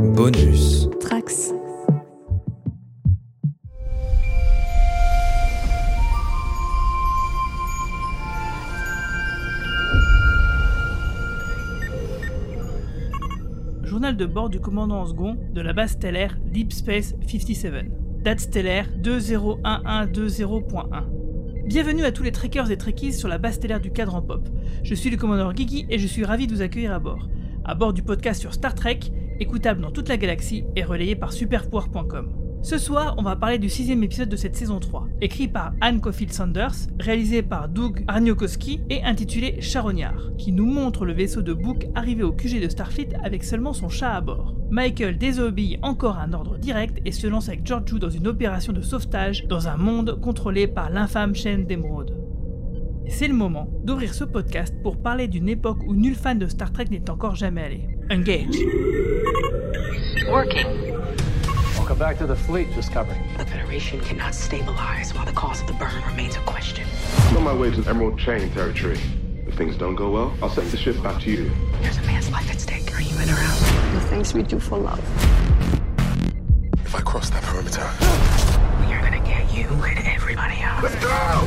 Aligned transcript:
Bonus. 0.00 0.88
Trax. 0.98 1.52
Journal 13.82 14.16
de 14.16 14.24
bord 14.24 14.48
du 14.48 14.58
commandant 14.58 15.02
en 15.02 15.06
second 15.06 15.36
de 15.52 15.60
la 15.60 15.74
base 15.74 15.90
stellaire 15.92 16.38
Deep 16.46 16.72
Space 16.72 17.14
57. 17.26 18.22
Date 18.22 18.40
stellaire 18.40 18.88
201120.1. 19.02 21.66
Bienvenue 21.66 22.04
à 22.04 22.12
tous 22.12 22.22
les 22.22 22.32
trekkers 22.32 22.70
et 22.70 22.78
trekkies 22.78 23.12
sur 23.12 23.28
la 23.28 23.36
base 23.36 23.56
stellaire 23.56 23.80
du 23.80 23.92
cadran 23.92 24.22
pop. 24.22 24.48
Je 24.82 24.94
suis 24.94 25.10
le 25.10 25.18
commandant 25.18 25.54
Gigi 25.54 25.84
et 25.90 25.98
je 25.98 26.06
suis 26.06 26.24
ravi 26.24 26.46
de 26.46 26.54
vous 26.54 26.62
accueillir 26.62 26.94
à 26.94 26.98
bord. 26.98 27.28
À 27.66 27.74
bord 27.74 27.92
du 27.92 28.02
podcast 28.02 28.40
sur 28.40 28.54
Star 28.54 28.74
Trek, 28.74 29.00
écoutable 29.40 29.80
dans 29.80 29.90
toute 29.90 30.08
la 30.08 30.16
galaxie 30.16 30.64
et 30.76 30.84
relayé 30.84 31.16
par 31.16 31.32
superpouvoir.com. 31.32 32.40
Ce 32.62 32.76
soir, 32.76 33.14
on 33.16 33.22
va 33.22 33.36
parler 33.36 33.58
du 33.58 33.70
sixième 33.70 34.02
épisode 34.02 34.28
de 34.28 34.36
cette 34.36 34.54
saison 34.54 34.80
3, 34.80 35.08
écrit 35.22 35.48
par 35.48 35.72
Anne 35.80 36.02
Caulfield 36.02 36.30
Sanders, 36.30 36.74
réalisé 36.98 37.42
par 37.42 37.70
Doug 37.70 38.04
Arniokoski 38.06 38.82
et 38.90 39.02
intitulé 39.02 39.62
Charognard, 39.62 40.32
qui 40.36 40.52
nous 40.52 40.66
montre 40.66 41.06
le 41.06 41.14
vaisseau 41.14 41.40
de 41.40 41.54
Book 41.54 41.86
arrivé 41.94 42.22
au 42.22 42.32
QG 42.32 42.60
de 42.60 42.68
Starfleet 42.68 43.16
avec 43.24 43.44
seulement 43.44 43.72
son 43.72 43.88
chat 43.88 44.12
à 44.12 44.20
bord. 44.20 44.54
Michael 44.70 45.16
désobéit 45.16 45.78
encore 45.80 46.18
à 46.18 46.24
un 46.24 46.34
ordre 46.34 46.58
direct 46.58 46.98
et 47.06 47.12
se 47.12 47.26
lance 47.26 47.48
avec 47.48 47.66
Georgiou 47.66 47.98
dans 47.98 48.10
une 48.10 48.28
opération 48.28 48.74
de 48.74 48.82
sauvetage 48.82 49.46
dans 49.48 49.66
un 49.66 49.78
monde 49.78 50.20
contrôlé 50.20 50.66
par 50.66 50.90
l'infâme 50.90 51.34
chaîne 51.34 51.64
d'émeraude. 51.64 52.14
C'est 53.08 53.26
le 53.26 53.34
moment 53.34 53.70
d'ouvrir 53.84 54.12
ce 54.12 54.24
podcast 54.24 54.74
pour 54.82 55.00
parler 55.00 55.28
d'une 55.28 55.48
époque 55.48 55.82
où 55.86 55.94
nul 55.94 56.14
fan 56.14 56.38
de 56.38 56.46
Star 56.46 56.72
Trek 56.72 56.84
n'est 56.90 57.08
encore 57.08 57.36
jamais 57.36 57.62
allé. 57.62 57.99
Engage. 58.10 58.58
Working. 60.28 60.66
Welcome 61.76 61.96
back 61.96 62.18
to 62.18 62.26
the 62.26 62.34
fleet, 62.34 62.74
Discovery. 62.74 63.16
The 63.38 63.46
Federation 63.46 64.00
cannot 64.00 64.34
stabilize 64.34 65.14
while 65.14 65.24
the 65.24 65.30
cause 65.32 65.60
of 65.60 65.68
the 65.68 65.74
burn 65.74 66.02
remains 66.04 66.34
a 66.34 66.40
question. 66.40 66.88
I'm 67.28 67.36
on 67.36 67.44
my 67.44 67.54
way 67.54 67.70
to 67.70 67.88
Emerald 67.88 68.18
Chain 68.18 68.50
territory. 68.50 68.98
If 69.46 69.54
things 69.54 69.76
don't 69.76 69.94
go 69.94 70.10
well, 70.10 70.34
I'll 70.42 70.50
send 70.50 70.72
the 70.72 70.76
ship 70.76 71.00
back 71.04 71.22
to 71.22 71.30
you. 71.30 71.52
There's 71.82 71.98
a 71.98 72.02
man's 72.02 72.28
life 72.32 72.50
at 72.50 72.60
stake. 72.60 72.92
Are 72.92 73.00
you 73.00 73.14
in 73.20 73.30
or 73.30 73.34
out? 73.34 73.60
The 73.94 74.00
things 74.08 74.34
we 74.34 74.42
do 74.42 74.58
for 74.58 74.76
love. 74.76 74.98
If 76.84 76.96
I 76.96 77.00
cross 77.02 77.30
that 77.30 77.44
perimeter. 77.44 77.88
We 78.84 78.92
are 78.92 79.02
gonna 79.02 79.24
get 79.24 79.54
you 79.54 79.68
and 79.84 80.04
everybody 80.04 80.58
out. 80.62 80.82
Let's 80.82 80.96
go! 80.96 81.46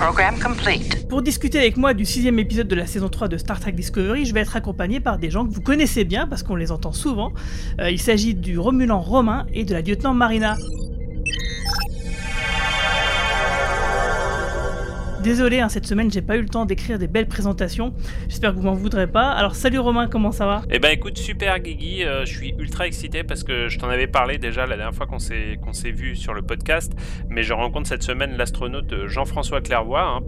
Complete. 0.00 1.06
Pour 1.08 1.20
discuter 1.20 1.58
avec 1.58 1.76
moi 1.76 1.92
du 1.92 2.06
sixième 2.06 2.38
épisode 2.38 2.68
de 2.68 2.74
la 2.74 2.86
saison 2.86 3.10
3 3.10 3.28
de 3.28 3.36
Star 3.36 3.60
Trek 3.60 3.72
Discovery, 3.72 4.24
je 4.24 4.32
vais 4.32 4.40
être 4.40 4.56
accompagné 4.56 4.98
par 4.98 5.18
des 5.18 5.30
gens 5.30 5.46
que 5.46 5.52
vous 5.52 5.60
connaissez 5.60 6.04
bien 6.04 6.26
parce 6.26 6.42
qu'on 6.42 6.56
les 6.56 6.72
entend 6.72 6.92
souvent. 6.92 7.32
Euh, 7.80 7.90
il 7.90 8.00
s'agit 8.00 8.34
du 8.34 8.58
Romulan 8.58 8.98
Romain 8.98 9.46
et 9.52 9.64
de 9.64 9.74
la 9.74 9.82
lieutenant 9.82 10.14
Marina. 10.14 10.56
Désolé, 15.22 15.60
hein, 15.60 15.68
cette 15.68 15.86
semaine 15.86 16.10
j'ai 16.10 16.22
pas 16.22 16.38
eu 16.38 16.40
le 16.40 16.48
temps 16.48 16.64
d'écrire 16.64 16.98
des 16.98 17.06
belles 17.06 17.28
présentations. 17.28 17.92
J'espère 18.28 18.52
que 18.52 18.56
vous 18.56 18.62
m'en 18.62 18.72
voudrez 18.72 19.06
pas. 19.06 19.30
Alors 19.32 19.54
salut 19.54 19.78
Romain, 19.78 20.06
comment 20.06 20.32
ça 20.32 20.46
va? 20.46 20.62
Eh 20.70 20.78
ben 20.78 20.90
écoute, 20.92 21.18
super 21.18 21.58
Guigui, 21.60 22.04
euh, 22.04 22.24
je 22.24 22.34
suis 22.34 22.54
ultra 22.58 22.86
excité 22.86 23.22
parce 23.22 23.44
que 23.44 23.68
je 23.68 23.78
t'en 23.78 23.90
avais 23.90 24.06
parlé 24.06 24.38
déjà 24.38 24.64
la 24.64 24.76
dernière 24.76 24.94
fois 24.94 25.06
qu'on 25.06 25.18
s'est 25.18 25.58
vu 25.90 26.16
sur 26.16 26.32
le 26.32 26.40
podcast, 26.40 26.94
mais 27.28 27.42
je 27.42 27.52
rencontre 27.52 27.86
cette 27.86 28.02
semaine 28.02 28.38
l'astronaute 28.38 29.06
Jean-François 29.08 29.60
Clairvoy 29.60 30.00
hein, 30.00 30.20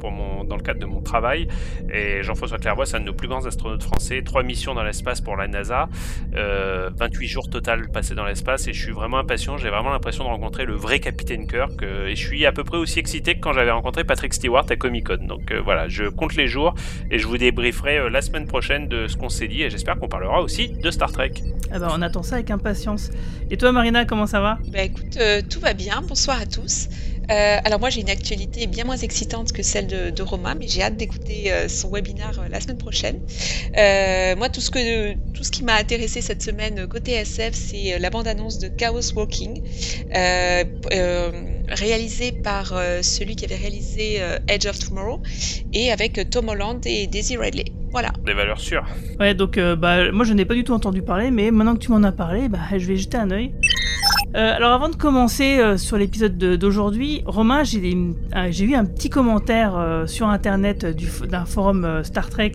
dans 0.46 0.56
le 0.56 0.62
cadre 0.62 0.80
de 0.80 0.84
mon 0.84 1.00
travail. 1.00 1.48
Et 1.90 2.22
Jean-François 2.22 2.58
Clairvoy, 2.58 2.84
c'est 2.84 2.98
un 2.98 3.00
de 3.00 3.06
nos 3.06 3.14
plus 3.14 3.28
grands 3.28 3.46
astronautes 3.46 3.82
français, 3.82 4.20
trois 4.22 4.42
missions 4.42 4.74
dans 4.74 4.84
l'espace 4.84 5.22
pour 5.22 5.36
la 5.36 5.48
NASA, 5.48 5.88
euh, 6.36 6.90
28 6.98 7.28
jours 7.28 7.48
total 7.48 7.88
passés 7.88 8.14
dans 8.14 8.26
l'espace 8.26 8.68
et 8.68 8.74
je 8.74 8.82
suis 8.82 8.92
vraiment 8.92 9.16
impatient. 9.16 9.56
J'ai 9.56 9.70
vraiment 9.70 9.90
l'impression 9.90 10.24
de 10.24 10.28
rencontrer 10.28 10.66
le 10.66 10.74
vrai 10.74 11.00
capitaine 11.00 11.46
Kirk 11.46 11.82
euh, 11.82 12.08
et 12.08 12.14
je 12.14 12.26
suis 12.26 12.44
à 12.44 12.52
peu 12.52 12.62
près 12.62 12.76
aussi 12.76 12.98
excité 12.98 13.36
que 13.36 13.40
quand 13.40 13.54
j'avais 13.54 13.70
rencontré 13.70 14.04
Patrick 14.04 14.34
Stewart 14.34 14.66
Comic 14.82 15.06
Con. 15.06 15.26
Donc 15.26 15.52
euh, 15.52 15.60
voilà, 15.62 15.88
je 15.88 16.04
compte 16.04 16.34
les 16.34 16.48
jours 16.48 16.74
et 17.10 17.18
je 17.18 17.26
vous 17.26 17.38
débrieferai 17.38 17.98
euh, 17.98 18.10
la 18.10 18.20
semaine 18.20 18.46
prochaine 18.46 18.88
de 18.88 19.06
ce 19.06 19.16
qu'on 19.16 19.28
s'est 19.28 19.48
dit 19.48 19.62
et 19.62 19.70
j'espère 19.70 19.96
qu'on 19.96 20.08
parlera 20.08 20.42
aussi 20.42 20.68
de 20.68 20.90
Star 20.90 21.12
Trek. 21.12 21.34
Ah 21.72 21.78
bah, 21.78 21.88
On 21.96 22.02
attend 22.02 22.24
ça 22.24 22.34
avec 22.36 22.50
impatience. 22.50 23.10
Et 23.50 23.56
toi 23.56 23.70
Marina, 23.70 24.04
comment 24.04 24.26
ça 24.26 24.40
va? 24.40 24.58
Bah 24.72 24.82
écoute, 24.82 25.16
euh, 25.18 25.40
tout 25.48 25.60
va 25.60 25.72
bien. 25.72 26.02
Bonsoir 26.06 26.40
à 26.40 26.46
tous. 26.46 26.88
Euh, 27.30 27.58
alors 27.64 27.78
moi 27.80 27.90
j'ai 27.90 28.00
une 28.00 28.10
actualité 28.10 28.66
bien 28.66 28.84
moins 28.84 28.96
excitante 28.96 29.52
que 29.52 29.62
celle 29.62 29.86
de, 29.86 30.10
de 30.10 30.22
Romain, 30.22 30.54
mais 30.58 30.66
j'ai 30.68 30.82
hâte 30.82 30.96
d'écouter 30.96 31.52
euh, 31.52 31.68
son 31.68 31.90
webinaire 31.90 32.40
euh, 32.40 32.48
la 32.50 32.60
semaine 32.60 32.78
prochaine. 32.78 33.20
Euh, 33.76 34.36
moi 34.36 34.48
tout 34.48 34.60
ce 34.60 34.70
que 34.70 35.14
tout 35.32 35.44
ce 35.44 35.50
qui 35.50 35.62
m'a 35.64 35.76
intéressé 35.76 36.20
cette 36.20 36.42
semaine 36.42 36.86
côté 36.88 37.12
SF, 37.12 37.54
c'est 37.54 37.98
la 37.98 38.10
bande-annonce 38.10 38.58
de 38.58 38.68
Chaos 38.68 39.12
Walking, 39.14 39.62
euh, 40.14 40.64
euh, 40.92 41.30
réalisée 41.68 42.32
par 42.32 42.72
euh, 42.72 43.02
celui 43.02 43.36
qui 43.36 43.44
avait 43.44 43.56
réalisé 43.56 44.16
euh, 44.20 44.38
Edge 44.48 44.66
of 44.66 44.78
Tomorrow 44.78 45.20
et 45.72 45.92
avec 45.92 46.28
Tom 46.30 46.48
Holland 46.48 46.80
et 46.86 47.06
Daisy 47.06 47.36
Ridley. 47.36 47.66
Voilà. 47.92 48.10
Des 48.24 48.32
valeurs 48.32 48.58
sûres. 48.58 48.86
Ouais, 49.20 49.34
donc 49.34 49.58
euh, 49.58 49.76
bah, 49.76 50.10
moi 50.12 50.24
je 50.24 50.32
n'ai 50.32 50.46
pas 50.46 50.54
du 50.54 50.64
tout 50.64 50.72
entendu 50.72 51.02
parler, 51.02 51.30
mais 51.30 51.50
maintenant 51.50 51.74
que 51.74 51.80
tu 51.80 51.90
m'en 51.90 52.02
as 52.02 52.12
parlé, 52.12 52.48
bah, 52.48 52.58
je 52.76 52.86
vais 52.86 52.96
jeter 52.96 53.18
un 53.18 53.30
œil. 53.30 53.52
Euh, 54.34 54.56
alors 54.56 54.72
avant 54.72 54.88
de 54.88 54.96
commencer 54.96 55.58
euh, 55.58 55.76
sur 55.76 55.98
l'épisode 55.98 56.38
de- 56.38 56.56
d'aujourd'hui, 56.56 57.22
Romain, 57.26 57.64
j'ai 57.64 57.94
euh, 58.34 58.50
eu 58.62 58.74
un 58.74 58.86
petit 58.86 59.10
commentaire 59.10 59.76
euh, 59.76 60.06
sur 60.06 60.26
internet 60.28 60.86
d'un 61.28 61.44
forum 61.44 62.00
Star 62.02 62.30
Trek 62.30 62.52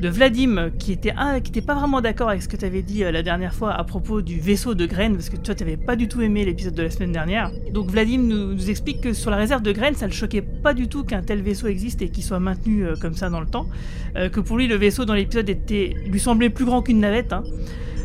de 0.00 0.08
Vladim 0.08 0.70
qui 0.80 0.90
était 0.90 1.14
qui 1.44 1.50
était 1.52 1.60
pas 1.60 1.74
vraiment 1.76 2.00
d'accord 2.00 2.28
avec 2.30 2.42
ce 2.42 2.48
que 2.48 2.56
tu 2.56 2.64
avais 2.64 2.82
dit 2.82 3.04
la 3.04 3.22
dernière 3.22 3.54
fois 3.54 3.72
à 3.72 3.84
propos 3.84 4.20
du 4.20 4.40
vaisseau 4.40 4.74
de 4.74 4.84
Graine 4.84 5.14
parce 5.14 5.30
que 5.30 5.36
toi 5.36 5.54
tu 5.54 5.62
n'avais 5.62 5.76
pas 5.76 5.94
du 5.94 6.08
tout 6.08 6.20
aimé 6.22 6.44
l'épisode 6.44 6.74
de 6.74 6.82
la 6.82 6.90
semaine 6.90 7.12
dernière. 7.12 7.52
Donc 7.72 7.88
Vladim 7.88 8.22
nous, 8.22 8.68
explique 8.68 9.00
que 9.00 9.12
sur 9.12 9.30
la 9.30 9.36
réserve 9.36 9.62
de 9.62 9.70
Graine, 9.70 9.94
ça 9.94 10.06
le 10.06 10.12
choquait 10.12 10.42
pas 10.42 10.74
du 10.74 10.88
tout 10.88 11.04
qu'un 11.04 11.22
tel 11.22 11.40
vaisseau 11.40 11.68
existe 11.68 12.02
et 12.02 12.08
qu'il 12.08 12.24
soit 12.24 12.40
maintenu 12.40 12.84
comme 13.00 13.14
ça 13.14 13.30
dans 13.30 13.40
le 13.40 13.46
temps, 13.46 13.66
que 14.14 14.40
pour 14.40 14.56
lui 14.56 14.66
le 14.66 14.74
vaisseau 14.74 15.04
dans 15.04 15.14
l'épisode 15.14 15.48
était 15.48 15.94
lui 16.04 16.18
semblait 16.18 16.50
plus 16.50 16.64
grand 16.64 16.82
qu'une 16.82 16.98
navette. 16.98 17.32
Hein. 17.32 17.44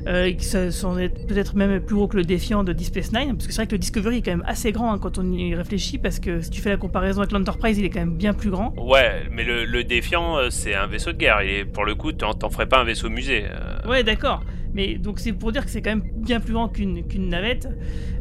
Euh, 0.08 0.72
s'en 0.72 0.98
est 0.98 1.10
peut-être 1.28 1.56
même 1.56 1.80
plus 1.82 1.96
gros 1.96 2.08
que 2.08 2.16
le 2.18 2.24
défiant 2.24 2.64
de 2.64 2.72
Deep 2.74 2.88
Space 2.88 3.12
Nine, 3.12 3.36
parce 3.36 3.46
que 3.48 3.52
c'est 3.54 3.62
vrai 3.62 3.68
que 3.68 3.74
le 3.74 3.80
Discovery 3.80 4.18
est 4.18 4.22
quand 4.22 4.32
même 4.32 4.44
assez 4.48 4.72
grand 4.72 4.94
hein, 4.94 5.00
quand 5.00 5.18
on 5.18 5.32
y 5.34 5.54
réfléchit, 5.54 5.98
parce 5.98 6.20
que 6.20 6.42
si 6.42 6.50
tu 6.50 6.62
fais 6.62 6.70
la 6.70 6.78
comparaison 6.78 7.20
avec 7.22 7.32
l'Enterprise, 7.34 7.78
il 7.78 7.86
est 7.86 7.90
quand 7.90 8.00
même 8.00 8.16
bien 8.16 8.34
plus 8.34 8.50
grand. 8.50 8.74
Ouais, 8.78 9.24
mais 9.32 9.44
le, 9.44 9.66
le 9.66 9.84
défiant, 9.84 10.38
euh, 10.38 10.50
c'est 10.50 10.74
un 10.74 10.88
vaisseau 10.88 11.12
de 11.12 11.18
guerre. 11.18 11.42
Et 11.42 11.66
pour 11.66 11.84
le 11.86 11.94
coup, 11.96 12.14
t'en 12.14 12.34
t'en 12.34 12.50
ferais 12.50 12.68
pas 12.68 12.80
un 12.80 12.84
vaisseau 12.86 13.10
musée. 13.10 13.46
euh. 13.46 13.88
Ouais, 13.90 14.04
d'accord. 14.04 14.44
Mais 14.74 14.96
donc 14.96 15.20
c'est 15.20 15.34
pour 15.34 15.52
dire 15.52 15.66
que 15.66 15.72
c'est 15.72 15.82
quand 15.82 15.92
même 15.92 16.04
bien 16.16 16.40
plus 16.40 16.54
grand 16.54 16.68
qu'une 16.70 17.04
qu'une 17.08 17.30
navette. 17.30 17.68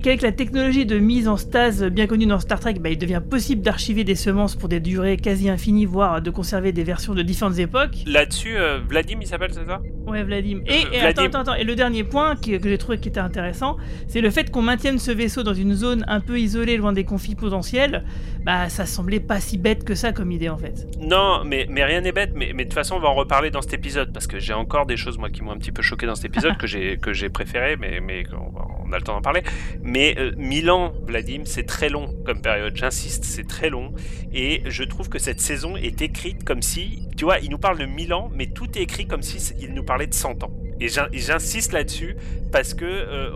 Qu'avec 0.03 0.23
la 0.23 0.33
technologie 0.33 0.87
de 0.87 0.99
mise 0.99 1.27
en 1.29 1.37
stase 1.37 1.85
bien 1.85 2.07
connue 2.07 2.27
dans 2.27 2.39
Star 2.39 2.61
Trek, 2.61 2.75
bah, 2.81 2.91
il 2.91 2.99
devient 2.99 3.21
possible 3.29 3.63
d'archiver 3.63 4.05
des 4.05 4.15
semences 4.15 4.55
pour 4.55 4.69
des 4.69 4.81
durées 4.81 5.17
quasi 5.17 5.49
infinies, 5.49 5.85
voire 5.87 6.23
de 6.23 6.31
conserver 6.31 6.73
des 6.73 6.85
versions 6.85 7.15
de 7.15 7.23
différentes 7.23 7.59
époques. 7.59 7.97
Là-dessus, 8.07 8.57
euh, 8.57 8.79
Vladim, 8.89 9.19
il 9.21 9.27
s'appelle, 9.27 9.51
c'est 9.53 9.67
ça? 9.67 9.81
Ouais, 10.07 10.23
Vladim. 10.23 10.61
Et, 10.67 10.71
Euh, 10.71 10.75
et 10.93 10.99
Vladim. 11.01 11.07
attends, 11.09 11.23
attends, 11.25 11.39
attends. 11.41 11.55
Et 11.55 11.65
le 11.65 11.75
dernier 11.75 12.05
point 12.05 12.37
que 12.37 12.59
j'ai 12.63 12.79
trouvé 12.79 12.99
qui 12.99 13.09
était 13.09 13.21
intéressant, 13.21 13.77
c'est 14.07 14.21
le 14.21 14.31
fait 14.31 14.51
qu'on 14.51 14.63
maintienne 14.63 14.99
ce 14.99 15.11
vaisseau 15.11 15.43
dans 15.43 15.55
une 15.55 15.75
zone 15.75 16.05
un 16.07 16.21
peu 16.21 16.39
isolée, 16.39 16.77
loin 16.77 16.93
des 16.93 17.05
conflits 17.05 17.35
potentiels. 17.35 18.05
Bah, 18.45 18.69
ça 18.69 18.87
semblait 18.87 19.19
pas 19.21 19.41
si 19.41 19.59
bête 19.59 19.83
que 19.83 19.95
ça 19.97 20.13
comme 20.13 20.31
idée 20.31 20.49
en 20.49 20.57
fait. 20.59 20.87
Non, 21.01 21.43
mais, 21.45 21.67
mais 21.69 21.85
rien 21.85 22.01
n'est 22.03 22.13
bête. 22.13 22.31
Mais, 22.37 22.53
mais 22.55 22.63
de 22.65 22.69
toute 22.69 22.75
façon, 22.75 22.95
on 22.97 23.01
va 23.01 23.09
en 23.09 23.15
reparler 23.15 23.51
dans 23.51 23.61
cet 23.63 23.75
épisode. 23.75 24.13
Parce 24.13 24.27
que 24.29 24.39
j'ai 24.39 24.53
encore 24.53 24.87
des 24.87 24.97
choses, 24.97 25.19
moi, 25.19 25.31
qui 25.31 25.43
m'ont 25.43 25.51
un 25.51 25.59
petit 25.59 25.73
peu 25.73 25.83
choqué 25.83 26.07
dans 26.07 26.15
cet 26.15 26.27
épisode, 26.27 26.46
que 26.55 26.67
j'ai 26.67 26.97
que 26.99 27.13
j'ai 27.13 27.29
préféré, 27.29 27.77
mais, 27.77 28.01
mais 28.01 28.25
on, 28.33 28.93
a 28.93 28.97
le 28.97 29.03
temps 29.03 29.15
d'en 29.15 29.23
parler. 29.23 29.43
Mais 29.83 30.15
euh, 30.19 30.33
1000 30.37 30.71
ans, 30.71 30.93
Vladim, 31.07 31.43
c'est 31.45 31.65
très 31.67 31.89
long 31.89 32.15
comme 32.25 32.41
période. 32.41 32.77
J'insiste, 32.77 33.25
c'est 33.25 33.47
très 33.47 33.71
long. 33.71 33.93
Et 34.33 34.63
je 34.67 34.85
trouve 34.85 35.09
que 35.09 35.19
cette 35.19 35.41
saison 35.41 35.77
est 35.77 36.03
écrite 36.03 36.45
comme 36.45 36.63
si, 36.63 37.09
tu 37.17 37.25
vois, 37.25 37.39
il 37.39 37.51
nous 37.51 37.59
parle 37.59 37.79
de 37.79 37.87
1000 37.87 38.15
ans, 38.15 38.31
mais 38.33 38.47
tout 38.47 38.79
est 38.79 38.83
écrit 38.83 39.07
comme 39.07 39.23
si 39.23 39.55
il 39.61 39.75
nous 39.75 39.85
parlait 39.85 40.07
de 40.07 40.15
100 40.15 40.45
ans. 40.45 40.51
Et 40.81 40.89
j'in- 40.89 41.09
et 41.13 41.19
j'insiste 41.19 41.73
là-dessus 41.73 42.17
parce 42.53 42.75
que 42.75 42.85
euh, 42.85 43.31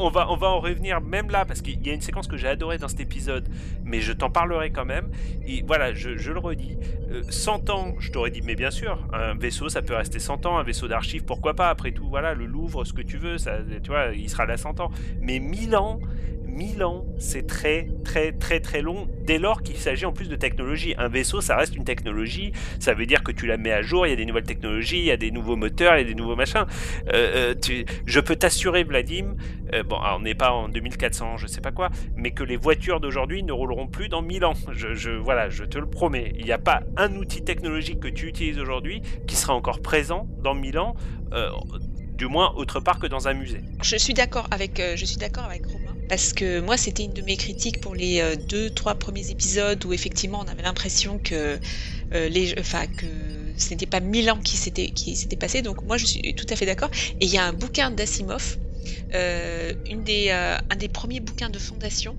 on, 0.00 0.08
va, 0.10 0.28
en 0.28 0.60
revenir 0.60 1.00
même 1.00 1.30
là, 1.30 1.44
parce 1.44 1.60
qu'il 1.62 1.84
y 1.86 1.90
a 1.90 1.92
une 1.94 2.00
séquence 2.00 2.26
que 2.26 2.36
j'ai 2.36 2.48
adorée 2.48 2.78
dans 2.78 2.88
cet 2.88 3.00
épisode, 3.00 3.48
mais 3.84 4.00
je 4.00 4.12
t'en 4.12 4.30
parlerai 4.30 4.70
quand 4.70 4.84
même. 4.84 5.08
Et 5.46 5.62
voilà, 5.66 5.92
je, 5.92 6.16
je 6.16 6.32
le 6.32 6.38
redis, 6.38 6.76
euh, 7.10 7.22
100 7.28 7.70
ans, 7.70 7.94
je 7.98 8.10
t'aurais 8.10 8.30
dit, 8.30 8.40
mais 8.42 8.54
bien 8.56 8.70
sûr, 8.70 8.98
un 9.12 9.34
vaisseau, 9.34 9.68
ça 9.68 9.82
peut 9.82 9.94
rester 9.94 10.18
100 10.18 10.46
ans, 10.46 10.58
un 10.58 10.62
vaisseau 10.62 10.88
d'archives, 10.88 11.24
pourquoi 11.24 11.54
pas, 11.54 11.68
après 11.68 11.92
tout, 11.92 12.08
voilà, 12.08 12.34
le 12.34 12.46
Louvre, 12.46 12.84
ce 12.84 12.92
que 12.92 13.02
tu 13.02 13.18
veux, 13.18 13.38
ça, 13.38 13.58
tu 13.82 13.90
vois, 13.90 14.06
il 14.14 14.28
sera 14.28 14.46
là 14.46 14.56
100 14.56 14.80
ans. 14.80 14.90
Mais 15.20 15.38
1000 15.38 15.76
ans, 15.76 16.00
1000 16.50 16.84
ans, 16.84 17.04
c'est 17.18 17.46
très 17.46 17.88
très 18.04 18.32
très 18.32 18.60
très 18.60 18.82
long 18.82 19.08
dès 19.24 19.38
lors 19.38 19.62
qu'il 19.62 19.76
s'agit 19.76 20.06
en 20.06 20.12
plus 20.12 20.28
de 20.28 20.36
technologie. 20.36 20.94
Un 20.98 21.08
vaisseau, 21.08 21.40
ça 21.40 21.56
reste 21.56 21.76
une 21.76 21.84
technologie, 21.84 22.52
ça 22.78 22.94
veut 22.94 23.06
dire 23.06 23.22
que 23.22 23.32
tu 23.32 23.46
la 23.46 23.56
mets 23.56 23.72
à 23.72 23.82
jour, 23.82 24.06
il 24.06 24.10
y 24.10 24.12
a 24.12 24.16
des 24.16 24.26
nouvelles 24.26 24.44
technologies, 24.44 24.98
il 24.98 25.04
y 25.04 25.10
a 25.10 25.16
des 25.16 25.30
nouveaux 25.30 25.56
moteurs, 25.56 25.96
il 25.96 25.98
y 25.98 26.04
a 26.04 26.08
des 26.08 26.14
nouveaux 26.14 26.36
machins. 26.36 26.66
Euh, 27.12 27.54
tu, 27.54 27.84
je 28.06 28.20
peux 28.20 28.36
t'assurer, 28.36 28.84
Vladim, 28.84 29.36
euh, 29.74 29.82
bon, 29.82 29.98
on 30.16 30.20
n'est 30.20 30.34
pas 30.34 30.52
en 30.52 30.68
2400, 30.68 31.36
je 31.36 31.46
sais 31.46 31.60
pas 31.60 31.72
quoi, 31.72 31.90
mais 32.16 32.32
que 32.32 32.42
les 32.42 32.56
voitures 32.56 33.00
d'aujourd'hui 33.00 33.42
ne 33.42 33.52
rouleront 33.52 33.86
plus 33.86 34.08
dans 34.08 34.22
1000 34.22 34.44
ans. 34.44 34.54
Je, 34.72 35.10
voilà, 35.10 35.48
je 35.48 35.64
te 35.64 35.78
le 35.78 35.86
promets. 35.86 36.32
Il 36.36 36.44
n'y 36.44 36.52
a 36.52 36.58
pas 36.58 36.82
un 36.96 37.14
outil 37.16 37.42
technologique 37.42 38.00
que 38.00 38.08
tu 38.08 38.26
utilises 38.26 38.58
aujourd'hui 38.58 39.02
qui 39.26 39.36
sera 39.36 39.54
encore 39.54 39.80
présent 39.80 40.26
dans 40.42 40.54
1000 40.54 40.78
ans. 40.78 40.94
Euh, 41.32 41.48
du 42.20 42.26
moins 42.26 42.52
autre 42.56 42.80
part 42.80 42.98
que 42.98 43.06
dans 43.06 43.28
un 43.28 43.32
musée. 43.32 43.62
Je 43.82 43.96
suis 43.96 44.12
d'accord 44.12 44.46
avec, 44.50 44.78
euh, 44.78 44.94
je 44.94 45.06
suis 45.06 45.16
d'accord 45.16 45.44
avec 45.44 45.64
Romain 45.64 45.89
parce 46.10 46.32
que 46.32 46.60
moi 46.60 46.76
c'était 46.76 47.04
une 47.04 47.12
de 47.14 47.22
mes 47.22 47.36
critiques 47.36 47.80
pour 47.80 47.94
les 47.94 48.20
euh, 48.20 48.34
deux 48.36 48.68
trois 48.70 48.96
premiers 48.96 49.30
épisodes 49.30 49.84
où 49.84 49.92
effectivement 49.92 50.40
on 50.40 50.48
avait 50.48 50.62
l'impression 50.62 51.20
que 51.20 51.60
euh, 52.14 52.28
les, 52.28 52.52
enfin 52.58 52.88
que 52.88 53.54
ce 53.56 53.72
n'était 53.72 53.86
pas 53.86 54.00
mille 54.00 54.28
ans 54.32 54.40
qui 54.40 54.56
s'était 54.56 54.90
qui 54.90 55.16
passé. 55.38 55.62
Donc 55.62 55.84
moi 55.84 55.98
je 55.98 56.06
suis 56.06 56.34
tout 56.34 56.46
à 56.50 56.56
fait 56.56 56.66
d'accord. 56.66 56.90
Et 57.20 57.26
il 57.26 57.30
y 57.30 57.38
a 57.38 57.44
un 57.44 57.52
bouquin 57.52 57.92
d'Asimov, 57.92 58.58
euh, 59.14 59.72
un 59.88 60.76
des 60.76 60.88
premiers 60.88 61.20
bouquins 61.20 61.48
de 61.50 61.58
fondation 61.60 62.18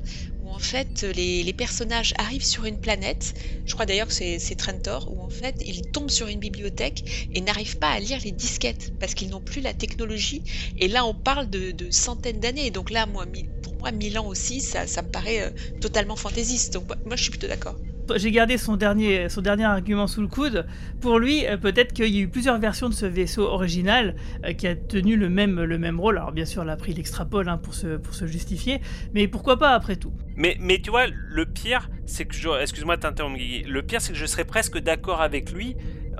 fait 0.61 1.03
les, 1.03 1.53
personnages 1.53 2.13
arrivent 2.17 2.45
sur 2.45 2.65
une 2.65 2.77
planète. 2.79 3.33
Je 3.65 3.73
crois 3.73 3.85
d'ailleurs 3.85 4.07
que 4.07 4.13
c'est 4.13 4.55
Trentor 4.55 5.05
où 5.11 5.21
en 5.21 5.29
fait 5.29 5.55
ils 5.65 5.81
tombent 5.81 6.09
sur 6.09 6.27
une 6.27 6.39
bibliothèque 6.39 7.03
et 7.31 7.41
n'arrivent 7.41 7.77
pas 7.77 7.91
à 7.91 7.99
lire 7.99 8.19
les 8.23 8.31
disquettes 8.31 8.93
parce 8.99 9.13
qu'ils 9.13 9.29
n'ont 9.29 9.41
plus 9.41 9.61
la 9.61 9.73
technologie. 9.73 10.43
Et 10.77 10.87
là 10.87 11.05
on 11.05 11.13
parle 11.15 11.49
de, 11.49 11.71
de 11.71 11.91
centaines 11.91 12.39
d'années. 12.39 12.71
Donc 12.71 12.89
là 12.89 13.05
moi 13.05 13.25
pour 13.61 13.75
moi 13.75 13.91
mille 13.91 14.17
ans 14.19 14.27
aussi 14.27 14.61
ça, 14.61 14.87
ça 14.87 15.01
me 15.01 15.07
paraît 15.09 15.41
euh, 15.41 15.51
totalement 15.79 16.15
fantaisiste. 16.15 16.73
Donc 16.73 16.87
moi 17.05 17.15
je 17.15 17.23
suis 17.23 17.31
plutôt 17.31 17.47
d'accord. 17.47 17.79
J'ai 18.17 18.31
gardé 18.31 18.57
son 18.57 18.75
dernier, 18.75 19.29
son 19.29 19.41
dernier 19.41 19.65
argument 19.65 20.07
sous 20.07 20.21
le 20.21 20.27
coude. 20.27 20.65
Pour 20.99 21.19
lui, 21.19 21.45
euh, 21.45 21.57
peut-être 21.57 21.93
qu'il 21.93 22.13
y 22.13 22.19
a 22.19 22.21
eu 22.21 22.27
plusieurs 22.27 22.59
versions 22.59 22.89
de 22.89 22.93
ce 22.93 23.05
vaisseau 23.05 23.43
original 23.43 24.15
euh, 24.45 24.53
qui 24.53 24.67
a 24.67 24.75
tenu 24.75 25.15
le 25.15 25.29
même, 25.29 25.61
le 25.61 25.77
même 25.77 25.99
rôle. 25.99 26.17
Alors 26.17 26.31
bien 26.31 26.45
sûr, 26.45 26.63
là, 26.63 26.73
après, 26.73 26.91
il 26.91 26.99
extrapole 26.99 27.49
hein, 27.49 27.57
pour, 27.57 27.73
se, 27.73 27.97
pour 27.97 28.13
se 28.13 28.25
justifier. 28.25 28.81
Mais 29.13 29.27
pourquoi 29.27 29.57
pas 29.57 29.71
après 29.71 29.95
tout? 29.95 30.13
Mais, 30.35 30.57
mais 30.59 30.79
tu 30.79 30.89
vois, 30.89 31.05
le 31.07 31.45
pire, 31.45 31.89
c'est 32.05 32.25
que 32.25 32.35
je. 32.35 32.49
Excuse-moi 32.61 32.97
de 32.97 33.01
t'interrompre. 33.01 33.37
Le 33.39 33.81
pire, 33.81 34.01
c'est 34.01 34.13
que 34.13 34.19
je 34.19 34.25
serais 34.25 34.45
presque 34.45 34.77
d'accord 34.79 35.21
avec 35.21 35.51
lui. 35.51 35.75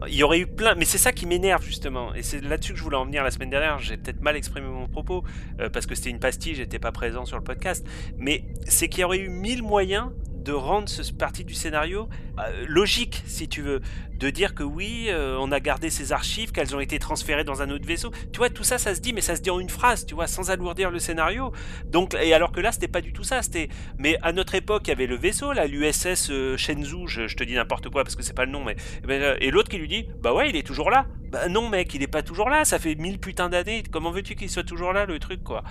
Il 0.08 0.16
y 0.16 0.24
aurait 0.24 0.40
eu 0.40 0.48
plein. 0.48 0.74
Mais 0.76 0.86
c'est 0.86 0.98
ça 0.98 1.12
qui 1.12 1.28
m'énerve, 1.28 1.64
justement. 1.64 2.16
Et 2.16 2.24
c'est 2.24 2.42
là-dessus 2.44 2.74
que 2.74 2.80
je 2.80 2.84
voulais 2.84 2.98
en 2.98 3.06
venir 3.06 3.24
la 3.24 3.30
semaine 3.30 3.52
dernière. 3.52 3.78
J'ai 3.80 3.98
peut-être 3.98 4.22
mal 4.22 4.36
exprimé 4.36 4.68
mon 4.68 4.88
propos. 4.88 5.24
euh, 5.60 5.70
parce 5.70 5.86
que 5.86 5.94
c'était 5.96 6.10
une 6.10 6.20
pastille, 6.20 6.56
j'étais 6.56 6.80
pas 6.80 6.92
présent 6.92 7.26
sur 7.26 7.38
le 7.38 7.44
podcast. 7.44 7.86
Mais 8.18 8.46
c'est 8.66 8.88
qu'il 8.88 9.02
y 9.02 9.04
aurait 9.04 9.20
eu 9.20 9.30
mille 9.30 9.62
moyens 9.62 10.10
de 10.44 10.52
rendre 10.52 10.90
ce 10.90 11.12
partie 11.14 11.46
du 11.46 11.54
scénario 11.54 12.10
euh, 12.40 12.66
logique, 12.68 13.24
si 13.26 13.48
tu 13.48 13.62
veux. 13.62 13.82
De 14.18 14.30
dire 14.30 14.54
que 14.54 14.64
oui, 14.64 15.08
euh, 15.10 15.36
on 15.40 15.52
a 15.52 15.60
gardé 15.60 15.90
ces 15.90 16.12
archives, 16.12 16.52
qu'elles 16.52 16.76
ont 16.76 16.80
été 16.80 17.00
transférées 17.00 17.44
dans 17.44 17.62
un 17.62 17.70
autre 17.70 17.86
vaisseau. 17.86 18.12
Tu 18.32 18.38
vois, 18.38 18.50
tout 18.50 18.64
ça, 18.64 18.78
ça 18.78 18.94
se 18.94 19.02
dit, 19.02 19.14
mais 19.14 19.22
ça 19.22 19.36
se 19.36 19.42
dit 19.42 19.50
en 19.50 19.60
une 19.60 19.70
phrase, 19.70 20.06
tu 20.06 20.14
vois, 20.14 20.28
sans 20.28 20.52
alourdir 20.52 20.92
le 20.92 21.00
scénario. 21.00 21.52
Donc, 21.86 22.16
et 22.22 22.34
alors 22.34 22.52
que 22.52 22.60
là, 22.60 22.72
c'était 22.72 22.88
pas 22.88 23.02
du 23.02 23.14
tout 23.14 23.24
ça. 23.24 23.42
C'était, 23.42 23.70
mais 23.98 24.18
à 24.22 24.32
notre 24.32 24.56
époque, 24.56 24.84
il 24.86 24.90
y 24.90 24.94
avait 24.94 25.08
le 25.08 25.16
vaisseau, 25.16 25.54
là, 25.54 25.66
l'USS 25.66 26.30
euh, 26.30 26.58
Shenzhou. 26.58 27.08
Je, 27.08 27.34
te 27.36 27.44
dis 27.44 27.56
n'importe 27.56 27.90
quoi 27.90 28.04
parce 28.04 28.16
que 28.16 28.24
c'est 28.24 28.36
pas 28.36 28.46
le 28.46 28.52
nom, 28.52 28.64
mais 28.64 28.76
euh, 29.10 29.36
et 29.40 29.50
l'autre 29.52 29.70
qui 29.70 29.78
lui 29.78 29.88
dit, 29.88 30.08
bah 30.22 30.34
ouais, 30.34 30.50
il 30.50 30.56
est 30.56 30.66
toujours 30.66 30.92
là. 30.92 31.08
Bah 31.32 31.48
non, 31.48 31.70
mec, 31.70 31.94
il 31.96 32.04
est 32.04 32.08
pas 32.08 32.22
toujours 32.22 32.50
là. 32.50 32.66
Ça 32.66 32.78
fait 32.78 32.96
mille 32.96 33.20
putains 33.20 33.50
d'années. 33.50 33.84
Comment 33.90 34.12
veux-tu 34.12 34.36
qu'il 34.36 34.50
soit 34.50 34.64
toujours 34.64 34.94
là, 34.94 35.06
le 35.06 35.18
truc, 35.18 35.44
quoi? 35.44 35.64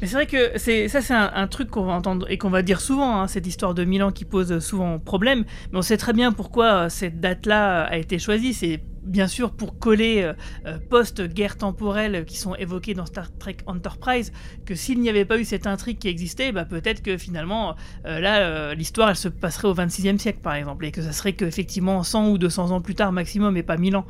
Mais 0.00 0.06
c'est 0.06 0.14
vrai 0.14 0.26
que 0.26 0.56
c'est 0.56 0.88
ça, 0.88 1.02
c'est 1.02 1.12
un, 1.12 1.30
un 1.34 1.46
truc 1.46 1.68
qu'on 1.68 1.84
va 1.84 1.92
entendre 1.92 2.26
et 2.30 2.38
qu'on 2.38 2.48
va 2.48 2.62
dire 2.62 2.80
souvent, 2.80 3.20
hein, 3.20 3.26
cette 3.30 3.46
histoire 3.46 3.74
de 3.74 3.84
Milan 3.84 4.12
qui 4.12 4.24
pose 4.24 4.58
souvent 4.58 4.98
problème. 4.98 5.44
Mais 5.72 5.78
on 5.78 5.82
sait 5.82 5.96
très 5.96 6.12
bien 6.12 6.32
pourquoi 6.32 6.66
euh, 6.66 6.88
cette 6.88 7.20
date-là 7.20 7.84
a 7.84 7.96
été 7.96 8.18
choisie. 8.18 8.52
C'est 8.52 8.82
bien 9.02 9.26
sûr 9.26 9.52
pour 9.52 9.78
coller 9.78 10.22
euh, 10.22 10.32
euh, 10.66 10.78
post-guerre 10.88 11.56
temporelle 11.56 12.24
qui 12.24 12.36
sont 12.36 12.54
évoqués 12.54 12.94
dans 12.94 13.06
Star 13.06 13.36
Trek 13.38 13.58
Enterprise, 13.66 14.32
que 14.66 14.74
s'il 14.74 15.00
n'y 15.00 15.08
avait 15.08 15.24
pas 15.24 15.38
eu 15.38 15.44
cette 15.44 15.66
intrigue 15.66 15.98
qui 15.98 16.08
existait, 16.08 16.52
bah, 16.52 16.64
peut-être 16.64 17.02
que 17.02 17.16
finalement, 17.16 17.76
euh, 18.06 18.20
là, 18.20 18.40
euh, 18.40 18.74
l'histoire, 18.74 19.10
elle 19.10 19.16
se 19.16 19.28
passerait 19.28 19.68
au 19.68 19.74
26e 19.74 20.18
siècle, 20.18 20.40
par 20.42 20.54
exemple, 20.54 20.84
et 20.84 20.92
que 20.92 21.02
ça 21.02 21.12
serait 21.12 21.32
qu'effectivement 21.32 22.02
100 22.02 22.30
ou 22.30 22.38
200 22.38 22.70
ans 22.70 22.80
plus 22.80 22.94
tard 22.94 23.12
maximum, 23.12 23.56
et 23.56 23.62
pas 23.62 23.76
1000 23.76 23.96
ans. 23.96 24.06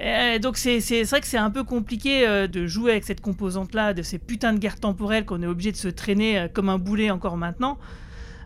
Euh, 0.00 0.38
donc 0.40 0.56
c'est 0.56 0.80
vrai 1.04 1.20
que 1.20 1.26
c'est 1.26 1.38
un 1.38 1.50
peu 1.50 1.62
compliqué 1.62 2.26
euh, 2.26 2.48
de 2.48 2.66
jouer 2.66 2.92
avec 2.92 3.04
cette 3.04 3.20
composante-là, 3.20 3.94
de 3.94 4.02
ces 4.02 4.18
putains 4.18 4.52
de 4.52 4.58
guerres 4.58 4.80
temporelles 4.80 5.24
qu'on 5.24 5.42
est 5.42 5.46
obligé 5.46 5.70
de 5.70 5.76
se 5.76 5.88
traîner 5.88 6.38
euh, 6.38 6.48
comme 6.52 6.68
un 6.68 6.78
boulet 6.78 7.10
encore 7.10 7.36
maintenant, 7.36 7.78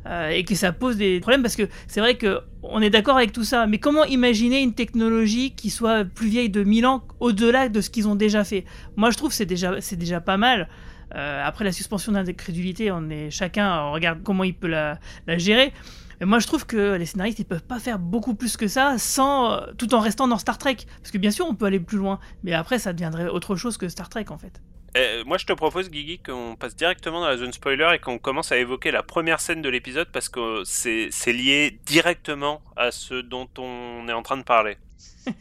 euh, 0.07 0.31
et 0.31 0.45
que 0.45 0.55
ça 0.55 0.73
pose 0.73 0.97
des 0.97 1.21
problèmes 1.21 1.43
parce 1.43 1.57
que 1.57 1.69
c'est 1.87 2.01
vrai 2.01 2.17
que 2.17 2.41
on 2.63 2.81
est 2.83 2.91
d'accord 2.91 3.17
avec 3.17 3.33
tout 3.33 3.45
ça, 3.45 3.67
mais 3.67 3.79
comment 3.79 4.05
imaginer 4.05 4.61
une 4.61 4.75
technologie 4.75 5.53
qui 5.53 5.71
soit 5.71 6.05
plus 6.05 6.29
vieille 6.29 6.51
de 6.51 6.65
1000 6.65 6.87
ans 6.87 7.05
au-delà 7.21 7.69
de 7.69 7.81
ce 7.81 7.91
qu'ils 7.91 8.09
ont 8.09 8.17
déjà 8.17 8.45
fait? 8.45 8.65
Moi 8.97 9.11
je 9.11 9.17
trouve 9.17 9.33
c'est 9.33 9.47
déjà, 9.47 9.81
c'est 9.81 9.97
déjà 9.97 10.21
pas 10.21 10.37
mal. 10.37 10.69
Euh, 11.15 11.43
après 11.43 11.65
la 11.65 11.73
suspension 11.73 12.13
d'incrédulité, 12.13 12.91
on 12.91 13.09
est 13.09 13.31
chacun 13.31 13.83
on 13.85 13.93
regarde 13.93 14.23
comment 14.23 14.45
il 14.45 14.55
peut 14.55 14.69
la, 14.69 14.99
la 15.27 15.39
gérer. 15.39 15.73
Mais 16.21 16.27
moi, 16.27 16.39
je 16.41 16.47
trouve 16.47 16.67
que 16.67 16.97
les 16.97 17.07
scénaristes, 17.07 17.39
ils 17.39 17.45
peuvent 17.45 17.63
pas 17.63 17.79
faire 17.79 17.99
beaucoup 17.99 18.35
plus 18.35 18.57
que 18.57 18.67
ça, 18.67 18.99
sans, 18.99 19.53
euh, 19.53 19.61
tout 19.77 19.95
en 19.95 20.01
restant 20.01 20.27
dans 20.27 20.39
Star 20.39 20.59
Trek. 20.59 20.79
Parce 21.01 21.11
que 21.11 21.19
bien 21.19 21.31
sûr, 21.31 21.47
on 21.49 21.55
peut 21.55 21.67
aller 21.67 21.81
plus 21.81 21.99
loin, 21.99 22.19
mais 22.43 22.53
après, 22.55 22.79
ça 22.79 22.93
deviendrait 22.93 23.29
autre 23.29 23.57
chose 23.57 23.77
que 23.77 23.89
Star 23.89 24.09
Trek, 24.09 24.27
en 24.31 24.39
fait. 24.39 24.61
Euh, 24.97 25.23
moi, 25.25 25.37
je 25.37 25.45
te 25.45 25.53
propose, 25.53 25.91
Guigui, 25.91 26.19
qu'on 26.19 26.57
passe 26.59 26.75
directement 26.75 27.21
dans 27.21 27.29
la 27.29 27.37
zone 27.37 27.53
spoiler 27.53 27.91
et 27.95 27.99
qu'on 27.99 28.19
commence 28.19 28.53
à 28.53 28.57
évoquer 28.57 28.91
la 28.91 29.03
première 29.03 29.41
scène 29.41 29.61
de 29.61 29.69
l'épisode 29.69 30.09
parce 30.13 30.29
que 30.29 30.63
c'est 30.65 31.09
c'est 31.11 31.33
lié 31.33 31.79
directement 31.85 32.63
à 32.77 32.91
ce 32.91 33.21
dont 33.21 33.49
on 33.59 34.07
est 34.09 34.13
en 34.13 34.23
train 34.23 34.37
de 34.37 34.45
parler. 34.45 34.79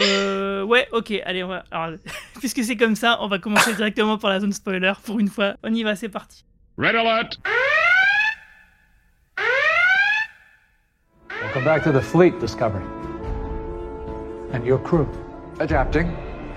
Euh, 0.00 0.62
ouais, 0.62 0.86
ok, 0.92 1.12
allez, 1.24 1.42
on 1.42 1.48
va... 1.48 1.64
Alors, 1.72 1.98
puisque 2.38 2.62
c'est 2.62 2.76
comme 2.76 2.94
ça, 2.94 3.18
on 3.20 3.26
va 3.26 3.40
commencer 3.40 3.74
directement 3.74 4.16
par 4.16 4.30
la 4.30 4.38
zone 4.38 4.52
spoiler. 4.52 4.92
Pour 5.04 5.18
une 5.18 5.26
fois, 5.26 5.54
on 5.64 5.74
y 5.74 5.82
va, 5.82 5.96
c'est 5.96 6.08
parti. 6.08 6.44
Red 6.76 6.94
alert! 6.94 7.40
Welcome 11.42 11.64
back 11.64 11.82
to 11.82 11.90
the 11.90 12.00
fleet, 12.00 12.38
Discovery. 12.38 12.84
And 14.52 14.64
your 14.64 14.78
crew. 14.78 15.08
Adapting 15.58 16.06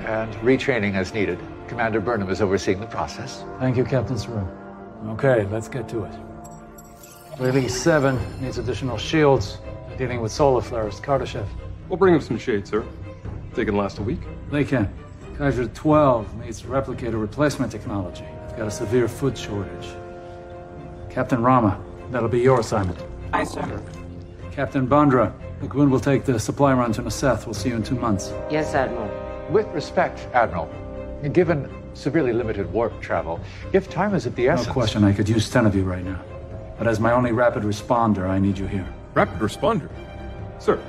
and 0.05 0.31
retraining 0.43 0.95
as 0.95 1.11
needed. 1.11 1.39
Commander 1.71 2.01
Burnham 2.01 2.29
is 2.29 2.41
overseeing 2.41 2.81
the 2.81 2.85
process. 2.85 3.45
Thank 3.57 3.77
you, 3.77 3.85
Captain 3.85 4.17
Saru. 4.17 4.45
Okay, 5.11 5.45
let's 5.45 5.69
get 5.69 5.87
to 5.87 6.03
it. 6.03 6.11
Release 7.39 7.81
7 7.81 8.19
needs 8.41 8.57
additional 8.57 8.97
shields. 8.97 9.57
Dealing 9.97 10.19
with 10.19 10.33
solar 10.33 10.61
flares. 10.61 10.99
Kardashev. 10.99 11.45
We'll 11.87 11.95
bring 11.95 12.13
him 12.13 12.19
some 12.19 12.37
shade, 12.37 12.67
sir. 12.67 12.83
They 13.53 13.63
can 13.63 13.77
last 13.77 13.99
a 13.99 14.03
week. 14.03 14.19
They 14.51 14.65
can. 14.65 14.93
Kaiser 15.37 15.65
12 15.65 16.43
needs 16.43 16.63
replicator 16.63 17.21
replacement 17.21 17.71
technology. 17.71 18.25
We've 18.49 18.57
got 18.57 18.67
a 18.67 18.71
severe 18.71 19.07
food 19.07 19.37
shortage. 19.37 19.87
Captain 21.09 21.41
Rama, 21.41 21.81
that'll 22.09 22.27
be 22.27 22.41
your 22.41 22.59
assignment. 22.59 22.99
Aye, 23.31 23.45
sir. 23.45 23.81
Captain 24.51 24.85
Bandra, 24.85 25.31
the 25.61 25.67
Gwyn 25.67 25.89
will 25.89 26.01
take 26.01 26.25
the 26.25 26.37
supply 26.37 26.73
run 26.73 26.91
to 26.91 27.01
Naseth. 27.01 27.45
We'll 27.45 27.53
see 27.53 27.69
you 27.69 27.77
in 27.77 27.83
two 27.83 27.95
months. 27.95 28.33
Yes, 28.49 28.73
Admiral. 28.73 29.09
With 29.49 29.67
respect, 29.67 30.27
Admiral, 30.33 30.69
given 31.29 31.69
severely 31.93 32.33
limited 32.33 32.71
warp 32.71 33.01
travel, 33.01 33.39
if 33.73 33.89
time 33.89 34.15
is 34.15 34.25
at 34.25 34.35
the 34.35 34.47
essence... 34.47 34.67
No 34.67 34.73
question, 34.73 35.03
I 35.03 35.13
could 35.13 35.29
use 35.29 35.49
10 35.49 35.65
of 35.65 35.75
you 35.75 35.83
right 35.83 36.03
now. 36.03 36.21
But 36.77 36.87
as 36.87 36.99
my 36.99 37.11
only 37.11 37.31
rapid 37.31 37.63
responder, 37.63 38.27
I 38.27 38.39
need 38.39 38.57
you 38.57 38.65
here. 38.65 38.87
Rapid 39.13 39.39
responder. 39.39 39.89
Sir, 40.59 40.81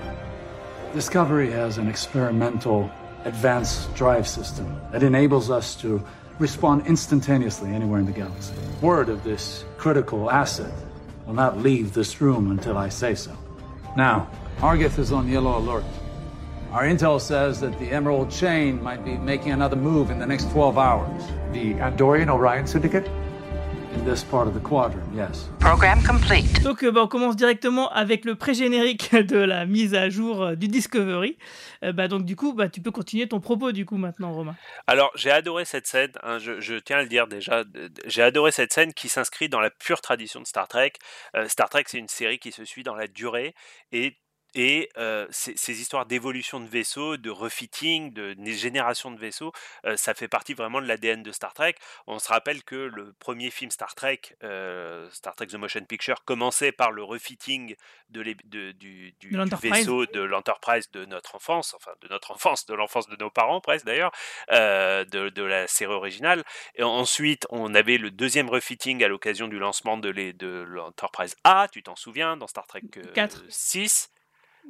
Discovery 0.95 1.51
has 1.51 1.79
an 1.79 1.89
experimental 1.89 2.91
advanced 3.25 3.95
drive 3.95 4.29
system 4.29 4.79
that 4.91 5.03
enables 5.03 5.51
us 5.51 5.75
to 5.77 6.05
respond 6.39 6.87
instantaneously 6.87 7.71
anywhere 7.71 7.99
in 7.99 8.05
the 8.05 8.13
galaxy. 8.13 8.53
Word 8.83 9.09
of 9.09 9.25
this 9.25 9.65
critical 9.79 10.31
asset 10.31 10.73
will 11.27 11.33
not 11.33 11.57
leave 11.57 11.95
this 11.95 12.21
room 12.21 12.51
until 12.51 12.77
I 12.77 12.91
say 12.91 13.15
so. 13.15 13.35
Now, 13.97 14.31
Argith 14.59 14.99
is 14.99 15.13
on 15.13 15.29
yellow 15.29 15.57
alert. 15.57 15.85
Our 16.73 16.85
intel 16.85 17.21
says 17.21 17.61
that 17.61 17.79
the 17.79 17.91
Emerald 17.93 18.31
Chain 18.31 18.83
might 18.83 19.05
be 19.05 19.19
making 19.19 19.53
another 19.53 19.77
move 19.77 20.11
in 20.11 20.19
the 20.19 20.25
next 20.25 20.51
12 20.53 20.79
hours. 20.79 21.23
The 21.53 21.75
Andorian 21.75 22.31
Orion 22.31 22.67
Syndicate? 22.67 23.11
In 23.95 24.07
this 24.07 24.25
part 24.25 24.49
of 24.49 24.55
the 24.55 24.61
quadrant, 24.61 25.05
yes. 25.15 25.51
Program 25.61 26.03
complete. 26.03 26.63
Donc, 26.63 26.83
euh, 26.83 26.91
bah, 26.91 27.03
on 27.03 27.09
commence 27.09 27.37
directement 27.37 27.91
avec 27.93 28.25
le 28.25 28.37
pré-générique 28.37 29.15
de 29.15 29.37
la 29.37 29.67
mise 29.67 29.95
à 29.95 30.09
jour 30.09 30.43
euh, 30.43 30.55
du 30.55 30.67
Discovery. 30.67 31.37
Euh, 31.85 31.93
bah, 31.93 32.09
donc, 32.09 32.25
du 32.25 32.37
coup, 32.37 32.55
bah, 32.55 32.71
tu 32.71 32.81
peux 32.81 32.91
continuer 32.91 33.29
ton 33.29 33.41
propos, 33.41 33.71
du 33.73 33.85
coup, 33.85 33.99
maintenant, 33.99 34.33
Romain. 34.33 34.57
Alors, 34.87 35.11
j'ai 35.15 35.31
adoré 35.31 35.67
cette 35.67 35.87
scène, 35.87 36.13
hein, 36.23 36.39
je, 36.39 36.59
je 36.59 36.77
tiens 36.77 37.01
à 37.01 37.03
le 37.03 37.09
dire 37.09 37.27
déjà, 37.27 37.65
j'ai 38.07 38.23
adoré 38.23 38.51
cette 38.51 38.73
scène 38.73 38.95
qui 38.95 39.11
s'inscrit 39.11 39.51
dans 39.51 39.61
la 39.61 39.69
pure 39.69 40.01
tradition 40.01 40.41
de 40.41 40.47
Star 40.47 40.69
Trek. 40.69 40.95
Euh, 41.37 41.47
Star 41.49 41.69
Trek, 41.69 41.85
c'est 41.87 41.99
une 41.99 42.09
série 42.09 42.39
qui 42.39 42.51
se 42.51 42.65
suit 42.65 42.85
dans 42.85 42.95
la 42.95 43.09
durée, 43.09 43.55
et 43.93 44.17
Et 44.55 44.91
euh, 44.99 45.27
ces, 45.31 45.57
ces 45.57 45.81
histoires 45.81 46.05
d'évolution 46.07 46.61
de 46.61 46.67
vaisseaux, 46.69 47.17
de 47.17 47.31
refitting, 47.31 48.13
de 48.13 48.35
né- 48.35 48.53
génération 48.53 49.11
de 49.11 49.19
vaisseaux, 49.19 49.53
euh, 49.87 49.97
ça 49.97 50.13
fait 50.15 50.29
partie 50.29 50.53
vraiment 50.55 50.81
de 50.83 50.87
l'ADN 50.87 51.23
de 51.23 51.33
Star 51.33 51.55
Trek. 51.55 51.75
On 52.07 52.19
se 52.19 52.29
rappelle 52.29 52.63
que 52.63 52.75
le 52.75 53.13
premier 53.15 53.51
film 53.51 53.71
Star 53.71 53.95
Trek, 53.95 54.21
euh, 54.43 55.09
Star 55.11 55.35
Trek 55.35 55.47
The 55.47 55.55
Motion 55.55 55.85
Picture, 55.85 56.25
commençait 56.25 56.73
par 56.73 56.93
le 56.93 57.03
refitting 57.03 57.75
de 58.11 58.21
l'é- 58.21 58.37
de- 58.45 58.73
du, 58.73 59.13
du- 59.13 59.13
De 59.13 59.29
du 59.31 59.37
l'Enterprise. 59.37 59.73
vaisseau 59.73 60.05
de 60.07 60.21
l'Enterprise 60.21 60.91
de 60.91 61.05
notre 61.07 61.35
enfance, 61.35 61.75
enfin 61.75 61.93
de 62.03 62.09
notre 62.09 62.31
enfance, 62.33 62.67
de 62.67 62.75
l'enfance 62.75 63.09
de 63.09 63.17
nos 63.17 63.31
parents 63.31 63.61
presque 63.61 63.87
d'ailleurs, 63.87 64.13
de, 64.51 65.43
la 65.43 65.67
série 65.67 65.93
originale. 65.93 66.45
Et 66.75 66.83
ensuite, 66.83 67.47
on 67.51 67.75
avait 67.75 67.99
le 67.99 68.11
deuxième 68.11 68.49
refitting 68.51 69.03
à 69.03 69.09
l'occasion 69.09 69.49
du 69.49 69.59
lancement 69.59 69.97
de 69.97 70.11
l'Enterprise 70.65 71.37
A, 71.45 71.69
tu 71.73 71.83
t'en 71.83 71.97
souviens, 71.97 72.37
dans 72.37 72.47
Star 72.47 72.67
Trek 72.67 72.83
euh, 72.97 73.03
Quatre. 73.13 73.43
6. 73.49 74.11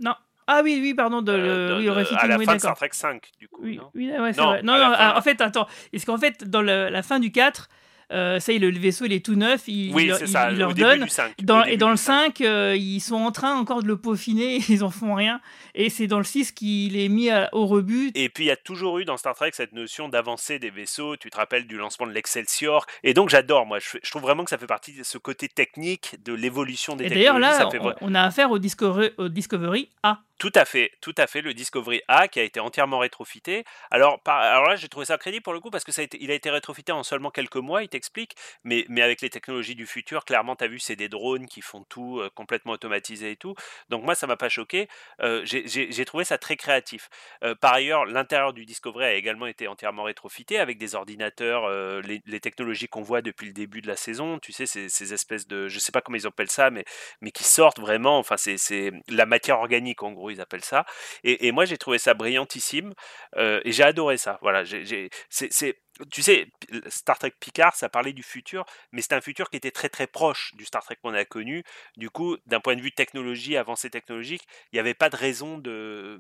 Non. 0.00 0.14
Ah 0.46 0.60
oui, 0.64 0.78
oui, 0.82 0.92
pardon, 0.94 1.22
de, 1.22 1.32
Euh, 1.32 1.68
de- 1.68 1.74
oui, 1.78 1.84
le 1.84 1.90
de- 1.90 2.16
à 2.18 2.26
la 2.26 2.36
oui, 2.36 2.44
fin 2.44 2.54
de 2.54 2.58
Star. 2.58 2.76
Trek 2.76 2.88
5, 2.92 3.30
du 3.38 3.48
coup. 3.48 3.62
Oui, 3.62 3.76
non 3.76 3.90
oui, 3.94 4.10
ouais, 4.10 4.32
Non, 4.32 4.46
vrai. 4.46 4.62
Non, 4.62 4.76
non, 4.76 4.92
en 5.16 5.22
fait, 5.22 5.40
attends. 5.40 5.66
Est-ce 5.92 6.04
qu'en 6.04 6.18
fait, 6.18 6.44
dans 6.48 6.62
le- 6.62 6.88
la 6.88 7.02
fin 7.02 7.20
du 7.20 7.30
4, 7.30 7.68
euh, 8.12 8.38
ça 8.40 8.52
y 8.52 8.56
est, 8.56 8.58
le, 8.58 8.70
vaisseau, 8.70 9.04
il 9.06 9.12
est 9.12 9.24
tout 9.24 9.34
neuf, 9.34 9.62
il, 9.66 9.92
Oui, 9.94 10.10
il- 10.20 10.28
ça, 10.28 10.50
il 10.52 10.58
leur 10.58 10.74
donne. 10.74 11.04
du 11.04 11.08
5. 11.08 11.32
au 11.40 11.42
Dans, 11.44 11.64
et 11.64 11.76
dans 11.76 11.90
le 11.90 11.96
5. 11.96 12.38
5, 12.38 12.40
euh, 12.42 12.76
ils 12.76 13.00
sont 13.00 13.16
en 13.16 13.32
train 13.32 13.54
encore 13.56 13.82
de 13.82 13.88
le 13.88 13.96
peaufiner, 13.96 14.58
ils 14.68 14.84
en 14.84 14.90
font 14.90 15.14
rien. 15.14 15.40
Et 15.74 15.88
c'est 15.90 16.06
dans 16.06 16.18
le 16.18 16.24
6 16.24 16.52
qu'il 16.52 16.96
est 16.98 17.08
mis 17.08 17.30
à- 17.30 17.48
au 17.52 17.66
rebut. 17.66 18.10
Et 18.14 18.28
puis 18.28 18.44
il 18.44 18.48
y 18.48 18.50
a 18.50 18.56
toujours 18.56 18.98
eu 18.98 19.04
dans 19.04 19.16
Star 19.16 19.34
Trek 19.34 19.50
cette 19.54 19.72
notion 19.72 20.08
d'avancer 20.08 20.58
des 20.58 20.70
vaisseaux. 20.70 21.16
Tu 21.16 21.30
te 21.30 21.36
rappelles 21.36 21.66
du 21.66 21.76
lancement 21.78 22.06
de 22.06 22.12
l'Excelsior. 22.12 22.86
Et 23.02 23.14
donc 23.14 23.30
j'adore, 23.30 23.64
moi. 23.66 23.78
Je, 23.78 23.98
je 24.02 24.10
trouve 24.10 24.22
vraiment 24.22 24.44
que 24.44 24.50
ça 24.50 24.58
fait 24.58 24.66
partie 24.66 24.92
de 24.92 25.02
ce 25.02 25.16
côté 25.18 25.48
technique 25.48 26.16
de 26.24 26.32
l'évolution 26.34 26.96
des 26.96 27.06
Et 27.06 27.08
d'ailleurs, 27.08 27.38
là, 27.38 27.54
ça 27.54 27.70
fait 27.70 27.78
on, 28.02 28.14
a 28.14 28.22
affaire 28.22 28.50
au 28.50 28.58
Discovery, 28.58 29.10
au 29.18 29.28
Discovery 29.28 29.88
A. 30.02 30.20
Tout 30.42 30.50
à 30.56 30.64
fait, 30.64 30.90
tout 31.00 31.14
à 31.18 31.28
fait. 31.28 31.40
Le 31.40 31.54
Discovery 31.54 32.02
A 32.08 32.26
qui 32.26 32.40
a 32.40 32.42
été 32.42 32.58
entièrement 32.58 32.98
rétrofité. 32.98 33.62
Alors, 33.92 34.20
alors 34.26 34.64
là, 34.66 34.74
j'ai 34.74 34.88
trouvé 34.88 35.06
ça 35.06 35.16
crédible 35.16 35.44
pour 35.44 35.52
le 35.52 35.60
coup 35.60 35.70
parce 35.70 35.84
que 35.84 35.92
ça 35.92 36.00
a 36.00 36.04
été, 36.04 36.18
il 36.20 36.32
a 36.32 36.34
été 36.34 36.50
rétrofité 36.50 36.90
en 36.90 37.04
seulement 37.04 37.30
quelques 37.30 37.54
mois, 37.54 37.84
il 37.84 37.88
t'explique. 37.88 38.34
Mais, 38.64 38.84
mais 38.88 39.02
avec 39.02 39.20
les 39.20 39.30
technologies 39.30 39.76
du 39.76 39.86
futur, 39.86 40.24
clairement, 40.24 40.56
tu 40.56 40.64
as 40.64 40.66
vu, 40.66 40.80
c'est 40.80 40.96
des 40.96 41.08
drones 41.08 41.46
qui 41.46 41.60
font 41.62 41.84
tout 41.84 42.18
euh, 42.18 42.28
complètement 42.34 42.72
automatisé 42.72 43.30
et 43.30 43.36
tout. 43.36 43.54
Donc 43.88 44.02
moi, 44.02 44.16
ça 44.16 44.26
m'a 44.26 44.36
pas 44.36 44.48
choqué. 44.48 44.88
Euh, 45.20 45.42
j'ai- 45.44 46.04
trouvé 46.06 46.24
ça 46.24 46.38
très 46.38 46.56
créatif. 46.56 47.08
Euh, 47.44 47.54
par 47.54 47.74
ailleurs, 47.74 48.04
l'intérieur 48.04 48.52
du 48.52 48.66
Discovery 48.66 49.04
a 49.04 49.14
également 49.14 49.46
été 49.46 49.68
entièrement 49.68 50.02
rétrofité 50.02 50.58
avec 50.58 50.76
des 50.76 50.96
ordinateurs, 50.96 51.70
les, 52.00 52.40
technologies 52.40 52.88
qu'on 52.88 53.02
voit 53.02 53.22
depuis 53.22 53.46
le 53.46 53.52
début 53.52 53.80
de 53.80 53.86
la 53.86 53.94
saison. 53.94 54.40
Tu 54.40 54.50
sais, 54.50 54.66
ces, 54.66 54.88
ces 54.88 55.14
espèces 55.14 55.46
de, 55.46 55.68
je 55.68 55.78
sais 55.78 55.92
pas 55.92 56.00
comment 56.00 56.16
ils 56.16 56.26
appellent 56.26 56.50
ça, 56.50 56.70
mais 56.70 56.84
mais 57.20 57.30
qui 57.30 57.44
sortent 57.44 57.78
vraiment. 57.78 58.18
Enfin, 58.18 58.34
c'est 58.36 58.90
la 59.08 59.26
matière 59.26 59.60
organique 59.60 60.02
en 60.02 60.10
gros, 60.10 60.31
ils 60.32 60.40
appellent 60.40 60.64
ça. 60.64 60.84
Et, 61.24 61.52
moi, 61.52 61.64
j'ai 61.64 61.78
trouvé 61.78 61.98
ça 61.98 62.14
brillantissime 62.14 62.94
euh, 63.36 63.60
et 63.64 63.72
j'ai 63.72 63.82
adoré 63.84 64.16
ça. 64.16 64.38
Voilà, 64.42 64.64
j'ai- 64.64 65.10
c'est 65.30 65.78
tu 66.10 66.22
sais, 66.22 66.48
Star 66.88 67.18
Trek 67.18 67.34
Picard, 67.38 67.76
ça 67.76 67.88
parlait 67.88 68.14
du 68.14 68.22
futur, 68.22 68.64
mais 68.92 69.02
c'est 69.02 69.12
un 69.12 69.20
futur 69.20 69.50
qui 69.50 69.56
était 69.58 69.70
très 69.70 69.88
très 69.90 70.06
proche 70.06 70.54
du 70.54 70.64
Star 70.64 70.82
Trek 70.82 70.96
qu'on 71.02 71.14
a 71.14 71.24
connu. 71.24 71.62
Du 71.96 72.10
coup, 72.10 72.36
d'un 72.46 72.60
point 72.60 72.76
de 72.76 72.80
vue 72.80 72.92
technologie, 72.92 73.56
avancée 73.56 73.90
technologique, 73.90 74.42
il 74.72 74.76
n'y 74.76 74.80
avait 74.80 74.94
pas 74.94 75.10
de 75.10 75.16
raison 75.16 75.58
de 75.58 76.18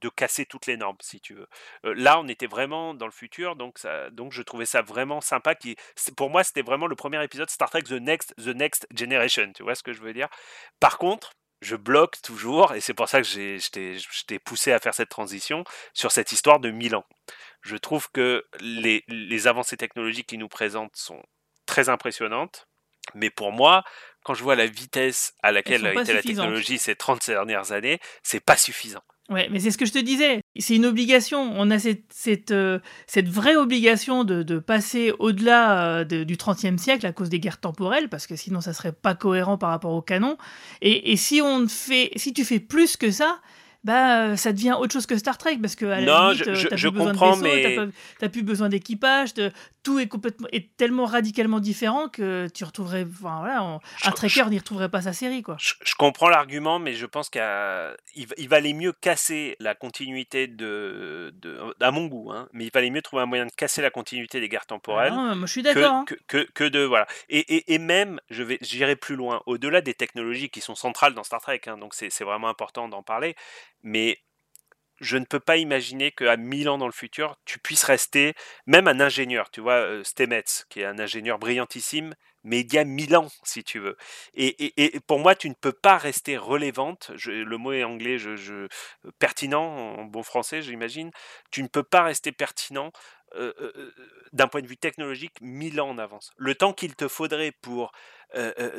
de 0.00 0.08
casser 0.10 0.44
toutes 0.44 0.66
les 0.66 0.76
normes, 0.76 0.98
si 1.00 1.18
tu 1.20 1.32
veux. 1.34 1.48
Euh, 1.86 1.94
là, 1.96 2.20
on 2.20 2.28
était 2.28 2.46
vraiment 2.46 2.92
dans 2.92 3.06
le 3.06 3.12
futur, 3.12 3.56
donc, 3.56 3.78
ça, 3.78 4.10
donc 4.10 4.32
je 4.32 4.42
trouvais 4.42 4.66
ça 4.66 4.82
vraiment 4.82 5.22
sympa. 5.22 5.54
Qui, 5.54 5.76
pour 6.16 6.28
moi, 6.28 6.44
c'était 6.44 6.60
vraiment 6.62 6.86
le 6.86 6.94
premier 6.96 7.22
épisode 7.24 7.48
Star 7.48 7.70
Trek 7.70 7.84
The 7.84 7.92
Next, 7.92 8.34
The 8.36 8.48
Next 8.48 8.86
Generation, 8.94 9.52
tu 9.54 9.62
vois 9.62 9.74
ce 9.74 9.82
que 9.82 9.94
je 9.94 10.02
veux 10.02 10.12
dire? 10.12 10.28
Par 10.78 10.98
contre, 10.98 11.32
je 11.60 11.76
bloque 11.76 12.20
toujours, 12.22 12.74
et 12.74 12.80
c'est 12.80 12.94
pour 12.94 13.08
ça 13.08 13.20
que 13.22 13.26
j'ai- 13.26 13.58
poussé 14.44 14.72
à 14.72 14.78
faire 14.80 14.94
cette 14.94 15.08
transition, 15.08 15.64
sur 15.92 16.12
cette 16.12 16.32
histoire 16.32 16.60
de 16.60 16.70
Milan. 16.70 17.04
Je 17.62 17.76
trouve 17.76 18.10
que 18.10 18.44
les, 18.60 19.04
les 19.08 19.46
avancées 19.46 19.76
technologiques 19.76 20.28
qu'ils 20.28 20.38
nous 20.38 20.48
présentent 20.48 20.96
sont 20.96 21.22
très 21.66 21.88
impressionnantes, 21.88 22.68
mais 23.14 23.30
pour 23.30 23.52
moi, 23.52 23.84
quand 24.24 24.34
je 24.34 24.42
vois 24.42 24.56
la 24.56 24.66
vitesse 24.66 25.34
à 25.42 25.52
laquelle 25.52 25.86
a 25.86 25.92
été 26.02 26.12
la 26.12 26.22
technologie 26.22 26.78
ces 26.78 26.96
30 26.96 27.26
dernières 27.28 27.70
années, 27.70 28.00
c'est 28.24 28.40
pas 28.40 28.56
suffisant. 28.56 29.02
Ouais, 29.30 29.48
mais 29.50 29.58
c'est 29.58 29.70
ce 29.70 29.78
que 29.78 29.86
je 29.86 29.92
te 29.92 29.98
disais. 29.98 30.40
C'est 30.58 30.76
une 30.76 30.84
obligation. 30.84 31.40
On 31.56 31.70
a 31.70 31.78
cette, 31.78 32.04
cette, 32.12 32.50
euh, 32.50 32.78
cette 33.06 33.28
vraie 33.28 33.56
obligation 33.56 34.22
de, 34.24 34.42
de 34.42 34.58
passer 34.58 35.12
au-delà 35.18 35.86
euh, 36.00 36.04
de- 36.04 36.24
du 36.24 36.36
XXe 36.36 36.76
siècle 36.76 37.06
à 37.06 37.12
cause 37.12 37.30
des 37.30 37.40
guerres 37.40 37.58
temporelles, 37.60 38.10
parce 38.10 38.26
que 38.26 38.36
sinon 38.36 38.60
ça 38.60 38.74
serait 38.74 38.92
pas 38.92 39.14
cohérent 39.14 39.56
par 39.56 39.70
rapport 39.70 39.92
au 39.92 40.02
canon. 40.02 40.36
Et, 40.82 41.12
et 41.12 41.16
si 41.16 41.40
on 41.40 41.66
fait, 41.68 42.10
si 42.16 42.34
tu 42.34 42.44
fais 42.44 42.60
plus 42.60 42.98
que 42.98 43.10
ça, 43.10 43.40
bah 43.84 44.24
euh, 44.30 44.36
ça 44.36 44.52
devient 44.52 44.76
autre 44.78 44.92
chose 44.92 45.06
que 45.06 45.16
Star 45.16 45.38
Trek, 45.38 45.58
parce 45.60 45.76
que 45.76 45.84
à 45.86 46.00
la 46.00 46.06
Non, 46.06 46.28
limite, 46.30 46.44
je- 46.44 46.50
euh, 46.50 46.54
je- 46.54 46.88
plus 46.88 46.90
besoin 46.90 47.12
comprends, 47.12 47.36
de 47.36 47.42
vaisseaux, 47.42 47.86
mais- 47.86 47.92
t'as 48.18 48.28
plus 48.28 48.42
besoin 48.42 48.68
d'équipage, 48.68 49.34
de- 49.34 49.52
tout 49.82 49.98
est 49.98 50.08
complètement 50.08 50.48
est 50.50 50.74
tellement 50.78 51.04
radicalement 51.04 51.60
différent 51.60 52.08
que 52.08 52.48
tu 52.54 52.64
retrouverais, 52.64 53.02
enfin 53.08 53.38
voilà, 53.40 53.62
on- 53.62 53.80
Je- 54.02 54.08
un 54.08 54.12
tracker 54.12 54.46
n'y 54.48 54.58
retrouverait 54.58 54.88
pas 54.88 55.02
sa 55.02 55.12
série 55.12 55.42
quoi. 55.42 55.56
Je, 55.60 55.74
je 55.84 55.94
comprends 55.96 56.30
l'argument, 56.30 56.78
mais 56.78 56.94
je 56.94 57.04
pense 57.06 57.28
qu'il 57.28 57.42
il 58.38 58.48
valait 58.48 58.72
mieux 58.72 58.92
casser 58.92 59.56
la 59.60 59.74
continuité 59.74 60.46
de, 60.46 61.32
de 61.36 61.58
à 61.80 61.90
mon 61.90 62.06
goût, 62.06 62.32
hein, 62.32 62.48
mais 62.52 62.64
il 62.64 62.70
valait 62.72 62.88
mieux 62.90 63.02
trouver 63.02 63.22
un 63.22 63.26
moyen 63.26 63.44
de 63.46 63.52
casser 63.52 63.82
la 63.82 63.90
continuité 63.90 64.40
des 64.40 64.48
guerres 64.48 64.66
temporelles 64.66 65.12
Ah 65.12 65.16
non, 65.16 65.36
moi 65.36 65.46
je 65.46 65.52
suis 65.52 65.62
que, 65.62 65.68
d'accord. 65.74 65.92
hein. 65.92 66.04
que, 66.06 66.14
que, 66.26 66.50
que 66.54 66.64
de 66.64 66.80
voilà. 66.80 67.06
Et, 67.28 67.40
et, 67.56 67.74
et 67.74 67.78
même, 67.78 68.20
je 68.30 68.42
vais, 68.42 68.58
j'irai 68.62 68.96
plus 68.96 69.16
loin, 69.16 69.42
au-delà 69.44 69.82
des 69.82 69.92
technologies 69.94 70.48
qui 70.48 70.62
sont 70.62 70.74
centrales 70.74 71.12
dans 71.14 71.24
Star 71.24 71.40
Trek, 71.42 71.60
hein, 71.66 71.76
donc 71.76 71.92
c'est 71.94 72.08
vraiment 72.24 72.48
important 72.48 72.88
d'en 72.88 73.02
parler. 73.02 73.34
Mais 73.84 74.18
je 75.00 75.16
ne 75.16 75.24
peux 75.24 75.40
pas 75.40 75.56
imaginer 75.56 76.12
qu'à 76.12 76.36
1000 76.36 76.68
ans 76.68 76.78
dans 76.78 76.86
le 76.86 76.92
futur, 76.92 77.36
tu 77.44 77.58
puisses 77.58 77.84
rester, 77.84 78.34
même 78.66 78.88
un 78.88 79.00
ingénieur, 79.00 79.50
tu 79.50 79.60
vois, 79.60 79.74
euh, 79.74 80.04
Stamets, 80.04 80.44
qui 80.70 80.80
est 80.80 80.84
un 80.84 80.98
ingénieur 80.98 81.38
brillantissime, 81.38 82.14
mais 82.44 82.60
il 82.60 82.72
y 82.72 82.78
a 82.78 82.84
1000 82.84 83.16
ans, 83.16 83.28
si 83.42 83.64
tu 83.64 83.80
veux. 83.80 83.96
Et, 84.34 84.46
et, 84.66 84.96
et 84.96 85.00
pour 85.00 85.18
moi, 85.18 85.34
tu 85.34 85.48
ne 85.48 85.54
peux 85.54 85.72
pas 85.72 85.98
rester 85.98 86.36
relevante, 86.36 87.10
le 87.26 87.56
mot 87.58 87.72
est 87.72 87.84
anglais, 87.84 88.18
pertinent 89.18 89.64
en 89.98 90.04
bon 90.04 90.22
français, 90.22 90.62
j'imagine. 90.62 91.10
Tu 91.50 91.62
ne 91.62 91.68
peux 91.68 91.82
pas 91.82 92.02
rester 92.02 92.32
pertinent 92.32 92.92
euh, 93.34 93.52
euh, 93.60 93.92
d'un 94.32 94.46
point 94.46 94.62
de 94.62 94.66
vue 94.68 94.76
technologique 94.76 95.34
1000 95.40 95.80
ans 95.80 95.90
en 95.90 95.98
avance. 95.98 96.30
Le 96.36 96.54
temps 96.54 96.72
qu'il 96.72 96.94
te 96.94 97.08
faudrait 97.08 97.52
pour 97.62 97.92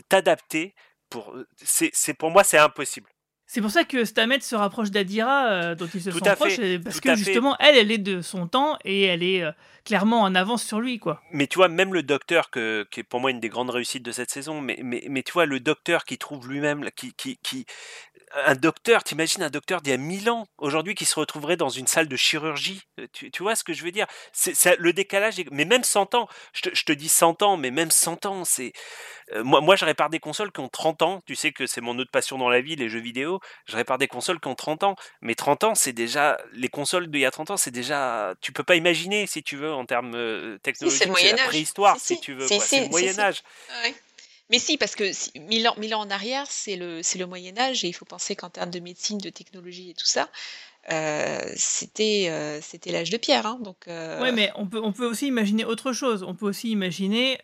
t'adapter, 0.09 0.75
pour, 1.09 1.35
c'est 1.63 2.13
pour 2.13 2.29
moi, 2.31 2.43
c'est 2.43 2.57
impossible. 2.57 3.09
C'est 3.47 3.61
pour 3.61 3.69
ça 3.71 3.83
que 3.83 4.05
Stamets 4.05 4.39
se 4.41 4.55
rapproche 4.55 4.89
d'Adira, 4.91 5.45
euh, 5.51 5.75
dont 5.75 5.87
il 5.93 6.01
se 6.01 6.09
Tout 6.09 6.19
sent 6.19 6.27
à 6.29 6.35
proche, 6.35 6.55
fait, 6.55 6.73
et 6.73 6.79
parce 6.79 6.95
tout 6.95 7.01
que 7.01 7.09
à 7.09 7.13
fait. 7.15 7.23
justement, 7.23 7.55
elle, 7.59 7.77
elle 7.77 7.91
est 7.91 7.97
de 7.99 8.21
son 8.21 8.47
temps 8.47 8.77
et 8.83 9.03
elle 9.03 9.21
est 9.23 9.43
euh, 9.43 9.51
clairement 9.85 10.21
en 10.21 10.33
avance 10.33 10.63
sur 10.63 10.79
lui, 10.81 10.97
quoi. 10.99 11.21
mais 11.31 11.45
tu 11.45 11.57
vois, 11.57 11.67
même 11.67 11.93
le 11.93 12.01
docteur, 12.01 12.49
que, 12.49 12.87
qui 12.89 13.01
est 13.01 13.03
pour 13.03 13.19
moi 13.19 13.29
une 13.31 13.39
des 13.39 13.49
grandes 13.49 13.69
réussites 13.69 14.03
de 14.03 14.11
cette 14.11 14.31
saison, 14.31 14.61
mais, 14.61 14.79
mais, 14.81 15.03
mais 15.09 15.21
tu 15.21 15.31
vois, 15.33 15.45
le 15.45 15.59
docteur 15.59 16.05
qui 16.05 16.17
trouve 16.17 16.49
lui-même, 16.49 16.89
qui, 16.95 17.13
qui, 17.13 17.37
qui, 17.43 17.65
un 18.47 18.55
docteur, 18.55 19.03
t'imagines 19.03 19.43
un 19.43 19.49
docteur 19.49 19.81
d'il 19.81 19.91
y 19.91 19.93
a 19.93 19.97
1000 19.97 20.29
ans, 20.29 20.45
aujourd'hui, 20.57 20.93
qui 20.95 21.05
se 21.05 21.17
retrouverait 21.17 21.55
dans 21.55 21.69
une 21.69 21.87
salle 21.87 22.07
de 22.09 22.15
chirurgie, 22.17 22.81
Euh, 22.99 23.07
tu, 23.13 23.29
tu 23.31 23.43
vois 23.43 23.55
ce 23.55 23.63
que 23.63 23.71
je 23.73 23.83
veux 23.83 23.91
dire? 23.91 24.07
C'est, 24.33 24.55
c'est- 24.55 24.75
Le 24.77 24.91
décalage, 24.91 25.39
est- 25.39 25.49
mais 25.51 25.63
même 25.65 25.83
100 25.83 26.15
ans, 26.15 26.27
je 26.53 26.63
te, 26.63 26.69
je 26.75 26.83
te 26.83 26.91
dis 26.91 27.07
100 27.09 27.41
ans, 27.43 27.55
mais 27.55 27.71
même 27.71 27.91
100 27.91 28.25
ans, 28.25 28.43
c'est... 28.43 28.73
euh, 29.33 29.43
moi, 29.43 29.61
moi, 29.61 29.75
je 29.77 29.85
répare 29.85 30.09
des 30.09 30.19
consoles 30.19 30.51
qui 30.51 30.59
ont 30.59 30.69
30 30.69 31.01
ans, 31.01 31.21
tu 31.25 31.35
sais 31.35 31.51
que 31.53 31.65
c'est 31.67 31.81
mon 31.81 31.97
autre 31.99 32.11
passion 32.11 32.37
dans 32.37 32.49
la 32.49 32.61
vie, 32.61 32.75
les 32.75 32.89
jeux 32.89 32.99
vidéo, 32.99 33.34
je 33.65 33.75
répare 33.75 33.97
des 33.97 34.07
consoles 34.07 34.39
qui 34.39 34.47
ont 34.47 34.55
30 34.55 34.83
ans, 34.83 34.95
mais 35.21 35.35
30 35.35 35.63
ans, 35.63 35.75
c'est 35.75 35.93
déjà... 35.93 36.37
Les 36.53 36.69
consoles 36.69 37.07
d'il 37.09 37.21
y 37.21 37.25
a 37.25 37.31
30 37.31 37.51
ans, 37.51 37.57
c'est 37.57 37.71
déjà... 37.71 38.33
Tu 38.41 38.51
peux 38.51 38.63
pas 38.63 38.75
imaginer, 38.75 39.27
si 39.27 39.43
tu 39.43 39.55
veux, 39.57 39.73
en 39.73 39.85
termes 39.85 40.13
euh, 40.15 40.57
technologiques, 40.59 40.99
c'est 40.99 41.05
le 41.05 41.13
la 41.13 41.19
Moyen-Âge. 41.19 41.47
préhistoire, 41.47 41.95
Si, 41.97 42.05
si, 42.05 42.15
si. 42.15 42.21
tu 42.21 42.33
veux. 42.33 42.47
C'est 42.47 42.55
le 42.57 42.61
si, 42.61 42.89
Moyen 42.89 43.13
si. 43.13 43.19
Âge. 43.21 43.43
Ouais. 43.83 43.95
Mais 44.51 44.59
si, 44.59 44.77
parce 44.77 44.95
que 44.95 45.11
si- 45.11 45.31
mille 45.39 45.67
ans, 45.67 45.73
mille 45.77 45.95
ans 45.95 46.01
en 46.01 46.09
arrière, 46.11 46.45
c'est 46.49 46.75
le, 46.75 47.01
le 47.17 47.25
Moyen 47.25 47.57
Âge, 47.57 47.83
et 47.83 47.87
il 47.87 47.93
faut 47.93 48.05
penser 48.05 48.35
qu'en 48.35 48.49
termes 48.51 48.69
de 48.69 48.79
médecine, 48.79 49.17
de 49.17 49.29
technologie 49.31 49.89
et 49.89 49.93
tout 49.95 50.05
ça, 50.05 50.29
euh, 50.91 51.39
c'était, 51.55 52.27
euh, 52.29 52.59
c'était 52.61 52.91
l'âge 52.91 53.09
de 53.09 53.17
pierre. 53.17 53.45
hein, 53.45 53.59
donc, 53.61 53.87
euh, 53.87 54.21
Ouais, 54.21 54.31
mais 54.31 54.51
on 54.55 54.67
peut, 54.67 54.79
on 54.83 54.91
peut 54.91 55.05
aussi 55.05 55.27
imaginer 55.27 55.65
autre 55.65 55.93
chose. 55.93 56.23
On 56.23 56.35
peut 56.35 56.45
aussi 56.45 56.69
imaginer 56.71 57.37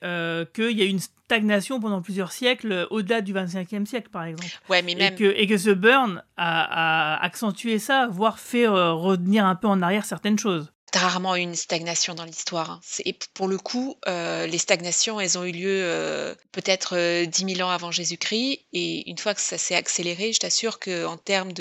qu'il 0.53 0.71
y 0.77 0.81
a 0.81 0.85
eu 0.85 0.89
une 0.89 0.99
stagnation 0.99 1.79
pendant 1.79 2.01
plusieurs 2.01 2.31
siècles, 2.31 2.87
au-delà 2.89 3.21
du 3.21 3.33
25e 3.33 3.85
siècle, 3.85 4.09
par 4.11 4.25
exemple. 4.25 4.47
ouais, 4.69 4.81
mais 4.81 4.91
Et 4.91 4.95
même, 4.95 5.15
que, 5.15 5.23
et 5.23 5.47
que 5.47 5.55
The 5.55 5.73
Burn 5.73 6.23
a, 6.37 7.15
a 7.15 7.23
accentué 7.23 7.79
ça, 7.79 8.07
voire 8.07 8.37
fait 8.39 8.67
revenir 8.67 9.45
un 9.45 9.55
peu 9.55 9.67
en 9.67 9.81
arrière 9.81 10.05
certaines 10.05 10.37
choses. 10.39 10.71
T'as 10.91 10.99
rarement 10.99 11.35
eu 11.37 11.39
une 11.41 11.55
stagnation 11.55 12.15
dans 12.15 12.25
l'histoire. 12.25 12.69
hein. 12.71 12.81
Et 13.05 13.13
pour 13.33 13.47
le 13.47 13.57
coup, 13.57 13.97
euh, 14.07 14.45
les 14.47 14.57
stagnations, 14.57 15.19
elles 15.19 15.37
ont 15.37 15.45
eu 15.45 15.51
lieu 15.51 15.81
euh, 15.83 16.35
peut-être 16.51 16.97
euh, 16.97 17.25
10 17.25 17.45
000 17.55 17.61
ans 17.61 17.69
avant 17.71 17.91
Jésus-Christ, 17.91 18.59
et 18.73 19.09
une 19.09 19.17
fois 19.17 19.33
que 19.33 19.41
ça 19.41 19.57
s'est 19.57 19.75
accéléré, 19.75 20.33
je 20.33 20.39
t'assure 20.39 20.79
qu'en 20.79 21.17
termes 21.17 21.53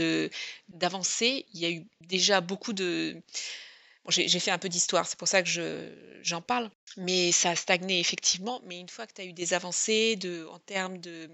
d'avancée, 0.69 1.47
il 1.55 1.61
y 1.61 1.67
a 1.67 1.71
eu 1.71 1.87
déjà 2.01 2.41
beaucoup 2.41 2.73
de... 2.73 3.17
Bon, 4.05 4.11
j'ai 4.11 4.41
fait 4.41 4.51
un 4.51 4.59
peu 4.59 4.69
d'histoire, 4.69 5.07
c'est 5.07 5.19
pour 5.19 5.29
ça 5.29 5.43
que 5.43 5.49
je 5.49 5.93
j'en 6.23 6.41
parle, 6.43 6.71
mais 6.97 7.33
ça 7.33 7.51
a 7.51 7.57
stagné 7.57 8.01
effectivement. 8.01 8.61
Mais 8.67 8.79
une 8.81 8.89
fois 8.89 9.07
que 9.07 9.13
tu 9.15 9.21
as 9.21 9.25
eu 9.25 9.33
des 9.35 9.53
avancées 9.55 10.19
en 10.51 10.59
termes 10.61 10.99
de 10.99 11.31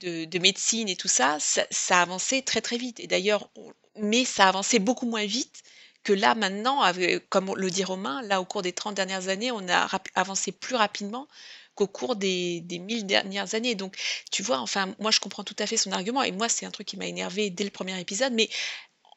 de 0.00 0.24
de 0.24 0.38
médecine 0.38 0.88
et 0.88 0.96
tout 0.96 1.08
ça, 1.08 1.38
ça 1.40 1.66
ça 1.70 1.98
a 1.98 2.02
avancé 2.02 2.42
très, 2.42 2.60
très 2.62 2.78
vite 2.78 3.00
et 3.00 3.06
d'ailleurs 3.06 3.50
mais 3.96 4.24
ça 4.24 4.44
a 4.46 4.48
avancé 4.48 4.78
beaucoup 4.78 5.06
moins 5.06 5.26
vite 5.26 5.62
que 6.04 6.12
là 6.12 6.34
maintenant 6.34 6.82
comme 7.28 7.54
le 7.56 7.70
dit 7.70 7.84
Romain, 7.84 8.22
là 8.22 8.40
au 8.40 8.44
cours 8.44 8.62
des 8.62 8.72
30 8.72 8.94
dernières 8.94 9.28
années, 9.28 9.50
on 9.52 9.68
a 9.68 9.88
avancé 10.14 10.52
plus 10.52 10.76
rapidement 10.76 11.28
qu'au 11.74 11.86
cours 11.86 12.16
des 12.16 12.60
des 12.62 12.78
1000 12.78 13.06
dernières 13.06 13.54
années. 13.54 13.74
Donc 13.74 13.96
tu 14.30 14.42
vois, 14.42 14.58
enfin, 14.60 14.94
moi 14.98 15.10
je 15.10 15.20
comprends 15.20 15.44
tout 15.44 15.56
à 15.58 15.66
fait 15.66 15.76
son 15.76 15.92
argument 15.92 16.22
et 16.22 16.32
moi 16.32 16.48
c'est 16.48 16.66
un 16.66 16.70
truc 16.70 16.86
qui 16.86 16.96
m'a 16.96 17.06
énervé 17.06 17.50
dès 17.50 17.64
le 17.64 17.70
premier 17.70 17.98
épisode, 18.00 18.32
mais 18.32 18.48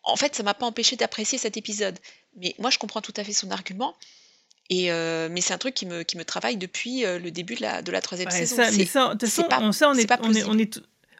en 0.03 0.15
fait 0.15 0.35
ça 0.35 0.43
m'a 0.43 0.53
pas 0.53 0.65
empêché 0.65 0.95
d'apprécier 0.95 1.37
cet 1.37 1.57
épisode. 1.57 1.97
Mais 2.37 2.55
moi 2.59 2.69
je 2.69 2.77
comprends 2.77 3.01
tout 3.01 3.13
à 3.17 3.23
fait 3.23 3.33
son 3.33 3.51
argument 3.51 3.95
et 4.69 4.91
heu, 4.91 5.27
mais 5.29 5.41
c'est 5.41 5.53
un 5.53 5.57
truc 5.57 5.73
qui 5.73 5.85
me 5.85 6.03
qui 6.03 6.17
me 6.17 6.23
travaille 6.23 6.55
depuis, 6.57 7.05
heu, 7.05 7.19
le 7.19 7.31
début 7.31 7.55
de 7.55 7.61
la 7.61 7.81
de 7.81 7.91
la 7.91 7.99
3e 7.99 8.25
Ouais, 8.25 8.31
saison. 8.31 8.55
ça, 8.55 8.71
mais 8.71 8.85
ça, 8.85 9.07
de 9.07 9.11
toute 9.13 9.21
c'est 9.29 9.41
façon, 9.43 9.47
pas 9.49 9.59
on, 9.61 9.71
ça, 9.71 9.89
on 9.89 9.93
est, 9.95 10.07
pas 10.07 10.19
on 10.21 10.33
est, 10.33 10.43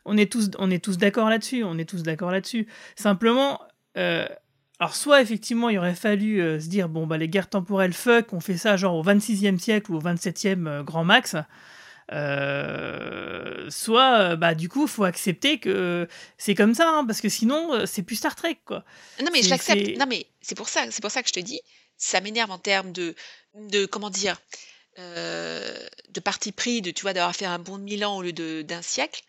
on 0.06 0.18
est 0.18 0.32
tous, 0.32 0.50
on 0.58 0.72
est 0.72 0.84
tous 0.84 0.98
d'accord 0.98 1.30
là-dessus. 1.30 1.64
On 1.64 1.78
est 1.78 1.86
tous 1.86 2.04
d'accord 2.04 2.32
là-dessus. 2.32 2.68
Simplement, 2.96 3.60
euh, 3.98 4.28
alors 4.82 4.96
soit 4.96 5.22
effectivement, 5.22 5.70
il 5.70 5.78
aurait 5.78 5.94
fallu 5.94 6.42
euh, 6.42 6.60
se 6.60 6.66
dire 6.66 6.90
bon 6.90 7.06
bah 7.06 7.20
les 7.20 7.30
guerres 7.30 7.50
temporelles 7.50 7.94
fuck, 7.94 8.34
on 8.34 8.40
fait 8.40 8.58
ça 8.58 8.78
genre 8.78 8.96
au 8.96 9.04
26e 9.04 9.60
siècle 9.60 9.92
ou 9.92 9.98
au 9.98 10.02
27e 10.02 10.68
euh, 10.68 10.82
grand 10.82 11.04
max. 11.04 11.36
Euh, 12.12 13.70
soit 13.70 14.36
bah 14.38 14.56
du 14.56 14.70
coup 14.70 14.88
faut 14.88 15.04
accepter 15.04 15.60
que 15.60 16.08
c'est 16.40 16.56
comme 16.56 16.74
ça 16.74 16.90
hein, 16.90 17.06
parce 17.06 17.22
que 17.22 17.30
sinon 17.30 17.86
c'est 17.86 18.02
plus 18.02 18.16
Star 18.16 18.36
Trek 18.36 18.58
quoi. 18.66 18.84
Non, 19.22 19.30
mais 19.32 19.44
je 19.44 19.52
l'accepte. 19.52 20.00
Non, 20.00 20.08
mais 20.10 20.26
c'est 20.42 20.56
pour 20.56 20.68
ça, 20.68 20.84
c'est 20.90 21.02
pour 21.02 21.12
ça 21.12 21.22
que 21.22 21.30
je 21.30 21.34
te 21.34 21.40
dis, 21.40 21.62
ça 21.98 22.20
m'énerve 22.20 22.50
en 22.50 22.58
termes 22.58 22.92
de, 22.92 23.14
de 23.54 23.86
comment 23.86 24.10
dire, 24.10 24.42
de 24.98 26.20
parti 26.24 26.52
pris, 26.52 26.82
de 26.82 26.90
tu 26.90 27.04
vois, 27.04 27.14
d'avoir 27.14 27.36
fait 27.36 27.46
un 27.46 27.60
bond 27.60 27.78
de 27.78 27.84
mille 27.84 28.04
ans 28.04 28.18
au 28.18 28.24
lieu 28.24 28.34
d'un 28.64 28.82
siècle. 28.82 29.22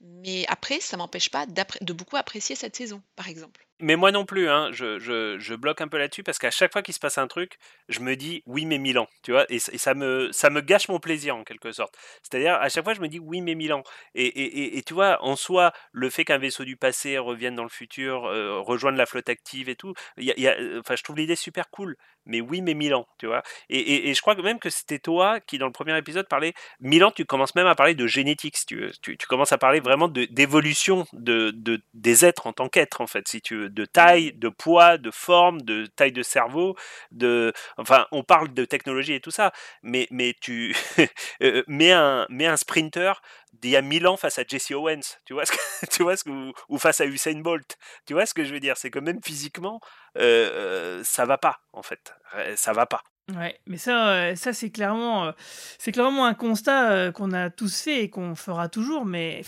Mais 0.00 0.44
après, 0.48 0.80
ça 0.80 0.98
m'empêche 0.98 1.30
pas 1.30 1.46
de 1.46 1.92
beaucoup 1.94 2.18
apprécier 2.18 2.56
cette 2.56 2.76
saison, 2.76 3.02
par 3.16 3.28
exemple. 3.28 3.67
Mais 3.80 3.94
moi 3.94 4.10
non 4.10 4.24
plus, 4.26 4.48
hein, 4.48 4.70
je, 4.72 4.98
je, 4.98 5.38
je 5.38 5.54
bloque 5.54 5.80
un 5.80 5.86
peu 5.86 5.98
là-dessus 5.98 6.24
parce 6.24 6.38
qu'à 6.38 6.50
chaque 6.50 6.72
fois 6.72 6.82
qu'il 6.82 6.94
se 6.94 6.98
passe 6.98 7.16
un 7.16 7.28
truc, 7.28 7.58
je 7.88 8.00
me 8.00 8.16
dis 8.16 8.42
oui 8.44 8.66
mais 8.66 8.78
Milan, 8.78 9.06
tu 9.22 9.30
vois, 9.30 9.46
et, 9.50 9.60
ça 9.60 9.94
me 9.94 10.30
ça 10.32 10.50
me 10.50 10.60
gâche 10.60 10.88
mon 10.88 10.98
plaisir 10.98 11.36
en 11.36 11.44
quelque 11.44 11.70
sorte. 11.70 11.94
C'est-à-dire 12.22 12.54
à 12.54 12.68
chaque 12.70 12.82
fois 12.82 12.94
je 12.94 13.00
me 13.00 13.06
dis 13.06 13.20
oui 13.20 13.40
mais 13.40 13.54
Milan. 13.54 13.84
Et, 14.16 14.26
et, 14.26 14.78
et, 14.78 14.82
tu 14.82 14.94
vois, 14.94 15.22
en 15.22 15.36
soi, 15.36 15.72
le 15.92 16.10
fait 16.10 16.24
qu'un 16.24 16.38
vaisseau 16.38 16.64
du 16.64 16.76
passé 16.76 17.18
revienne 17.18 17.54
dans 17.54 17.62
le 17.62 17.68
futur, 17.68 18.24
euh, 18.26 18.58
rejoigne 18.60 18.96
la 18.96 19.06
flotte 19.06 19.28
active 19.28 19.68
et 19.68 19.76
tout, 19.76 19.94
y 20.16 20.32
y 20.36 20.48
a- 20.48 20.58
euh, 20.58 20.80
enfin 20.80 20.96
je 20.96 21.04
trouve 21.04 21.16
l'idée 21.16 21.36
super 21.36 21.70
cool. 21.70 21.96
Mais 22.26 22.40
oui 22.40 22.60
mais 22.62 22.74
Milan, 22.74 23.06
tu 23.18 23.26
vois. 23.26 23.42
Et, 23.70 24.12
je 24.12 24.20
crois 24.20 24.34
que 24.34 24.42
même 24.42 24.58
que 24.58 24.70
c'était 24.70 24.98
toi 24.98 25.40
qui 25.40 25.56
dans 25.58 25.66
le 25.66 25.72
premier 25.72 25.96
épisode 25.96 26.28
parlait 26.28 26.52
Milan, 26.80 27.10
tu 27.10 27.24
commences 27.24 27.54
même 27.54 27.66
à 27.66 27.74
parler 27.74 27.94
de 27.94 28.06
génétique, 28.06 28.56
si 28.56 28.66
tu 28.66 28.76
veux. 28.80 28.90
Tu, 29.02 29.16
tu 29.16 29.26
commences 29.26 29.52
à 29.52 29.58
parler 29.58 29.80
vraiment 29.80 30.08
d'évolution 30.08 31.06
de, 31.12 31.52
de, 31.54 31.80
des 31.94 32.24
êtres 32.26 32.46
en 32.46 32.52
tant 32.52 32.68
qu'êtres, 32.68 33.00
en 33.00 33.06
fait, 33.06 33.26
si 33.28 33.40
tu 33.40 33.56
veux, 33.56 33.67
de 33.68 33.84
taille, 33.84 34.32
de 34.32 34.48
poids, 34.48 34.98
de 34.98 35.10
forme, 35.10 35.62
de 35.62 35.86
taille 35.86 36.12
de 36.12 36.22
cerveau, 36.22 36.76
de, 37.10 37.52
enfin, 37.76 38.06
on 38.12 38.22
parle 38.22 38.52
de 38.52 38.64
technologie 38.64 39.14
et 39.14 39.20
tout 39.20 39.30
ça, 39.30 39.52
mais, 39.82 40.06
mais 40.10 40.34
tu 40.40 40.74
euh, 41.42 41.62
mets 41.66 41.92
un, 41.92 42.26
mets 42.28 42.46
un 42.46 42.56
sprinter 42.56 43.12
d'il 43.52 43.70
y 43.70 43.76
a 43.76 43.82
1000 43.82 44.06
ans 44.06 44.16
face 44.16 44.38
à 44.38 44.44
Jesse 44.46 44.70
Owens, 44.70 45.18
tu 45.24 45.32
vois 45.32 45.46
ce 45.46 45.52
que, 45.52 45.58
tu 45.90 46.02
vois 46.02 46.16
ce 46.16 46.28
ou, 46.68 46.78
face 46.78 47.00
à 47.00 47.06
Usain 47.06 47.40
Bolt, 47.40 47.76
tu 48.06 48.14
vois 48.14 48.26
ce 48.26 48.34
que 48.34 48.44
je 48.44 48.52
veux 48.52 48.60
dire, 48.60 48.76
c'est 48.76 48.90
que 48.90 48.98
même 48.98 49.20
physiquement, 49.22 49.80
euh, 50.16 50.50
euh, 50.52 51.02
ça 51.04 51.24
va 51.24 51.38
pas, 51.38 51.60
en 51.72 51.82
fait, 51.82 52.14
ça 52.56 52.72
va 52.72 52.86
pas. 52.86 53.02
Ouais, 53.34 53.60
mais 53.66 53.76
ça, 53.76 54.08
euh, 54.10 54.36
ça 54.36 54.54
c'est 54.54 54.70
clairement, 54.70 55.32
c'est 55.78 55.92
clairement 55.92 56.24
un 56.24 56.34
constat 56.34 57.12
qu'on 57.12 57.32
a 57.32 57.50
tous 57.50 57.82
fait 57.82 58.04
et 58.04 58.10
qu'on 58.10 58.34
fera 58.34 58.70
toujours. 58.70 59.04
Mais 59.04 59.42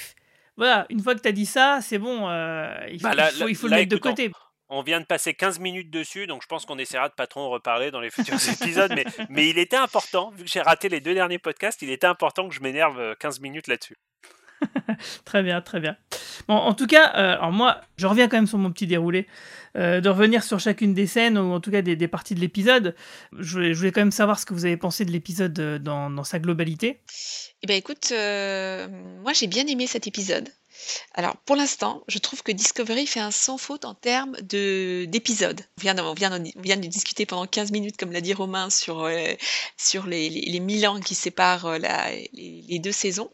voilà, 0.61 0.87
une 0.91 1.03
fois 1.03 1.15
que 1.15 1.21
tu 1.21 1.29
as 1.29 1.33
dit 1.33 1.47
ça, 1.47 1.81
c'est 1.83 1.99
bon, 1.99 2.29
euh, 2.29 2.73
il, 2.91 3.01
Bah 3.03 3.11
il 3.13 3.17
là- 3.17 3.31
faut, 3.31 3.49
il 3.49 3.57
faut 3.57 3.67
là, 3.67 3.77
le 3.79 3.83
mettre 3.83 3.91
de 3.91 3.97
écoute, 3.97 4.11
côté. 4.11 4.31
On 4.69 4.83
vient 4.83 5.01
de 5.01 5.05
passer 5.07 5.35
15 5.35 5.59
minutes 5.59 5.91
dessus, 5.91 6.29
donc 6.29 6.43
je 6.43 6.47
pense 6.47 6.65
qu'on 6.65 6.79
essaiera 6.79 7.09
de 7.09 7.15
pas 7.15 7.27
trop 7.27 7.41
en 7.41 7.51
reparler 7.51 7.91
dans 7.91 7.99
les 8.01 8.11
futurs 8.11 8.35
épisodes. 8.63 8.93
Mais, 8.95 9.05
mais 9.29 9.49
il 9.49 9.59
était 9.59 9.77
important, 9.77 10.31
vu 10.31 10.45
que 10.45 10.51
j'ai 10.51 10.61
raté 10.61 10.89
les 10.89 11.01
deux 11.01 11.15
derniers 11.15 11.39
podcasts, 11.41 11.83
il 11.83 11.91
était 11.91 12.07
important 12.07 12.49
que 12.49 12.55
je 12.55 12.61
m'énerve 12.61 13.01
euh, 13.01 13.15
15 13.19 13.41
minutes 13.41 13.67
là-dessus. 13.67 13.97
Très 15.25 15.43
bien, 15.43 15.61
très 15.61 15.81
bien. 15.81 15.97
Bon, 16.49 16.55
en 16.55 16.75
tout 16.75 16.87
cas, 16.87 17.13
euh, 17.17 17.35
alors 17.35 17.53
moi, 17.53 17.81
je 17.97 18.07
reviens 18.07 18.29
quand 18.29 18.37
même 18.37 18.47
sur 18.47 18.59
mon 18.59 18.71
petit 18.71 18.87
déroulé, 18.87 19.27
euh, 19.77 20.01
de 20.01 20.09
revenir 20.09 20.43
sur 20.43 20.59
chacune 20.61 20.95
des 20.95 21.07
scènes 21.07 21.39
ou 21.39 21.53
en 21.53 21.61
tout 21.61 21.71
cas 21.71 21.83
des, 21.83 22.09
parties 22.09 22.35
de 22.35 22.41
l'épisode. 22.41 22.95
Je 23.39 23.73
voulais, 23.73 23.93
quand 23.93 24.01
même 24.01 24.11
savoir 24.11 24.39
ce 24.39 24.47
que 24.47 24.55
vous 24.55 24.65
avez 24.65 24.77
pensé 24.77 25.05
de 25.05 25.13
l'épisode 25.13 25.59
euh, 25.59 25.79
dans, 25.79 26.25
sa 26.25 26.39
globalité. 26.39 27.01
Eh 27.63 27.67
ben 27.67 27.77
écoute, 27.77 28.13
moi 28.13 29.33
j'ai 29.33 29.47
bien 29.47 29.67
aimé 29.67 29.87
cet 29.87 30.07
épisode. 30.07 30.49
Alors 31.15 31.37
pour 31.39 31.57
l'instant, 31.57 32.03
je 32.09 32.19
trouve 32.19 32.43
que 32.43 32.53
Discovery 32.53 33.07
fait 33.07 33.21
un 33.21 33.31
sans 33.31 33.59
faute 33.59 33.85
en 33.85 33.95
termes 33.95 34.37
de 34.43 35.07
d'épisodes. 35.09 35.61
On 35.79 36.15
vient, 36.15 36.43
vient 36.57 36.77
de 36.77 36.87
discuter 36.87 37.27
pendant 37.27 37.47
15 37.47 37.73
minutes, 37.73 37.97
comme 37.97 38.13
l'a 38.13 38.21
dit 38.21 38.35
Romain, 38.35 38.71
sur, 38.71 39.05
euh, 39.05 39.35
sur 39.77 40.07
les, 40.07 40.29
les, 40.31 40.43
les 40.43 40.61
1000 40.61 40.89
ans 40.89 41.01
qui 41.01 41.15
séparent 41.15 41.67
euh, 41.67 41.79
les, 42.33 42.79
deux 42.79 42.93
saisons. 42.93 43.31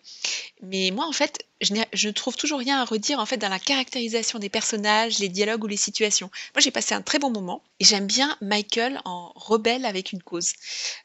Mais 0.63 0.91
moi 0.91 1.07
en 1.07 1.13
fait, 1.13 1.45
je, 1.61 1.73
ne 1.73 2.13
trouve 2.13 2.37
toujours 2.37 2.59
rien 2.59 2.81
à 2.81 2.85
redire 2.85 3.19
en 3.19 3.27
fait 3.27 3.37
dans 3.37 3.49
la 3.49 3.59
caractérisation 3.59 4.39
des 4.39 4.49
personnages, 4.49 5.19
les 5.19 5.29
dialogues 5.29 5.65
ou 5.65 5.69
les 5.69 5.77
situations. 5.77 6.31
Moi 6.55 6.61
j'ai 6.61 6.71
passé 6.71 6.95
un 6.95 7.03
très 7.03 7.19
bon 7.19 7.31
moment 7.31 7.63
et 7.81 7.85
j'aime 7.85 8.07
bien 8.07 8.37
Michael 8.41 9.01
en 9.05 9.33
rebelle 9.35 9.85
avec 9.85 10.13
une 10.13 10.23
cause. 10.23 10.53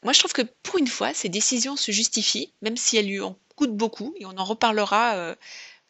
Moi, 0.02 0.12
je 0.12 0.18
trouve 0.18 0.32
que 0.32 0.42
pour 0.62 0.78
une 0.78 0.86
fois, 0.86 1.14
ces 1.14 1.28
décisions 1.28 1.76
se 1.76 1.92
justifient, 1.92 2.52
même 2.62 2.76
si 2.76 2.96
elles 2.96 3.06
lui 3.06 3.20
en 3.20 3.36
coûtent 3.56 3.76
beaucoup, 3.76 4.14
et 4.18 4.26
on 4.26 4.36
en 4.38 4.44
reparlera 4.44 5.16
euh, 5.16 5.34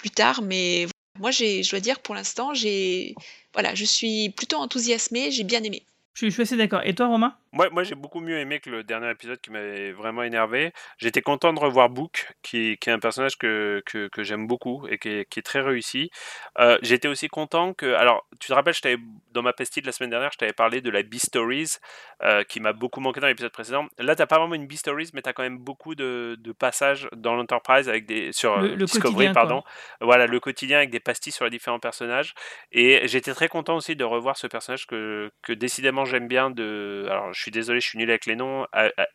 plus 0.03 0.11
tard. 0.11 0.43
Mais 0.43 0.87
moi, 1.19 1.31
je 1.31 1.71
dois 1.71 1.81
dire, 1.81 2.01
pour 2.01 2.15
l'instant, 2.15 2.53
j'ai, 2.53 3.15
voilà, 3.55 3.75
je 3.75 3.85
suis 3.85 4.31
plutôt 4.31 4.57
enthousiasmée, 4.59 5.31
j'ai 5.31 5.45
bien 5.45 5.63
aimé. 5.63 5.87
Je 6.15 6.19
suis, 6.19 6.27
je 6.29 6.35
suis 6.35 6.43
assez 6.43 6.57
d'accord. 6.57 6.83
Et 6.85 6.95
toi, 6.95 7.07
Romain? 7.07 7.35
Moi, 7.53 7.69
moi 7.71 7.83
j'ai 7.85 7.95
beaucoup 7.95 8.21
mieux 8.21 8.39
aimé 8.39 8.61
que 8.61 8.71
le 8.71 8.83
dernier 8.83 9.11
épisode 9.11 9.41
qui 9.41 9.51
m'avait 9.51 9.93
vraiment 9.93 10.23
énervé. 10.23 10.73
J'étais 10.99 11.21
content 11.21 11.53
de 11.53 11.59
revoir 11.59 11.91
Book, 11.91 12.33
qui, 12.43 12.79
qui 12.79 12.89
est 12.91 12.93
un 12.93 12.99
personnage 12.99 13.37
que, 13.37 13.83
que, 13.87 14.09
que 14.09 14.23
j'aime 14.23 14.47
beaucoup 14.47 14.87
et 14.89 14.99
qui 14.99 15.09
est, 15.09 15.25
qui 15.29 15.39
est 15.39 15.43
très 15.43 15.61
réussi. 15.61 16.11
Euh, 16.59 16.79
J'étais 16.83 17.09
aussi 17.09 17.29
content 17.29 17.75
que. 17.75 17.95
Alors, 17.95 18.27
tu 18.41 18.49
te 18.49 18.55
rappelles, 18.55 18.75
je 18.75 18.97
dans 19.33 19.43
ma 19.43 19.53
pastille 19.53 19.83
de 19.83 19.87
la 19.87 19.93
semaine 19.93 20.11
dernière, 20.11 20.31
je 20.33 20.39
t'avais 20.39 20.53
parlé 20.53 20.81
de 20.81 20.91
la 20.91 21.03
B-Stories, 21.03 21.77
euh, 22.23 22.43
qui 22.45 22.61
m'a 22.61 22.73
beaucoup 22.73 23.01
manqué 23.01 23.21
dans 23.21 23.27
l'épisode 23.27 23.53
précédent. 23.53 23.87
Là, 23.99 24.15
t'as 24.17 24.27
pas 24.27 24.39
vraiment 24.39 24.55
une 24.55 24.67
B-Stories, 24.67 25.11
mais 25.15 25.23
t'as 25.23 25.33
quand 25.33 25.43
même 25.43 25.59
beaucoup 25.59 25.95
de, 25.95 26.37
de 26.39 26.53
passages 26.53 27.09
dans 27.17 27.35
l'Enterprise 27.35 27.89
avec 27.89 28.07
des. 28.07 28.33
sur 28.33 28.59
Le- 28.59 28.75
le 28.75 28.85
Discovery, 28.85 29.27
quoi. 29.27 29.35
pardon. 29.35 29.63
Voilà, 30.01 30.27
le 30.27 30.41
quotidien 30.41 30.79
avec 30.79 30.91
des 30.91 31.01
pastilles 31.01 31.33
sur 31.33 31.45
les 31.45 31.51
différents 31.51 31.81
personnages. 31.81 32.35
Et 32.71 33.07
j'étais 33.09 33.33
très 33.33 33.49
content 33.49 33.77
aussi 33.77 33.95
de 33.97 34.05
revoir 34.05 34.37
ce 34.37 34.47
personnage 34.47 34.87
que, 34.87 35.31
que 35.43 35.53
décidément 35.53 36.02
j'aime 36.05 36.29
bien. 36.29 36.51
De... 36.51 37.07
Alors, 37.11 37.33
je 37.33 37.41
suis 37.41 37.51
désolé, 37.51 37.81
je 37.81 37.89
suis 37.89 37.99
nul 37.99 38.11
avec 38.11 38.27
les 38.27 38.37
noms. 38.37 38.67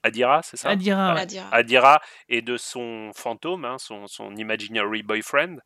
Adira, 0.04 0.42
c'est 0.44 0.58
ça? 0.58 0.70
Adira, 0.70 1.14
ouais. 1.14 1.22
Adira. 1.22 1.50
Adira 1.52 2.02
et 2.30 2.42
de 2.42 2.58
son 2.58 3.12
fantôme, 3.16 3.66
hein, 3.66 3.78
son, 3.78 4.08
son 4.08 4.36
imaginary 4.36 5.04
boyfriend. 5.04 5.58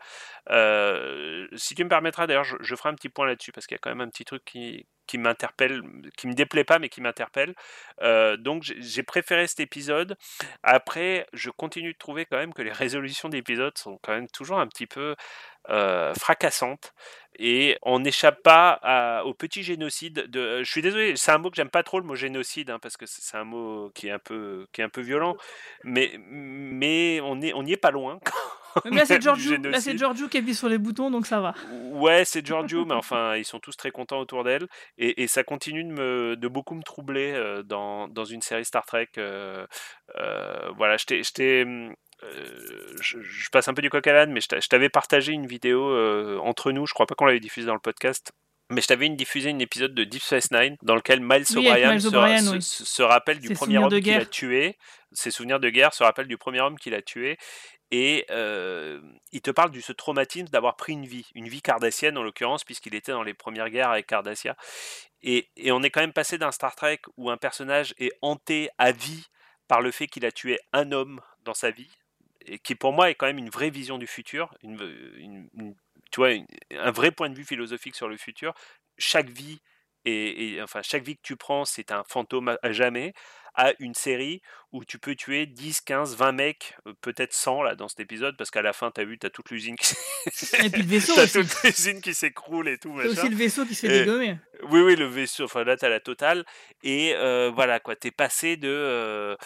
Euh, 0.49 1.47
si 1.55 1.75
tu 1.75 1.83
me 1.83 1.89
permettras, 1.89 2.27
d'ailleurs, 2.27 2.43
je, 2.43 2.55
je 2.59 2.75
ferai 2.75 2.89
un 2.89 2.95
petit 2.95 3.09
point 3.09 3.27
là-dessus 3.27 3.51
parce 3.51 3.67
qu'il 3.67 3.75
y 3.75 3.79
a 3.79 3.79
quand 3.79 3.91
même 3.91 4.01
un 4.01 4.09
petit 4.09 4.25
truc 4.25 4.43
qui, 4.45 4.87
qui 5.11 5.17
m'interpelle, 5.17 5.81
qui 6.15 6.27
me 6.27 6.33
déplaît 6.33 6.63
pas, 6.63 6.79
mais 6.79 6.87
qui 6.87 7.01
m'interpelle. 7.01 7.53
Euh, 8.01 8.37
donc, 8.37 8.63
j'ai 8.63 9.03
préféré 9.03 9.45
cet 9.45 9.59
épisode. 9.59 10.15
Après, 10.63 11.27
je 11.33 11.49
continue 11.49 11.91
de 11.91 11.97
trouver 11.97 12.25
quand 12.25 12.37
même 12.37 12.53
que 12.53 12.61
les 12.61 12.71
résolutions 12.83 13.27
d'épisodes 13.27 13.77
sont 13.77 13.99
quand 14.01 14.13
même 14.13 14.29
toujours 14.29 14.59
un 14.59 14.67
petit 14.67 14.87
peu 14.87 15.15
euh, 15.69 16.13
fracassantes 16.15 16.93
et 17.37 17.77
on 17.83 17.99
n'échappe 17.99 18.41
pas 18.41 18.79
à- 18.81 19.23
au 19.25 19.33
petit 19.33 19.63
génocide 19.63 20.27
de 20.31 20.63
je 20.63 20.71
suis 20.71 20.81
désolé 20.81 21.15
c'est 21.15 21.31
un 21.31 21.37
mot 21.37 21.49
que 21.51 21.55
j'aime 21.55 21.69
pas 21.69 21.83
trop 21.83 21.99
le 21.99 22.05
mot 22.05 22.15
génocide 22.15 22.71
hein, 22.71 22.79
parce 22.81 22.97
que 22.97 23.05
c'est 23.05 23.21
c'est 23.21 23.37
un 23.37 23.43
mot 23.43 23.91
qui 23.93 24.07
est 24.07 24.11
un 24.11 24.17
peu 24.19 24.65
qui 24.73 24.81
est 24.81 24.83
un 24.83 24.89
peu 24.89 25.01
violent 25.01 25.37
mais 25.83 26.17
mais 26.17 27.19
on 27.23 27.39
est 27.41 27.53
on 27.53 27.61
n'y 27.63 27.73
est 27.73 27.77
pas 27.77 27.91
loin 27.91 28.19
Mais 28.85 28.97
là, 28.97 29.05
c'est 29.05 29.13
même 29.15 29.21
Giorgio, 29.21 29.57
là, 29.57 29.79
c'est. 29.81 29.97
Giorgio 29.97 30.27
qui 30.27 30.37
appuie 30.37 30.55
sur 30.55 30.69
les 30.69 30.77
boutons, 30.77 31.09
donc 31.11 31.25
ça 31.27 31.39
va. 31.41 31.53
Ouais, 31.91 32.23
c'est 32.25 32.45
Giorgio, 32.45 32.85
mais 32.85 32.93
enfin, 32.95 33.35
ils 33.35 33.45
sont 33.45 33.59
tous 33.59 33.75
très 33.75 33.91
contents 33.91 34.19
autour 34.19 34.43
d'elle. 34.43 34.67
Et, 34.97 35.23
et 35.23 35.27
ça 35.27 35.43
continue 35.43 35.83
de, 35.83 35.91
me, 35.91 36.35
de 36.35 36.47
beaucoup 36.47 36.75
me 36.75 36.83
troubler 36.83 37.31
euh, 37.33 37.63
dans, 37.63 38.07
dans 38.07 38.25
une 38.25 38.41
série 38.41 38.65
Star 38.65 38.85
Trek. 38.85 39.09
euh, 39.17 39.65
euh, 40.17 40.69
voilà, 40.77 40.97
je 40.97 41.05
t'ai- 41.05 41.23
je 41.23 41.31
t'ai, 41.31 41.63
hum, 41.63 41.93
euh, 42.23 42.95
je, 43.01 43.19
je 43.21 43.49
passe 43.49 43.67
un 43.67 43.73
peu 43.73 43.81
du 43.81 43.89
coq 43.89 44.05
à 44.07 44.13
l'âne, 44.13 44.31
mais 44.31 44.41
je 44.41 44.47
t'a- 44.47 44.59
je 44.59 44.67
t'avais 44.67 44.89
partagé 44.89 45.31
une 45.33 45.47
vidéo 45.47 45.89
euh, 45.89 46.37
entre 46.39 46.71
nous. 46.71 46.85
Je 46.85 46.93
crois 46.93 47.05
pas 47.07 47.15
qu'on 47.15 47.25
l'avait 47.25 47.39
diffusée 47.39 47.67
dans 47.67 47.73
le 47.73 47.79
podcast. 47.79 48.31
Mais 48.73 48.79
je 48.79 48.87
t'avais 48.87 49.05
une 49.05 49.17
diffusé 49.17 49.49
un 49.49 49.59
épisode 49.59 49.93
de 49.93 50.05
Deep 50.05 50.21
Space 50.21 50.49
Nine 50.51 50.77
dans 50.81 50.95
lequel 50.95 51.19
Miles 51.19 51.43
Oui, 51.57 51.67
O'Brien 51.67 51.99
se, 51.99 52.07
O'Brien, 52.07 52.37
se- 52.41 52.51
oui. 52.51 52.61
se- 52.61 52.85
se 52.85 53.01
rappelle 53.01 53.39
du 53.39 53.49
premier 53.53 53.79
homme 53.79 53.89
qu'il 54.01 54.13
a 54.13 54.25
tué. 54.25 54.77
Ses 55.11 55.29
souvenirs 55.29 55.59
de 55.59 55.69
guerre 55.69 55.93
se 55.93 56.03
rappellent 56.05 56.27
du 56.29 56.37
premier 56.37 56.61
homme 56.61 56.77
qu'il 56.79 56.93
a 56.93 57.01
tué. 57.01 57.37
Et 57.91 58.25
il 59.31 59.41
te 59.41 59.51
parle 59.51 59.71
de 59.71 59.81
ce 59.81 59.91
traumatisme 59.91 60.47
d'avoir 60.47 60.75
pris 60.77 60.93
une 60.93 61.05
vie, 61.05 61.29
une 61.35 61.47
vie 61.47 61.61
cardassienne 61.61 62.17
en 62.17 62.23
l'occurrence, 62.23 62.63
puisqu'il 62.63 62.95
était 62.95 63.11
dans 63.11 63.23
les 63.23 63.33
premières 63.33 63.69
guerres 63.69 63.91
avec 63.91 64.07
Cardassia. 64.07 64.55
Et, 65.23 65.49
on 65.67 65.83
est 65.83 65.89
quand 65.89 66.01
même 66.01 66.13
passé 66.13 66.37
d'un 66.37 66.51
Star 66.51 66.75
Trek 66.75 67.01
où 67.17 67.29
un 67.29 67.37
personnage 67.37 67.93
est 67.97 68.11
hanté 68.21 68.69
à 68.77 68.91
vie 68.91 69.25
par 69.67 69.81
le 69.81 69.91
fait 69.91 70.07
qu'il 70.07 70.25
a 70.25 70.31
tué 70.31 70.59
un 70.73 70.91
homme 70.91 71.21
dans 71.43 71.53
sa 71.53 71.71
vie, 71.71 71.91
et 72.45 72.59
qui 72.59 72.75
pour 72.75 72.93
moi 72.93 73.09
est 73.09 73.15
quand 73.15 73.27
même 73.27 73.37
une 73.37 73.49
vraie 73.49 73.69
vision 73.69 73.97
du 73.97 74.07
futur, 74.07 74.53
tu 74.61 76.17
vois, 76.17 76.29
un 76.71 76.91
vrai 76.91 77.11
point 77.11 77.29
de 77.29 77.35
vue 77.35 77.45
philosophique 77.45 77.95
sur 77.95 78.09
le 78.09 78.17
futur. 78.17 78.53
Chaque 78.97 79.29
vie 79.29 79.61
et, 80.05 80.59
enfin 80.61 80.81
chaque 80.81 81.03
vie 81.03 81.15
que 81.15 81.21
tu 81.21 81.35
prends, 81.35 81.63
c'est 81.65 81.91
un 81.91 82.03
fantôme 82.03 82.57
à 82.61 82.71
jamais 82.71 83.13
à 83.55 83.73
une 83.79 83.93
série 83.93 84.41
où 84.71 84.85
tu 84.85 84.97
peux 84.97 85.15
tuer 85.15 85.45
10, 85.45 85.81
15, 85.81 86.15
20 86.15 86.31
mecs, 86.31 86.75
peut-être 87.01 87.33
100 87.33 87.63
là 87.63 87.75
dans 87.75 87.89
cet 87.89 87.99
épisode, 87.99 88.37
parce 88.37 88.51
qu'à 88.51 88.61
la 88.61 88.71
fin, 88.71 88.89
tu 88.91 89.01
as 89.01 89.03
vu, 89.03 89.19
tu 89.19 89.27
as 89.27 89.29
toute 89.29 89.51
l'usine 89.51 89.75
qui 89.75 89.93
Et 90.63 90.69
puis 90.69 90.81
le 90.81 90.87
vaisseau 90.87 91.13
toute 91.27 91.63
l'usine 91.63 91.99
qui 92.01 92.13
s'écroule 92.13 92.69
et 92.69 92.77
tout. 92.77 92.95
T'as 92.97 93.09
aussi 93.09 93.29
le 93.29 93.35
vaisseau 93.35 93.65
qui 93.65 93.75
se 93.75 93.87
fait 93.87 93.99
dégommer. 93.99 94.37
Oui, 94.69 94.81
oui, 94.81 94.95
le 94.95 95.05
vaisseau, 95.05 95.45
enfin 95.45 95.63
là, 95.63 95.75
tu 95.75 95.85
as 95.85 95.89
la 95.89 95.99
totale. 95.99 96.45
Et 96.83 97.13
voilà, 97.53 97.79
quoi, 97.79 97.95
t'es 97.95 98.11
passé 98.11 98.55
de. 98.55 99.37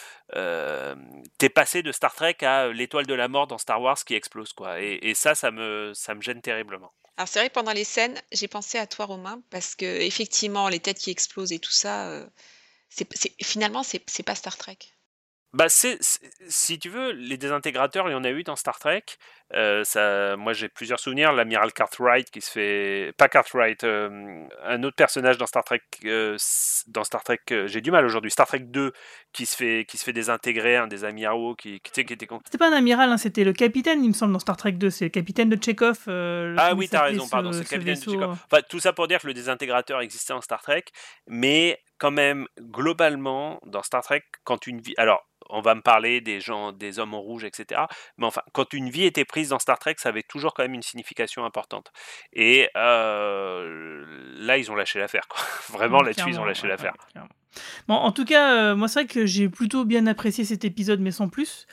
t'es 1.38 1.50
passé 1.50 1.82
de 1.82 1.92
Star 1.92 2.14
Trek 2.14 2.38
à 2.42 2.68
l'étoile 2.68 3.08
de 3.08 3.14
la 3.14 3.28
mort 3.28 3.48
dans 3.48 3.58
Star 3.58 3.82
Wars 3.82 3.98
qui 4.04 4.14
explose, 4.14 4.54
quoi. 4.54 4.80
Et, 4.80 5.00
et 5.02 5.16
ça, 5.16 5.34
ça 5.34 5.50
me, 5.50 5.92
ça 5.96 6.14
me 6.14 6.22
gêne 6.22 6.42
terriblement. 6.42 6.92
Alors 7.18 7.30
c'est 7.30 7.40
vrai 7.40 7.48
que 7.48 7.54
pendant 7.54 7.72
les 7.72 7.86
scènes, 7.86 8.22
j'ai 8.34 8.50
pensé 8.50 8.78
à 8.78 8.88
toi 8.88 9.06
Romain 9.06 9.42
parce 9.50 9.76
que 9.76 9.86
effectivement 9.86 10.68
les 10.68 10.82
têtes 10.82 10.98
qui 10.98 11.12
explosent 11.12 11.54
et 11.54 11.60
tout 11.60 11.72
ça, 11.72 12.28
c'est, 12.96 13.34
finalement, 13.44 13.84
c'est, 13.84 14.24
pas 14.24 14.36
Star 14.36 14.58
Trek. 14.58 14.78
Bah, 15.54 15.70
c'est, 15.70 15.98
si 16.50 16.80
tu 16.80 16.90
veux, 16.90 17.12
les 17.12 17.38
désintégrateurs, 17.38 18.10
il 18.10 18.12
y 18.12 18.16
en 18.16 18.26
a 18.26 18.30
eu 18.30 18.44
dans 18.44 18.58
Star 18.58 18.78
Trek. 18.78 19.04
Euh, 19.54 19.86
ça, 19.86 20.36
moi, 20.36 20.52
j'ai 20.52 20.68
plusieurs 20.68 21.00
souvenirs. 21.00 21.32
L'amiral 21.32 21.72
Cartwright 21.72 22.30
qui 22.30 22.42
se 22.42 22.52
fait, 22.52 23.14
pas 23.18 23.30
Cartwright, 23.30 23.86
euh, 23.86 24.46
un 24.66 24.84
autre 24.84 24.98
personnage 24.98 25.38
dans 25.38 25.46
Star 25.46 25.64
Trek, 25.64 25.80
euh, 26.04 26.36
dans 26.88 27.06
Star 27.06 27.24
Trek, 27.24 27.40
j'ai 27.68 27.80
du 27.80 27.90
mal 27.90 28.06
aujourd'hui. 28.06 28.32
Star 28.32 28.48
Trek 28.48 28.60
2 28.60 28.92
qui 29.32 29.46
se 29.46 29.56
fait, 29.56 29.86
qui 29.88 29.98
se 29.98 30.04
fait 30.04 30.12
désintégrer, 30.12 30.76
un 30.76 30.88
des 30.88 31.06
amiraux 31.06 31.56
qui, 31.56 31.80
qui, 31.80 31.92
qui 32.04 32.14
était. 32.14 32.28
C'était 32.44 32.58
pas 32.58 32.70
un 32.70 32.78
amiral, 32.78 33.10
hein, 33.10 33.18
c'était 33.18 33.46
le 33.46 33.54
capitaine, 33.54 34.04
il 34.04 34.10
me 34.10 34.14
semble, 34.14 34.34
dans 34.34 34.40
Star 34.40 34.58
Trek 34.58 34.74
2. 34.74 34.90
C'est 34.90 35.06
le 35.06 35.10
capitaine 35.10 35.48
de 35.48 35.64
Chekhov. 35.64 36.00
ah 36.08 36.74
oui, 36.76 36.90
t'as 36.90 37.04
raison, 37.04 37.30
pardon, 37.30 37.54
c'est 37.54 37.60
le 37.60 37.66
capitaine 37.66 37.96
de 37.96 38.12
Chekhov. 38.12 38.38
Enfin, 38.52 38.62
tout 38.70 38.82
ça 38.82 38.92
pour 38.92 39.08
dire 39.08 39.22
que 39.22 39.28
le 39.28 39.34
désintégrateur 39.34 40.02
existait 40.02 40.34
en 40.34 40.42
Star 40.42 40.62
Trek, 40.62 40.84
mais 41.28 41.80
quand 41.98 42.12
même, 42.12 42.48
globalement, 42.60 43.60
dans 43.66 43.84
Star 43.84 44.04
Trek, 44.04 44.24
quand 44.44 44.68
une 44.68 44.82
vie. 44.82 44.94
Alors, 44.98 45.26
on 45.50 45.62
va 45.62 45.76
me 45.76 45.82
parler 45.82 46.22
des 46.22 46.40
gens, 46.40 46.72
des 46.72 47.00
hommes 47.00 47.14
en 47.14 47.22
rouge, 47.22 47.44
etc. 47.44 47.82
Mais 48.18 48.26
enfin, 48.26 48.42
quand 48.54 48.74
une 48.74 48.90
vie 48.90 49.04
était 49.04 49.26
prise 49.26 49.50
dans 49.50 49.60
Star 49.60 49.80
Trek, 49.80 49.96
ça 49.98 50.10
avait 50.10 50.24
toujours 50.24 50.54
quand 50.54 50.64
même 50.64 50.74
une 50.74 50.82
signification 50.82 51.46
importante. 51.46 51.92
Et 52.34 52.70
euh, 52.76 54.04
là, 54.38 54.58
ils 54.58 54.72
ont 54.72 54.76
lâché 54.76 55.00
l'affaire. 55.00 55.28
Vraiment, 55.70 56.02
là-dessus, 56.02 56.30
ils 56.30 56.40
ont 56.40 56.46
lâché 56.46 56.68
l'affaire. 56.68 56.94
bon, 57.88 57.96
en 57.96 58.12
tout 58.12 58.26
cas, 58.26 58.56
euh, 58.56 58.76
moi, 58.76 58.88
c'est 58.88 59.02
vrai 59.02 59.08
que 59.08 59.26
j'ai 59.26 59.50
plutôt 59.50 59.86
bien 59.86 60.08
apprécié 60.08 60.46
cet 60.46 60.66
épisode, 60.66 61.00
mais 61.00 61.12
sans 61.12 61.30
plus. 61.30 61.68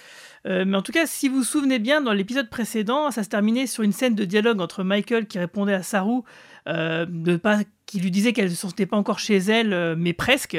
Euh, 0.47 0.65
mais 0.67 0.77
en 0.77 0.83
tout 0.83 0.93
cas, 0.93 1.07
si 1.07 1.29
vous 1.29 1.37
vous 1.37 1.45
souvenez 1.45 1.79
bien, 1.79 2.01
dans 2.01 2.13
l'épisode 2.13 2.51
précédent, 2.51 3.11
ça 3.11 3.23
se 3.23 3.29
terminait 3.29 3.67
sur 3.67 3.85
une 3.85 3.93
scène 3.93 4.15
de 4.15 4.25
dialogue 4.25 4.61
entre 4.61 4.83
Michael 4.83 5.27
qui 5.27 5.39
répondait 5.39 5.75
à 5.75 5.83
Saru 5.83 6.23
de 6.67 7.37
pas 7.37 7.61
qui 7.93 8.01
lui 8.01 8.11
disait 8.11 8.33
qu'elle 8.33 8.47
ne 8.47 8.51
se 8.51 8.57
sentait 8.57 8.87
pas 8.87 8.97
encore 8.97 9.19
chez 9.19 9.37
elle, 9.37 9.75
euh, 9.75 9.95
mais 9.99 10.15
presque. 10.15 10.57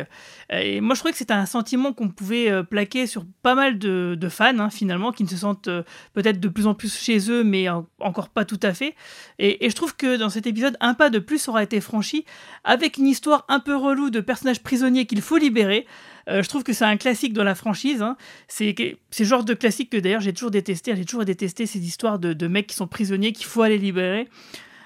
Et 0.51 0.81
moi, 0.81 0.93
je 0.93 0.99
trouvais 0.99 1.13
que 1.13 1.17
c'était 1.17 1.33
un 1.33 1.47
sentiment 1.47 1.91
qu'on 1.91 2.09
pouvait 2.09 2.51
euh, 2.51 2.61
plaquer 2.61 3.07
sur 3.07 3.25
pas 3.41 3.55
mal 3.55 3.79
de, 3.79 4.15
fans, 4.29 4.59
hein, 4.59 4.69
finalement, 4.69 5.11
qui 5.11 5.23
ne 5.23 5.27
se 5.27 5.37
sentent 5.37 5.67
euh, 5.67 5.81
peut-être 6.13 6.39
de 6.39 6.47
plus 6.47 6.67
en 6.67 6.75
plus 6.75 6.95
chez 6.95 7.31
eux, 7.31 7.43
mais 7.43 7.67
encore 7.99 8.29
pas 8.29 8.45
tout 8.45 8.59
à 8.61 8.75
fait. 8.75 8.93
Et, 9.39 9.67
je 9.67 9.73
trouve 9.73 9.95
que 9.95 10.15
dans 10.15 10.29
cet 10.29 10.45
épisode, 10.45 10.77
un 10.79 10.93
pas 10.93 11.09
de 11.09 11.17
plus 11.17 11.47
aura 11.47 11.63
été 11.63 11.81
franchi, 11.81 12.23
avec 12.63 12.97
une 12.97 13.07
histoire 13.07 13.45
un 13.49 13.59
peu 13.59 13.75
relou 13.75 14.11
de 14.11 14.19
personnages 14.19 14.61
prisonniers 14.61 15.07
qu'il 15.07 15.21
faut 15.23 15.37
libérer. 15.37 15.87
je 16.27 16.47
trouve 16.47 16.61
que 16.61 16.71
c'est 16.71 16.85
un 16.85 16.97
classique 16.97 17.33
dans 17.33 17.43
la 17.43 17.55
franchise. 17.55 18.03
Hein. 18.03 18.15
C'est 18.47 18.75
le 18.77 19.25
genre 19.25 19.43
de 19.43 19.55
classique 19.55 19.89
que 19.89 19.97
d'ailleurs 19.97 20.21
j'ai 20.21 20.33
toujours 20.33 20.51
détesté. 20.51 20.95
J'ai 20.95 21.05
toujours 21.05 21.25
détesté 21.25 21.65
ces 21.65 21.79
histoires 21.79 22.19
de, 22.19 22.33
de 22.33 22.47
mecs 22.47 22.67
qui 22.67 22.75
sont 22.75 22.87
prisonniers, 22.87 23.33
qu'il 23.33 23.47
faut 23.47 23.63
aller 23.63 23.79
libérer. 23.79 24.27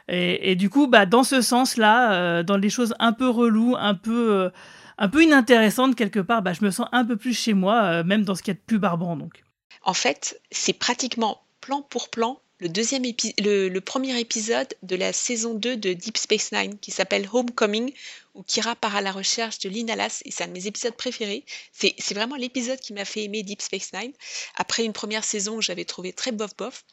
Et, 0.09 0.55
du 0.55 0.69
coup, 0.69 0.87
bah, 0.87 1.05
dans 1.05 1.23
ce 1.23 1.41
sens-là, 1.41 2.13
euh, 2.13 2.43
dans 2.43 2.57
les 2.57 2.69
choses 2.69 2.93
un 2.99 3.11
peu 3.11 3.29
reloues, 3.29 3.75
un 3.77 3.93
peu, 3.93 4.33
euh, 4.33 4.49
un 4.97 5.09
peu 5.09 5.23
inintéressantes 5.23 5.95
quelque 5.95 6.19
part, 6.19 6.41
bah, 6.41 6.53
je 6.53 6.63
me 6.63 6.71
sens 6.71 6.87
un 6.93 7.03
peu 7.03 7.17
plus 7.17 7.33
chez 7.33 7.53
moi, 7.53 7.83
euh, 7.83 8.03
même 8.03 8.23
dans 8.23 8.35
ce 8.35 8.41
qui 8.41 8.51
est 8.51 8.55
de 8.55 8.59
plus 8.59 8.79
barbant. 8.79 9.17
Donc. 9.17 9.43
En 9.83 9.93
fait, 9.93 10.39
c'est 10.49 10.73
pratiquement 10.73 11.41
plan 11.59 11.81
pour 11.81 12.09
plan 12.09 12.39
le, 12.59 12.69
deuxième 12.69 13.03
le, 13.03 13.79
premier 13.79 14.19
épisode 14.19 14.73
de 14.81 14.95
la 14.95 15.13
saison 15.13 15.53
2 15.53 15.77
de 15.77 15.93
Deep 15.93 16.17
Space 16.17 16.51
Nine 16.51 16.79
qui 16.79 16.89
s'appelle 16.89 17.27
Homecoming, 17.31 17.91
où 18.33 18.43
Kira 18.43 18.75
part 18.75 18.95
à 18.95 19.01
la 19.01 19.11
recherche 19.11 19.59
de 19.59 19.69
l'Inalas, 19.69 20.21
et 20.25 20.31
c'est 20.31 20.43
un 20.43 20.47
de 20.47 20.53
mes 20.53 20.65
épisodes 20.65 20.95
préférés. 20.95 21.45
C'est 21.71 22.13
vraiment 22.13 22.35
l'épisode 22.35 22.79
qui 22.79 22.93
m'a 22.93 23.05
fait 23.05 23.23
aimer 23.23 23.43
Deep 23.43 23.61
Space 23.61 23.91
Nine, 23.93 24.13
après 24.55 24.85
une 24.85 24.93
première 24.93 25.23
saison 25.23 25.57
que 25.57 25.61
j'avais 25.61 25.85
trouvé 25.85 26.13
très 26.13 26.31
bof-bof. 26.31 26.83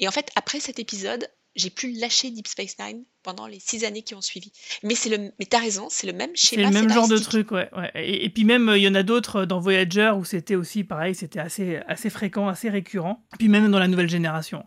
Et 0.00 0.08
en 0.08 0.10
fait, 0.10 0.30
après 0.36 0.60
cet 0.60 0.78
épisode, 0.78 1.28
j'ai 1.56 1.70
pu 1.70 1.92
lâcher 1.92 2.30
Deep 2.30 2.48
Space 2.48 2.76
Nine 2.78 3.04
pendant 3.22 3.46
les 3.46 3.60
six 3.60 3.84
années 3.84 4.02
qui 4.02 4.14
ont 4.14 4.20
suivi. 4.20 4.52
Mais 4.82 4.94
c'est 4.94 5.08
le, 5.08 5.32
mais 5.38 5.46
t'as 5.46 5.60
raison, 5.60 5.86
c'est 5.90 6.06
le 6.06 6.12
même 6.12 6.34
schéma. 6.34 6.68
C'est 6.68 6.74
le 6.74 6.80
même 6.80 6.92
genre 6.92 7.08
de 7.08 7.18
truc, 7.18 7.52
ouais. 7.52 7.68
Et, 7.94 8.28
puis 8.30 8.44
même, 8.44 8.72
il 8.76 8.82
y 8.82 8.88
en 8.88 8.94
a 8.94 9.02
d'autres 9.02 9.42
euh, 9.42 9.46
dans 9.46 9.60
Voyager 9.60 10.12
où 10.16 10.24
c'était 10.24 10.56
aussi 10.56 10.84
pareil, 10.84 11.14
c'était 11.14 11.40
assez, 11.40 11.80
assez 11.88 12.10
fréquent, 12.10 12.48
assez 12.48 12.68
récurrent. 12.68 13.24
Puis 13.38 13.48
même 13.48 13.70
dans 13.70 13.78
la 13.78 13.88
nouvelle 13.88 14.10
génération. 14.10 14.64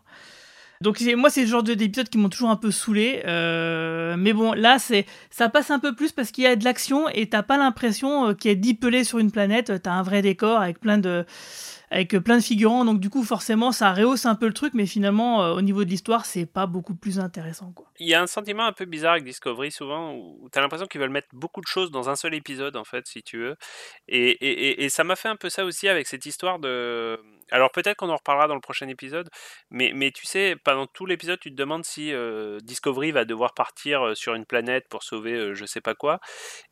Donc 0.82 1.02
moi, 1.16 1.30
c'est 1.30 1.42
le 1.42 1.48
genre 1.48 1.64
d'épisodes 1.64 2.08
qui 2.08 2.18
m'ont 2.18 2.30
toujours 2.30 2.50
un 2.50 2.56
peu 2.56 2.72
saoulé. 2.72 3.24
Euh, 3.26 4.16
mais 4.18 4.34
bon, 4.34 4.54
là, 4.54 4.78
c'est 4.80 5.06
ça 5.32 5.50
passe 5.50 5.72
un 5.72 5.80
peu 5.80 5.96
plus 5.96 6.12
parce 6.12 6.32
qu'il 6.32 6.44
y 6.44 6.48
a 6.48 6.56
de 6.56 6.64
l'action 6.64 7.10
et 7.10 7.28
t'as 7.30 7.44
pas 7.44 7.58
l'impression 7.58 8.30
euh, 8.30 8.34
qu'il 8.34 8.52
y 8.52 8.54
a 8.54 8.56
dix 8.56 8.76
pelés 8.76 9.04
sur 9.04 9.18
une 9.18 9.32
planète. 9.32 9.82
T'as 9.82 9.92
un 9.92 10.04
vrai 10.04 10.22
décor 10.22 10.62
avec 10.62 10.80
plein 10.80 11.00
de 11.00 11.26
avec 11.90 12.18
plein 12.18 12.38
de 12.38 12.44
figurants. 12.44 12.86
Donc 12.86 13.00
du 13.00 13.10
coup, 13.10 13.24
forcément, 13.24 13.72
ça 13.72 13.94
rehausse 13.94 14.26
un 14.26 14.36
peu 14.36 14.48
le 14.48 14.54
truc, 14.54 14.74
mais 14.74 14.86
finalement, 14.86 15.44
euh, 15.44 15.54
au 15.54 15.62
niveau 15.62 15.84
de 15.84 15.90
l'histoire, 15.90 16.26
c'est 16.26 16.46
pas 16.46 16.68
beaucoup 16.68 16.96
plus 16.96 17.20
intéressant. 17.20 17.72
Quoi. 17.72 17.88
Il 18.00 18.08
y 18.08 18.14
a 18.14 18.22
un 18.22 18.28
sentiment 18.28 18.66
un 18.66 18.74
peu 18.74 18.86
bizarre 18.86 19.14
avec 19.14 19.24
Discovery 19.24 19.72
souvent, 19.72 20.14
où 20.14 20.50
tu 20.52 20.58
as 20.58 20.62
l'impression 20.62 20.88
qu'ils 20.88 21.02
veulent 21.02 21.10
mettre 21.10 21.30
beaucoup 21.34 21.62
de 21.62 21.68
choses 21.68 21.92
dans 21.92 22.10
un 22.10 22.16
seul 22.16 22.34
épisode, 22.34 22.76
en 22.76 22.84
fait, 22.84 23.08
si 23.08 23.24
tu 23.24 23.38
veux. 23.38 23.56
Et, 24.08 24.86
et 24.86 24.90
ça 24.90 25.04
m'a 25.04 25.16
fait 25.16 25.30
un 25.30 25.36
peu 25.36 25.50
ça 25.50 25.66
aussi 25.66 25.88
avec 25.88 26.08
cette 26.08 26.26
histoire 26.26 26.60
de... 26.60 27.20
Alors 27.52 27.72
peut-être 27.72 27.98
qu'on 27.98 28.10
en 28.10 28.18
reparlera 28.18 28.48
dans 28.48 28.56
le 28.56 28.62
prochain 28.62 28.88
épisode, 28.88 29.30
mais, 29.70 29.92
mais 29.94 30.12
tu 30.12 30.26
sais, 30.26 30.56
pendant 30.64 30.88
tout 30.88 31.06
l'épisode, 31.06 31.40
tu 31.40 31.52
te 31.52 31.56
demandes 31.56 31.86
si 31.86 32.14
euh, 32.14 32.60
Discovery 32.62 33.12
va 33.12 33.26
devoir 33.26 33.54
partir 33.54 34.06
euh, 34.06 34.16
sur 34.16 34.36
une 34.36 34.46
planète 34.46 34.88
pour 34.90 35.04
sauver 35.04 35.56
je 35.56 35.66
sais 35.66 35.82
pas 35.82 35.96
quoi. 35.96 36.20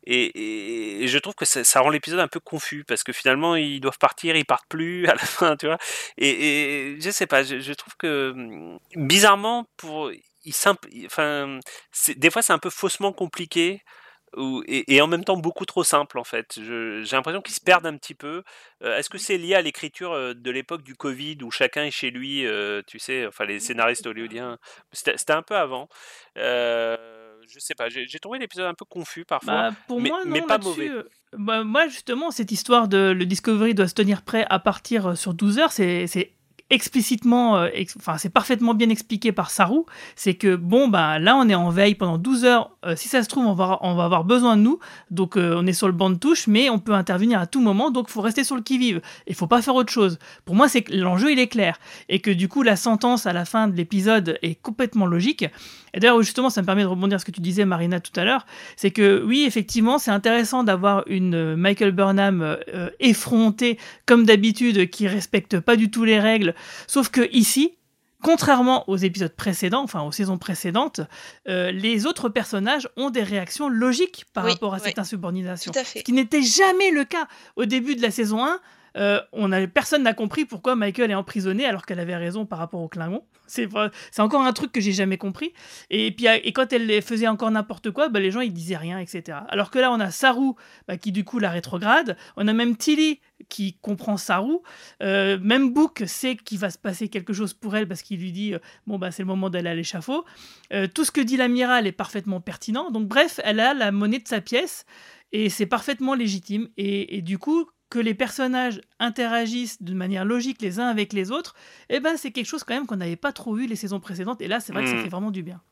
Et, 0.04 1.06
je 1.06 1.18
trouve 1.18 1.34
que 1.34 1.44
ça, 1.44 1.80
rend 1.80 1.90
l'épisode 1.90 2.20
un 2.20 2.28
peu 2.28 2.40
confus, 2.40 2.84
parce 2.84 3.02
que 3.04 3.12
finalement, 3.12 3.56
ils 3.56 3.80
doivent 3.80 3.98
partir, 3.98 4.36
ils 4.36 4.44
partent 4.44 4.68
plus, 4.68 5.06
à 5.08 5.14
la 5.14 5.18
fin, 5.18 5.56
tu 5.56 5.66
vois. 5.66 5.78
Et, 6.18 6.94
et 6.94 7.00
je 7.00 7.10
sais 7.10 7.26
pas, 7.26 7.42
je, 7.42 7.72
trouve 7.72 7.96
que 7.96 8.34
bizarrement, 8.94 9.66
pour, 9.76 10.10
enfin, 11.06 11.60
des 12.16 12.30
fois 12.30 12.42
c'est 12.42 12.52
un 12.52 12.58
peu 12.58 12.70
faussement 12.70 13.12
compliqué. 13.12 13.82
Et, 14.66 15.00
en 15.00 15.06
même 15.06 15.24
temps 15.24 15.36
beaucoup 15.36 15.64
trop 15.64 15.84
simple 15.84 16.18
en 16.18 16.24
fait. 16.24 16.58
J'ai 16.60 17.16
l'impression 17.16 17.40
qu'ils 17.40 17.54
se 17.54 17.60
perdent 17.60 17.86
un 17.86 17.96
petit 17.96 18.14
peu. 18.14 18.42
Euh, 18.82 18.96
est-ce 18.98 19.08
que 19.08 19.18
c'est 19.18 19.38
lié 19.38 19.54
à 19.54 19.62
l'écriture 19.62 20.12
euh, 20.12 20.34
de 20.34 20.50
l'époque 20.50 20.82
du 20.82 20.94
Covid 20.94 21.38
où 21.42 21.50
chacun 21.50 21.84
est 21.84 21.90
chez 21.90 22.10
lui, 22.10 22.46
euh, 22.46 22.82
tu 22.86 22.98
sais, 22.98 23.26
enfin 23.26 23.44
les 23.44 23.60
scénaristes 23.60 24.06
hollywoodiens, 24.06 24.58
c'était 24.92 25.32
un 25.32 25.42
peu 25.42 25.56
avant. 25.56 25.88
je 26.36 27.58
sais 27.58 27.74
pas, 27.74 27.88
j'ai 27.88 28.18
trouvé 28.18 28.38
l'épisode 28.38 28.66
un 28.66 28.74
peu 28.74 28.84
confus 28.84 29.24
parfois, 29.24 29.70
bah, 29.70 29.76
pour 29.88 30.00
mais, 30.00 30.10
moi, 30.10 30.22
mais 30.26 30.42
pas 30.42 30.58
mauvais. 30.58 30.90
Bah, 31.32 31.64
moi, 31.64 31.88
justement, 31.88 32.30
cette 32.30 32.50
histoire 32.52 32.88
de 32.88 33.12
le 33.16 33.26
Discovery 33.26 33.74
doit 33.74 33.88
se 33.88 33.94
tenir 33.94 34.22
prêt 34.22 34.46
à 34.50 34.58
partir 34.58 35.16
sur 35.16 35.34
12 35.34 35.58
heures, 35.58 35.72
c'est 35.72 36.35
explicitement, 36.70 37.58
euh, 37.58 37.68
enfin 37.96 38.18
c'est 38.18 38.30
parfaitement 38.30 38.74
bien 38.74 38.88
expliqué 38.88 39.30
par 39.30 39.50
Saru, 39.50 39.82
c'est 40.16 40.34
que 40.34 40.56
bon 40.56 40.88
bah 40.88 41.18
là 41.18 41.36
on 41.36 41.48
est 41.48 41.54
en 41.54 41.70
veille 41.70 41.94
pendant 41.94 42.18
12 42.18 42.44
heures, 42.44 42.76
euh, 42.84 42.96
si 42.96 43.08
ça 43.08 43.22
se 43.22 43.28
trouve 43.28 43.46
on 43.46 43.54
va, 43.54 43.78
on 43.82 43.94
va 43.94 44.04
avoir 44.04 44.24
besoin 44.24 44.56
de 44.56 44.62
nous, 44.62 44.80
donc 45.10 45.36
on 45.36 45.66
est 45.66 45.72
sur 45.72 45.86
le 45.86 45.92
banc 45.92 46.10
de 46.10 46.16
touche, 46.16 46.48
mais 46.48 46.68
on 46.68 46.78
peut 46.78 46.94
intervenir 46.94 47.40
à 47.40 47.46
tout 47.46 47.60
moment, 47.60 47.90
donc 47.90 48.08
faut 48.08 48.20
rester 48.20 48.42
sur 48.42 48.56
le 48.56 48.62
qui-vive, 48.62 49.00
il 49.28 49.34
faut 49.34 49.46
pas 49.46 49.62
faire 49.62 49.76
autre 49.76 49.92
chose. 49.92 50.18
Pour 50.44 50.56
moi 50.56 50.68
c'est 50.68 50.88
l'enjeu 50.88 51.30
il 51.30 51.38
est 51.38 51.48
clair, 51.48 51.78
et 52.08 52.18
que 52.20 52.30
du 52.32 52.48
coup 52.48 52.62
la 52.62 52.76
sentence 52.76 53.26
à 53.26 53.32
la 53.32 53.44
fin 53.44 53.68
de 53.68 53.76
l'épisode 53.76 54.38
est 54.42 54.60
complètement 54.60 55.06
logique, 55.06 55.44
et 55.96 56.00
d'ailleurs, 56.00 56.22
justement, 56.22 56.50
ça 56.50 56.60
me 56.60 56.66
permet 56.66 56.82
de 56.82 56.88
rebondir 56.88 57.18
sur 57.18 57.26
ce 57.26 57.32
que 57.32 57.34
tu 57.34 57.40
disais, 57.40 57.64
Marina, 57.64 58.00
tout 58.00 58.12
à 58.20 58.24
l'heure. 58.24 58.44
C'est 58.76 58.90
que 58.90 59.24
oui, 59.24 59.44
effectivement, 59.46 59.98
c'est 59.98 60.10
intéressant 60.10 60.62
d'avoir 60.62 61.04
une 61.06 61.34
euh, 61.34 61.56
Michael 61.56 61.92
Burnham 61.92 62.42
euh, 62.42 62.90
effrontée, 63.00 63.78
comme 64.04 64.26
d'habitude, 64.26 64.90
qui 64.90 65.08
respecte 65.08 65.58
pas 65.58 65.74
du 65.74 65.90
tout 65.90 66.04
les 66.04 66.20
règles. 66.20 66.54
Sauf 66.86 67.08
que 67.08 67.26
ici, 67.32 67.72
contrairement 68.22 68.88
aux 68.90 68.98
épisodes 68.98 69.34
précédents, 69.34 69.82
enfin 69.82 70.02
aux 70.02 70.12
saisons 70.12 70.36
précédentes, 70.36 71.00
euh, 71.48 71.70
les 71.70 72.04
autres 72.04 72.28
personnages 72.28 72.90
ont 72.98 73.08
des 73.08 73.22
réactions 73.22 73.70
logiques 73.70 74.26
par 74.34 74.44
rapport 74.44 74.74
à 74.74 74.78
cette 74.78 74.98
insubordination. 74.98 75.72
Ce 75.72 76.02
qui 76.02 76.12
n'était 76.12 76.42
jamais 76.42 76.90
le 76.90 77.04
cas 77.04 77.26
au 77.56 77.64
début 77.64 77.96
de 77.96 78.02
la 78.02 78.10
saison 78.10 78.44
1. 78.44 78.60
Euh, 78.96 79.20
on 79.32 79.52
a, 79.52 79.66
personne 79.66 80.02
n'a 80.02 80.14
compris 80.14 80.44
pourquoi 80.44 80.76
Michael 80.76 81.10
est 81.10 81.14
emprisonné 81.14 81.64
alors 81.64 81.84
qu'elle 81.84 82.00
avait 82.00 82.16
raison 82.16 82.46
par 82.46 82.58
rapport 82.58 82.80
au 82.80 82.88
Klingon. 82.88 83.24
C'est 83.46 83.68
c'est 84.10 84.22
encore 84.22 84.42
un 84.42 84.52
truc 84.52 84.72
que 84.72 84.80
j'ai 84.80 84.92
jamais 84.92 85.18
compris. 85.18 85.52
Et 85.90 86.10
puis 86.10 86.26
et 86.26 86.52
quand 86.52 86.72
elle 86.72 87.00
faisait 87.02 87.28
encore 87.28 87.50
n'importe 87.50 87.90
quoi, 87.90 88.08
bah, 88.08 88.20
les 88.20 88.30
gens 88.30 88.40
ils 88.40 88.52
disaient 88.52 88.76
rien, 88.76 88.98
etc. 88.98 89.38
Alors 89.48 89.70
que 89.70 89.78
là 89.78 89.92
on 89.92 90.00
a 90.00 90.10
Saru 90.10 90.52
bah, 90.88 90.96
qui 90.96 91.12
du 91.12 91.24
coup 91.24 91.38
la 91.38 91.50
rétrograde. 91.50 92.16
On 92.36 92.48
a 92.48 92.52
même 92.52 92.76
Tilly 92.76 93.20
qui 93.48 93.78
comprend 93.80 94.16
Saru. 94.16 94.58
Euh, 95.02 95.38
même 95.40 95.72
Book 95.72 96.02
sait 96.06 96.36
qu'il 96.36 96.58
va 96.58 96.70
se 96.70 96.78
passer 96.78 97.08
quelque 97.08 97.32
chose 97.32 97.54
pour 97.54 97.76
elle 97.76 97.86
parce 97.86 98.02
qu'il 98.02 98.20
lui 98.20 98.32
dit 98.32 98.54
euh, 98.54 98.58
bon 98.86 98.98
bah 98.98 99.10
c'est 99.10 99.22
le 99.22 99.28
moment 99.28 99.50
d'aller 99.50 99.70
à 99.70 99.74
l'échafaud. 99.74 100.24
Euh, 100.72 100.86
tout 100.92 101.04
ce 101.04 101.12
que 101.12 101.20
dit 101.20 101.36
l'amiral 101.36 101.86
est 101.86 101.92
parfaitement 101.92 102.40
pertinent. 102.40 102.90
Donc 102.90 103.06
bref, 103.06 103.40
elle 103.44 103.60
a 103.60 103.74
la 103.74 103.92
monnaie 103.92 104.18
de 104.18 104.28
sa 104.28 104.40
pièce 104.40 104.86
et 105.32 105.50
c'est 105.50 105.66
parfaitement 105.66 106.14
légitime. 106.14 106.68
Et, 106.76 107.20
du 107.22 107.38
coup, 107.38 107.66
que 107.88 107.98
les 107.98 108.14
personnages 108.14 108.80
interagissent 108.98 109.82
de 109.82 109.94
manière 109.94 110.24
logique 110.24 110.60
les 110.60 110.80
uns 110.80 110.88
avec 110.88 111.12
les 111.12 111.30
autres, 111.30 111.54
eh 111.88 112.00
ben 112.00 112.16
c'est 112.16 112.32
quelque 112.32 112.46
chose 112.46 112.64
quand 112.64 112.74
même 112.74 112.86
qu'on 112.86 112.96
n'avait 112.96 113.16
pas 113.16 113.32
trop 113.32 113.54
vu 113.54 113.66
les 113.66 113.76
saisons 113.76 114.00
précédentes. 114.00 114.40
Et 114.40 114.48
là, 114.48 114.60
c'est 114.60 114.72
vrai 114.72 114.82
que 114.82 114.88
ça 114.88 114.96
hmm. 114.96 115.02
fait 115.02 115.08
vraiment 115.08 115.30
du 115.30 115.42
bien. 115.42 115.62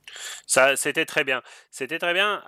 Ça, 0.47 0.77
c'était 0.77 1.07
très 1.07 1.25
bien. 1.25 1.43
C'était 1.71 1.99
très 1.99 2.15
bien 2.15 2.43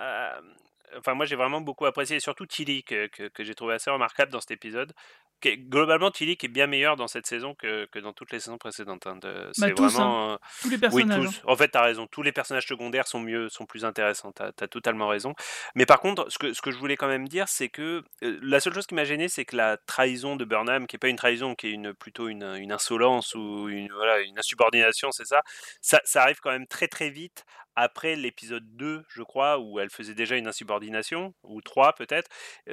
enfin 0.98 1.14
moi 1.14 1.26
j'ai 1.26 1.37
vraiment 1.37 1.61
beaucoup 1.61 1.87
apprécié, 1.87 2.20
surtout 2.20 2.46
Tilly 2.46 2.85
que, 2.85 3.06
que, 3.06 3.44
j'ai 3.44 3.54
trouvé 3.54 3.74
assez 3.74 3.90
remarquable 3.90 4.32
dans 4.32 4.40
cet 4.40 4.50
épisode. 4.50 4.92
Globalement, 5.44 6.11
Tilly 6.11 6.37
qui 6.37 6.46
est 6.46 6.50
bien 6.50 6.66
meilleur 6.66 6.96
dans 6.96 7.09
cette 7.09 7.26
saison 7.26 7.54
que, 7.54 7.87
que 7.92 7.98
dans 7.98 8.14
toutes 8.14 8.32
les 8.32 8.40
saisons 8.40 8.56
précédentes. 8.56 9.06
Hein, 9.06 9.18
bah, 9.22 9.28
c'est 9.52 9.74
tous, 9.74 9.85
hein. 9.85 9.88
vraiment 9.88 10.38
tous 10.62 10.70
les 10.70 10.78
personnages. 10.78 11.18
Oui, 11.18 11.26
tous. 11.26 11.37
Hein. 11.37 11.42
En 11.46 11.56
fait, 11.56 11.68
tu 11.68 11.78
as 11.78 11.82
raison. 11.82 12.06
Tous 12.06 12.22
les 12.22 12.32
personnages 12.32 12.66
secondaires 12.66 13.06
sont 13.06 13.20
mieux, 13.20 13.48
sont 13.50 13.66
plus 13.66 13.85
intéressants. 13.85 14.32
Tu 14.32 14.42
as, 14.42 14.68
totalement 14.68 15.09
raison. 15.09 15.35
Mais 15.74 15.85
par 15.85 16.00
contre, 16.00 16.26
ce 16.30 16.38
que, 16.38 16.54
ce 16.54 16.62
que 16.62 16.70
je 16.70 16.78
voulais 16.78 16.96
quand 16.96 17.06
même 17.06 17.28
dire, 17.28 17.48
c'est 17.48 17.68
que 17.68 18.02
euh, 18.22 18.38
la 18.42 18.61
seule 18.61 18.72
chose 18.72 18.87
qui 18.87 18.94
m'a 18.94 19.04
gêné, 19.04 19.28
c'est 19.28 19.44
que 19.44 19.56
la 19.56 19.76
trahison 19.76 20.37
de 20.37 20.44
Burnham, 20.44 20.87
qui 20.87 20.96
est 20.96 20.98
pas 20.98 21.09
une 21.09 21.16
trahison, 21.16 21.54
qui 21.54 21.68
est 21.68 21.72
une, 21.72 21.92
plutôt 21.92 22.28
une, 22.28 22.56
une 22.56 22.72
insolence 22.72 23.35
ou 23.35 23.68
une, 23.68 23.92
voilà, 23.92 24.20
une 24.20 24.38
insubordination, 24.38 25.12
c'est 25.12 25.26
ça, 25.26 25.42
ça, 25.82 26.00
ça 26.04 26.22
arrive 26.22 26.40
quand 26.40 26.50
même 26.50 26.66
très 26.66 26.88
très 26.88 27.11
vite 27.11 27.44
après 27.76 28.16
l'épisode 28.16 28.76
2, 28.76 29.04
je 29.08 29.22
crois, 29.22 29.58
où 29.58 29.78
elle 29.78 29.90
faisait 29.90 30.14
déjà 30.14 30.36
une 30.36 30.48
insubordination, 30.48 31.34
ou 31.42 31.60
3 31.60 31.94
peut-être. 31.94 32.30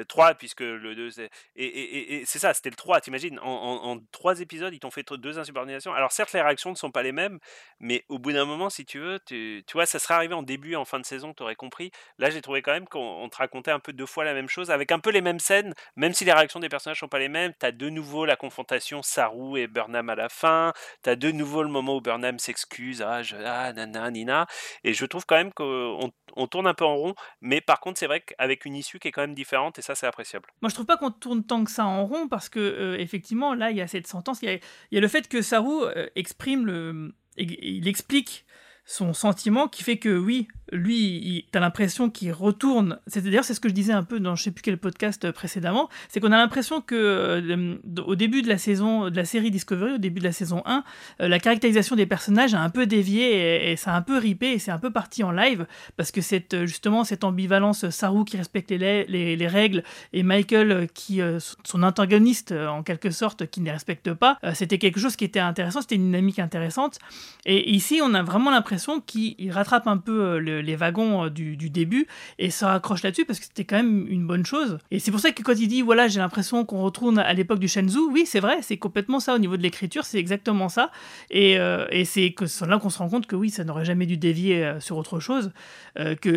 3, 0.07 0.35
puisque 0.35 0.61
le 0.61 0.95
2, 0.95 1.11
c'est... 1.11 1.29
Et, 1.55 2.23
c'est 2.25 2.39
ça, 2.39 2.53
c'était 2.53 2.69
le 2.69 2.75
3, 2.75 3.01
t'imagines 3.01 3.39
en, 3.39 3.45
en, 3.83 3.99
3 4.11 4.39
épisodes, 4.41 4.73
ils 4.73 4.79
t'ont 4.79 4.91
fait 4.91 5.03
deux 5.17 5.37
insubordinations. 5.39 5.93
Alors 5.93 6.11
certes, 6.11 6.33
les 6.33 6.41
réactions 6.41 6.71
ne 6.71 6.75
sont 6.75 6.91
pas 6.91 7.03
les 7.03 7.11
mêmes, 7.11 7.39
mais 7.79 8.05
au 8.09 8.19
bout 8.19 8.31
d'un 8.31 8.45
moment, 8.45 8.69
si 8.69 8.85
tu 8.85 8.99
veux, 8.99 9.19
tu, 9.25 9.63
tu 9.67 9.73
vois, 9.73 9.85
ça 9.85 9.99
serait 9.99 10.13
arrivé 10.13 10.33
en 10.33 10.43
début 10.43 10.71
et 10.71 10.75
en 10.75 10.85
fin 10.85 10.99
de 10.99 11.05
saison, 11.05 11.33
tu 11.33 11.43
aurais 11.43 11.55
compris. 11.55 11.91
Là, 12.17 12.29
j'ai 12.29 12.41
trouvé 12.41 12.61
quand 12.61 12.71
même 12.71 12.87
qu'on 12.87 13.27
te 13.29 13.37
racontait 13.37 13.71
un 13.71 13.79
peu 13.79 13.93
deux 13.93 14.05
fois 14.05 14.23
la 14.23 14.33
même 14.33 14.49
chose, 14.49 14.71
avec 14.71 14.91
un 14.91 14.99
peu 14.99 15.11
les 15.11 15.21
mêmes 15.21 15.39
scènes, 15.39 15.73
même 15.95 16.13
si 16.13 16.25
les 16.25 16.31
réactions 16.31 16.59
des 16.59 16.69
personnages 16.69 16.99
sont 16.99 17.07
pas 17.07 17.19
les 17.19 17.29
mêmes. 17.29 17.53
Tu 17.59 17.65
as 17.65 17.71
de 17.71 17.89
nouveau 17.89 18.25
la 18.25 18.35
confrontation 18.35 19.01
Saru 19.03 19.59
et 19.59 19.67
Burnham 19.67 20.09
à 20.09 20.15
la 20.15 20.29
fin, 20.29 20.73
tu 21.03 21.09
as 21.09 21.15
de 21.15 21.31
nouveau 21.31 21.63
le 21.63 21.69
moment 21.69 21.97
où 21.97 22.01
Burnham 22.01 22.39
s'excuse, 22.39 23.01
ah, 23.01 23.21
je, 23.23 23.35
ah, 23.35 23.73
nana, 23.73 24.09
nina, 24.11 24.47
et 24.83 24.92
je 24.93 25.05
trouve 25.05 25.25
quand 25.25 25.35
même 25.35 25.53
qu'on 25.53 26.11
on 26.35 26.47
tourne 26.47 26.67
un 26.67 26.73
peu 26.73 26.85
en 26.85 26.95
rond, 26.95 27.15
mais 27.41 27.61
par 27.61 27.79
contre, 27.79 27.99
c'est 27.99 28.07
vrai 28.07 28.21
qu'avec 28.21 28.65
une 28.65 28.75
issue 28.75 28.99
qui 28.99 29.07
est 29.07 29.11
quand 29.11 29.21
même 29.21 29.35
différente, 29.35 29.79
et 29.79 29.81
ça, 29.81 29.95
c'est 29.95 30.07
appréciable. 30.07 30.49
Moi, 30.61 30.69
je 30.69 30.75
trouve 30.75 30.85
pas 30.85 30.97
qu'on 30.97 31.11
tourne 31.11 31.43
tant 31.43 31.63
que 31.63 31.71
ça 31.71 31.85
en 31.85 32.05
rond, 32.05 32.27
parce 32.27 32.49
que, 32.49 32.59
euh, 32.59 32.99
effectivement, 32.99 33.53
là, 33.53 33.71
il 33.71 33.77
y 33.77 33.81
a 33.81 33.87
cette 33.87 34.07
sentence, 34.07 34.41
il 34.41 34.59
y 34.91 34.97
a, 34.97 35.01
le 35.01 35.07
fait 35.07 35.27
que 35.27 35.41
Saru 35.41 35.83
euh, 35.83 36.07
exprime 36.15 36.65
le. 36.65 37.13
Il 37.35 37.87
explique 37.87 38.45
son 38.85 39.13
sentiment 39.13 39.67
qui 39.67 39.83
fait 39.83 39.97
que 39.97 40.17
oui, 40.17 40.47
lui, 40.71 41.47
tu 41.51 41.57
as 41.57 41.61
l'impression 41.61 42.09
qu'il 42.09 42.31
retourne. 42.33 42.99
C'est-à-dire, 43.07 43.43
c'est 43.43 43.53
ce 43.53 43.59
que 43.59 43.69
je 43.69 43.73
disais 43.73 43.93
un 43.93 44.03
peu 44.03 44.19
dans 44.19 44.35
je 44.35 44.43
sais 44.43 44.51
plus 44.51 44.61
quel 44.61 44.77
podcast 44.77 45.31
précédemment, 45.31 45.89
c'est 46.09 46.19
qu'on 46.19 46.31
a 46.31 46.37
l'impression 46.37 46.81
que 46.81 46.95
euh, 46.95 47.75
au 48.05 48.15
début 48.15 48.41
de 48.41 48.49
la 48.49 48.57
saison, 48.57 49.09
de 49.09 49.15
la 49.15 49.25
série 49.25 49.51
Discovery, 49.51 49.93
au 49.93 49.97
début 49.97 50.19
de 50.19 50.25
la 50.25 50.31
saison 50.31 50.63
1, 50.65 50.83
euh, 51.21 51.27
la 51.27 51.39
caractérisation 51.39 51.95
des 51.95 52.05
personnages 52.05 52.53
a 52.53 52.59
un 52.59 52.69
peu 52.69 52.85
dévié 52.85 53.71
et, 53.71 53.75
ça 53.77 53.93
a 53.93 53.97
un 53.97 54.01
peu 54.01 54.17
ripé 54.17 54.51
et 54.51 54.59
c'est 54.59 54.71
un 54.71 54.79
peu 54.79 54.91
parti 54.91 55.23
en 55.23 55.31
live 55.31 55.65
parce 55.97 56.11
que 56.11 56.21
cette, 56.21 56.65
justement 56.65 57.03
cette 57.03 57.23
ambivalence 57.23 57.89
Saru 57.89 58.25
qui 58.25 58.37
respecte 58.37 58.71
les, 58.71 59.05
les, 59.05 59.47
règles 59.47 59.83
et 60.13 60.23
Michael 60.23 60.87
qui, 60.93 61.21
euh, 61.21 61.39
son 61.63 61.83
antagoniste 61.83 62.51
en 62.51 62.83
quelque 62.83 63.11
sorte, 63.11 63.47
qui 63.47 63.59
ne 63.61 63.65
les 63.65 63.71
respecte 63.71 64.13
pas, 64.13 64.39
c'était 64.53 64.77
quelque 64.77 64.99
chose 64.99 65.15
qui 65.15 65.25
était 65.25 65.39
intéressant, 65.39 65.81
c'était 65.81 65.95
une 65.95 66.05
dynamique 66.05 66.39
intéressante. 66.39 66.99
Et 67.45 67.71
ici, 67.71 67.99
on 68.03 68.13
a 68.13 68.23
vraiment 68.23 68.51
l'impression 68.51 68.72
qu'il 68.99 69.51
rattrape 69.51 69.87
un 69.87 69.97
peu 69.97 70.37
le 70.39 70.63
les 70.63 70.75
wagons 70.75 71.25
euh, 71.25 71.29
du, 71.29 71.69
début 71.69 72.07
et 72.39 72.49
se 72.49 72.65
raccroche 72.65 73.03
là-dessus 73.03 73.25
parce 73.25 73.39
que 73.39 73.45
c'était 73.45 73.65
quand 73.65 73.77
même 73.77 74.05
une 74.09 74.25
bonne 74.25 74.45
chose. 74.45 74.77
Et 74.91 74.99
c'est 74.99 75.11
pour 75.11 75.19
ça 75.19 75.31
que 75.31 75.41
quand 75.41 75.53
il 75.53 75.67
dit 75.67 75.81
voilà, 75.81 76.07
j'ai 76.07 76.19
l'impression 76.19 76.65
qu'on 76.65 76.81
retourne 76.81 77.19
à 77.19 77.33
l'époque 77.33 77.59
du 77.59 77.67
Shenzhou, 77.67 78.11
oui, 78.11 78.25
c'est 78.25 78.39
vrai, 78.39 78.59
c'est 78.61 78.77
complètement 78.77 79.19
ça 79.19 79.35
au 79.35 79.39
niveau 79.39 79.57
de 79.57 79.61
l'écriture, 79.61 80.05
c'est 80.05 80.19
exactement 80.19 80.69
ça. 80.69 80.91
Et, 81.29 81.57
euh, 81.57 81.85
et 81.89 82.05
c'est 82.05 82.33
là 82.67 82.79
qu'on 82.79 82.89
se 82.89 82.97
rend 82.97 83.09
compte 83.09 83.27
que 83.27 83.35
oui, 83.35 83.49
ça 83.49 83.63
n'aurait 83.63 83.85
jamais 83.85 84.05
dû 84.05 84.17
dévier 84.17 84.63
euh, 84.63 84.79
sur 84.79 84.97
autre 84.97 85.19
chose, 85.19 85.51
que 85.95 86.29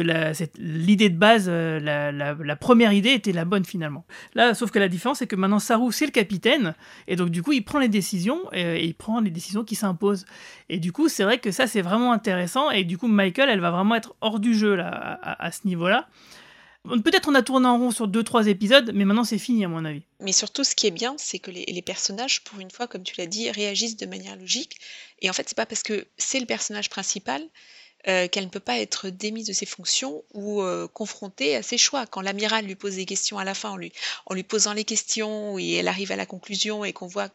l'idée 0.58 1.08
de 1.08 1.16
base, 1.16 1.48
la, 1.48 2.56
première 2.56 2.92
idée 2.92 3.10
était 3.10 3.32
la 3.32 3.44
bonne 3.44 3.64
finalement. 3.64 4.04
Là, 4.34 4.54
sauf 4.54 4.70
que 4.70 4.78
la 4.78 4.88
différence, 4.88 5.18
c'est 5.18 5.26
que 5.26 5.36
maintenant 5.36 5.58
Saru, 5.58 5.92
c'est 5.92 6.06
le 6.06 6.10
capitaine, 6.10 6.74
et 7.08 7.16
donc 7.16 7.30
du 7.30 7.42
coup, 7.42 7.52
il 7.52 7.64
prend 7.64 7.78
les 7.78 7.88
décisions 7.88 8.40
et, 8.52 8.84
il 8.84 8.94
prend 8.94 9.20
les 9.20 9.30
décisions 9.30 9.64
qui 9.64 9.74
s'imposent. 9.74 10.26
Et 10.68 10.78
du 10.78 10.92
coup, 10.92 11.08
c'est 11.08 11.24
vrai 11.24 11.38
que 11.38 11.50
ça, 11.50 11.66
c'est 11.66 11.80
vraiment 11.80 12.12
intéressant. 12.12 12.25
Et 12.72 12.84
du 12.84 12.98
coup, 12.98 13.08
Michael, 13.08 13.48
elle 13.48 13.60
va 13.60 13.70
vraiment 13.70 13.94
être 13.94 14.14
hors 14.20 14.40
du 14.40 14.54
jeu 14.54 14.74
là, 14.74 15.18
à, 15.22 15.50
ce 15.50 15.66
niveau-là. 15.66 16.08
Peut-être 16.84 17.28
on 17.28 17.34
a 17.34 17.42
tourné 17.42 17.66
en 17.66 17.78
rond 17.78 17.90
sur 17.90 18.06
2-3 18.06 18.46
épisodes, 18.46 18.92
mais 18.94 19.04
maintenant 19.04 19.24
c'est 19.24 19.38
fini 19.38 19.64
à 19.64 19.68
mon 19.68 19.84
avis. 19.84 20.02
Mais 20.20 20.32
surtout, 20.32 20.62
ce 20.62 20.76
qui 20.76 20.86
est 20.86 20.92
bien, 20.92 21.16
c'est 21.18 21.40
que 21.40 21.50
les, 21.50 21.82
personnages, 21.82 22.44
pour 22.44 22.60
une 22.60 22.70
fois, 22.70 22.86
comme 22.86 23.02
tu 23.02 23.14
l'as 23.18 23.26
dit, 23.26 23.50
réagissent 23.50 23.96
de 23.96 24.06
manière 24.06 24.36
logique. 24.36 24.78
Et 25.20 25.28
en 25.28 25.32
fait, 25.32 25.48
c'est 25.48 25.56
pas 25.56 25.66
parce 25.66 25.82
que 25.82 26.06
c'est 26.16 26.38
le 26.38 26.46
personnage 26.46 26.88
principal 26.88 27.42
euh, 28.06 28.28
qu'elle 28.28 28.44
ne 28.44 28.50
peut 28.50 28.60
pas 28.60 28.78
être 28.78 29.08
démise 29.08 29.48
de 29.48 29.52
ses 29.52 29.66
fonctions 29.66 30.22
ou 30.32 30.62
euh, 30.62 30.86
confrontée 30.86 31.56
à 31.56 31.62
ses 31.62 31.78
choix. 31.78 32.06
Quand 32.06 32.20
l'amiral 32.20 32.64
lui 32.64 32.76
pose 32.76 32.94
des 32.94 33.04
questions 33.04 33.38
à 33.38 33.44
la 33.44 33.54
fin, 33.54 33.70
en 33.70 33.76
lui, 33.76 33.92
en 34.26 34.34
lui 34.34 34.44
posant 34.44 34.72
les 34.72 34.84
questions, 34.84 35.58
et 35.58 35.72
elle 35.72 35.88
arrive 35.88 36.12
à 36.12 36.16
la 36.16 36.26
conclusion 36.26 36.84
et 36.84 36.92
qu'on 36.92 37.08
voit 37.08 37.30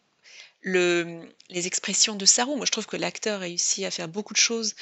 le, 0.62 1.20
les 1.50 1.66
expressions 1.66 2.14
de 2.14 2.24
Saru. 2.24 2.56
Moi, 2.56 2.66
je 2.66 2.72
trouve 2.72 2.86
que 2.86 2.96
l'acteur 2.96 3.40
réussit 3.40 3.84
à 3.84 3.90
faire 3.90 4.08
beaucoup 4.08 4.32
de 4.32 4.38
choses 4.38 4.74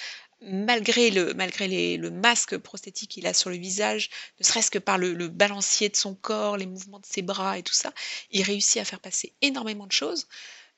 malgré 0.43 1.11
le, 1.11 1.35
malgré 1.35 1.97
le 1.97 2.11
masque 2.11 2.57
prosthétique 2.59 3.11
qu'il 3.11 3.27
a 3.27 3.35
sur 3.35 3.51
le 3.51 3.57
visage, 3.57 4.11
ne 4.39 4.45
serait-ce 4.45 4.71
que 4.71 4.79
par 4.79 4.99
le, 4.99 5.29
balancier 5.29 5.89
de 5.89 5.97
son 5.97 6.15
corps, 6.15 6.57
les 6.57 6.67
mouvements 6.67 6.99
de 6.99 7.07
ses 7.07 7.23
bras 7.23 7.59
et 7.59 7.63
tout 7.63 7.75
ça, 7.75 7.93
il 8.31 8.43
réussit 8.43 8.81
à 8.81 8.85
faire 8.85 9.01
passer 9.01 9.35
énormément 9.43 9.87
de 9.87 9.93
choses. 9.93 10.27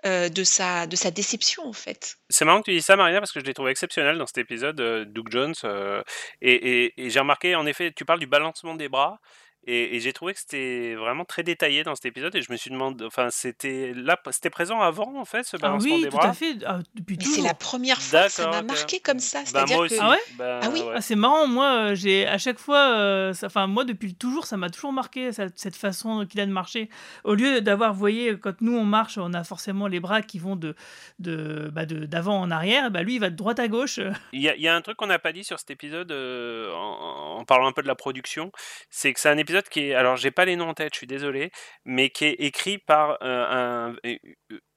Euh, 0.04 0.28
de, 0.28 0.42
sa, 0.42 0.88
de 0.88 0.96
sa 0.96 1.12
déception 1.12 1.64
en 1.64 1.72
fait. 1.72 2.16
C'est 2.28 2.44
marrant 2.44 2.58
que 2.58 2.64
tu 2.64 2.72
dis 2.72 2.82
ça 2.82 2.96
Maria 2.96 3.20
parce 3.20 3.30
que 3.30 3.38
je 3.38 3.44
l'ai 3.44 3.54
trouvé 3.54 3.70
exceptionnel 3.70 4.18
dans 4.18 4.26
cet 4.26 4.38
épisode, 4.38 4.80
euh, 4.80 5.04
Doug 5.04 5.28
Jones. 5.30 5.54
Euh, 5.62 6.02
et 6.40 6.92
j'ai 6.96 7.20
remarqué 7.20 7.54
en 7.54 7.66
effet, 7.66 7.92
tu 7.92 8.04
parles 8.04 8.18
du 8.18 8.26
balancement 8.26 8.74
des 8.74 8.88
bras 8.88 9.20
et, 9.64 10.00
j'ai 10.00 10.12
trouvé 10.12 10.34
que 10.34 10.40
c'était 10.40 10.94
vraiment 10.94 11.24
très 11.24 11.44
détaillé 11.44 11.84
dans 11.84 11.94
cet 11.94 12.06
épisode 12.06 12.34
et 12.34 12.42
je 12.42 12.50
me 12.50 12.56
suis 12.56 12.70
demandé, 12.70 13.04
enfin 13.04 13.28
c'était 13.30 13.92
là, 13.94 14.20
c'était 14.30 14.50
présent 14.50 14.80
avant 14.80 15.16
en 15.16 15.24
fait 15.24 15.44
ce 15.44 15.56
ah 15.56 15.60
balancement 15.60 15.94
oui, 15.94 16.02
des 16.02 16.08
bras? 16.08 16.22
tout 16.22 16.28
à 16.28 16.32
fait, 16.32 16.56
ah, 16.66 16.80
depuis 16.94 17.16
toujours. 17.16 17.36
C'est 17.36 17.42
la 17.42 17.54
première 17.54 18.02
fois 18.02 18.24
que 18.24 18.32
ça 18.32 18.50
m'a 18.50 18.62
marqué 18.62 18.98
comme 18.98 19.20
ça, 19.20 19.40
bah, 19.40 19.44
c'est-à-dire 19.46 19.86
que 19.86 19.94
ah 20.00 20.10
ouais, 20.10 20.18
bah, 20.36 20.60
ah 20.62 20.68
oui, 20.72 20.82
c'est 21.00 21.14
marrant, 21.14 21.46
moi 21.46 21.90
euh, 21.90 21.94
j'ai 21.94 22.26
à 22.26 22.38
chaque 22.38 22.58
fois, 22.58 22.96
euh, 22.96 23.32
enfin 23.44 23.68
moi 23.68 23.84
depuis 23.84 24.14
toujours 24.14 24.46
ça 24.46 24.56
m'a 24.56 24.68
toujours 24.68 24.92
marqué 24.92 25.30
cette 25.32 25.76
façon 25.76 26.26
qu'il 26.26 26.40
a 26.40 26.46
de 26.46 26.52
marcher. 26.52 26.88
Au 27.22 27.34
lieu 27.34 27.60
d'avoir, 27.60 27.92
vous 27.92 28.00
voyez, 28.00 28.36
quand 28.38 28.60
nous 28.62 28.76
on 28.76 28.84
marche, 28.84 29.16
on 29.16 29.32
a 29.32 29.44
forcément 29.44 29.86
les 29.86 30.00
bras 30.00 30.22
qui 30.22 30.40
vont 30.40 30.56
de 30.56 30.74
de 31.20 31.70
bah, 31.72 31.86
d'avant 31.86 32.40
en 32.40 32.50
arrière, 32.50 32.90
bah 32.90 33.02
lui 33.02 33.14
il 33.14 33.20
va 33.20 33.30
de 33.30 33.36
droite 33.36 33.60
à 33.60 33.68
gauche. 33.68 34.00
Il 34.32 34.42
y 34.42 34.48
a, 34.48 34.56
y 34.56 34.66
a 34.66 34.74
un 34.74 34.80
truc 34.80 34.96
qu'on 34.96 35.06
n'a 35.06 35.20
pas 35.20 35.32
dit 35.32 35.44
sur 35.44 35.60
cet 35.60 35.70
épisode 35.70 36.10
euh, 36.10 36.72
en, 36.72 37.38
en, 37.38 37.44
parlant 37.44 37.68
un 37.68 37.72
peu 37.72 37.82
de 37.82 37.86
la 37.86 37.94
production, 37.94 38.50
c'est 38.90 39.12
que 39.12 39.20
c'est 39.20 39.28
un 39.28 39.38
épisode 39.38 39.51
qui 39.60 39.88
est, 39.88 39.94
alors 39.94 40.16
j'ai 40.16 40.30
pas 40.30 40.44
les 40.44 40.56
noms 40.56 40.68
en 40.68 40.74
tête, 40.74 40.94
je 40.94 40.98
suis 40.98 41.06
désolé, 41.06 41.50
mais 41.84 42.10
qui 42.10 42.24
est 42.24 42.34
écrit 42.34 42.78
par 42.78 43.18
euh, 43.22 43.92
un, 44.02 44.16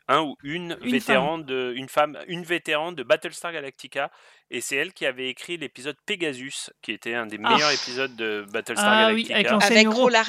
un 0.07 0.21
ou 0.21 0.35
une, 0.43 0.75
vétéran 0.81 1.37
de 1.37 1.73
une 1.75 1.89
femme 1.89 2.17
une 2.27 2.43
vétéran 2.43 2.91
de 2.91 3.03
Battlestar 3.03 3.53
Galactica 3.53 4.11
et 4.51 4.61
c'est 4.61 4.75
elle 4.75 4.93
qui 4.93 5.05
avait 5.05 5.29
écrit 5.29 5.57
l'épisode 5.57 5.95
Pegasus 6.05 6.69
qui 6.81 6.91
était 6.91 7.15
un 7.15 7.25
des 7.25 7.37
meilleurs 7.37 7.69
ah. 7.69 7.73
épisodes 7.73 8.15
de 8.15 8.45
Battlestar 8.51 8.87
ah, 8.87 9.11
Galactica. 9.11 9.57
oui, 9.57 9.63
avec 9.63 9.87
Rola 9.87 10.19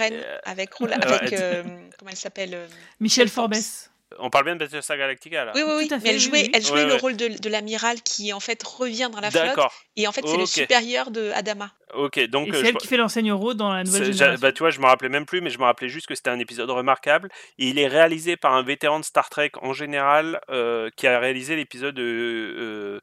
avec, 0.45 0.71
avec 0.81 1.33
euh, 1.33 1.63
comment 1.99 2.11
elle 2.11 2.17
s'appelle 2.17 2.69
Michel 3.01 3.29
Forbes 3.29 3.55
on 4.19 4.31
parle 4.31 4.45
bien 4.45 4.55
de 4.55 4.61
Battlestar 4.61 4.97
Galactica 4.97 5.45
là. 5.45 5.53
Oui, 5.55 5.63
oui, 5.67 5.89
oui. 5.91 6.01
elle 6.05 6.19
jouait, 6.19 6.49
elle 6.55 6.65
jouait 6.65 6.85
le 6.87 6.95
rôle 6.95 7.17
de, 7.17 7.29
de 7.29 7.49
l'amiral 7.49 8.01
qui 8.03 8.33
en 8.33 8.41
fait 8.41 8.63
revient 8.63 9.09
dans 9.13 9.21
la 9.21 9.31
flotte. 9.31 9.59
Et 9.97 10.07
en 10.07 10.13
fait, 10.13 10.27
c'est 10.27 10.37
le 10.37 10.47
supérieur 10.47 11.11
de 11.11 11.31
Adama. 11.33 11.73
Ok, 11.95 12.19
donc 12.29 12.49
euh, 12.49 12.53
c'est 12.55 12.61
je- 12.61 12.67
elle 12.67 12.77
qui 12.77 12.89
fait 12.89 12.97
l'enseigne 12.97 13.29
dans 13.55 13.73
la 13.73 13.85
nouvelle 13.85 14.13
génération. 14.13 14.41
bah, 14.41 14.53
tu 14.53 14.59
vois, 14.59 14.71
je 14.71 14.81
me 14.81 14.87
rappelais 14.87 15.09
même 15.09 15.25
plus, 15.25 15.41
mais 15.41 15.51
je 15.51 15.59
me 15.59 15.65
rappelais 15.65 15.89
juste 15.89 16.07
que 16.07 16.15
c'était 16.15 16.31
un 16.31 16.39
épisode 16.39 16.69
remarquable. 16.71 17.29
Et 17.59 17.69
il 17.69 17.79
est 17.79 17.87
réalisé 17.87 18.37
par 18.37 18.55
un 18.55 18.63
vétéran 18.63 18.99
de 19.01 19.05
Star 19.05 19.29
Trek 19.31 19.53
en 19.63 19.73
général, 19.73 20.41
euh, 20.51 20.91
qui 20.97 21.07
a 21.07 21.19
réalisé 21.19 21.57
l'épisode 21.57 21.99
euh, 21.99 23.01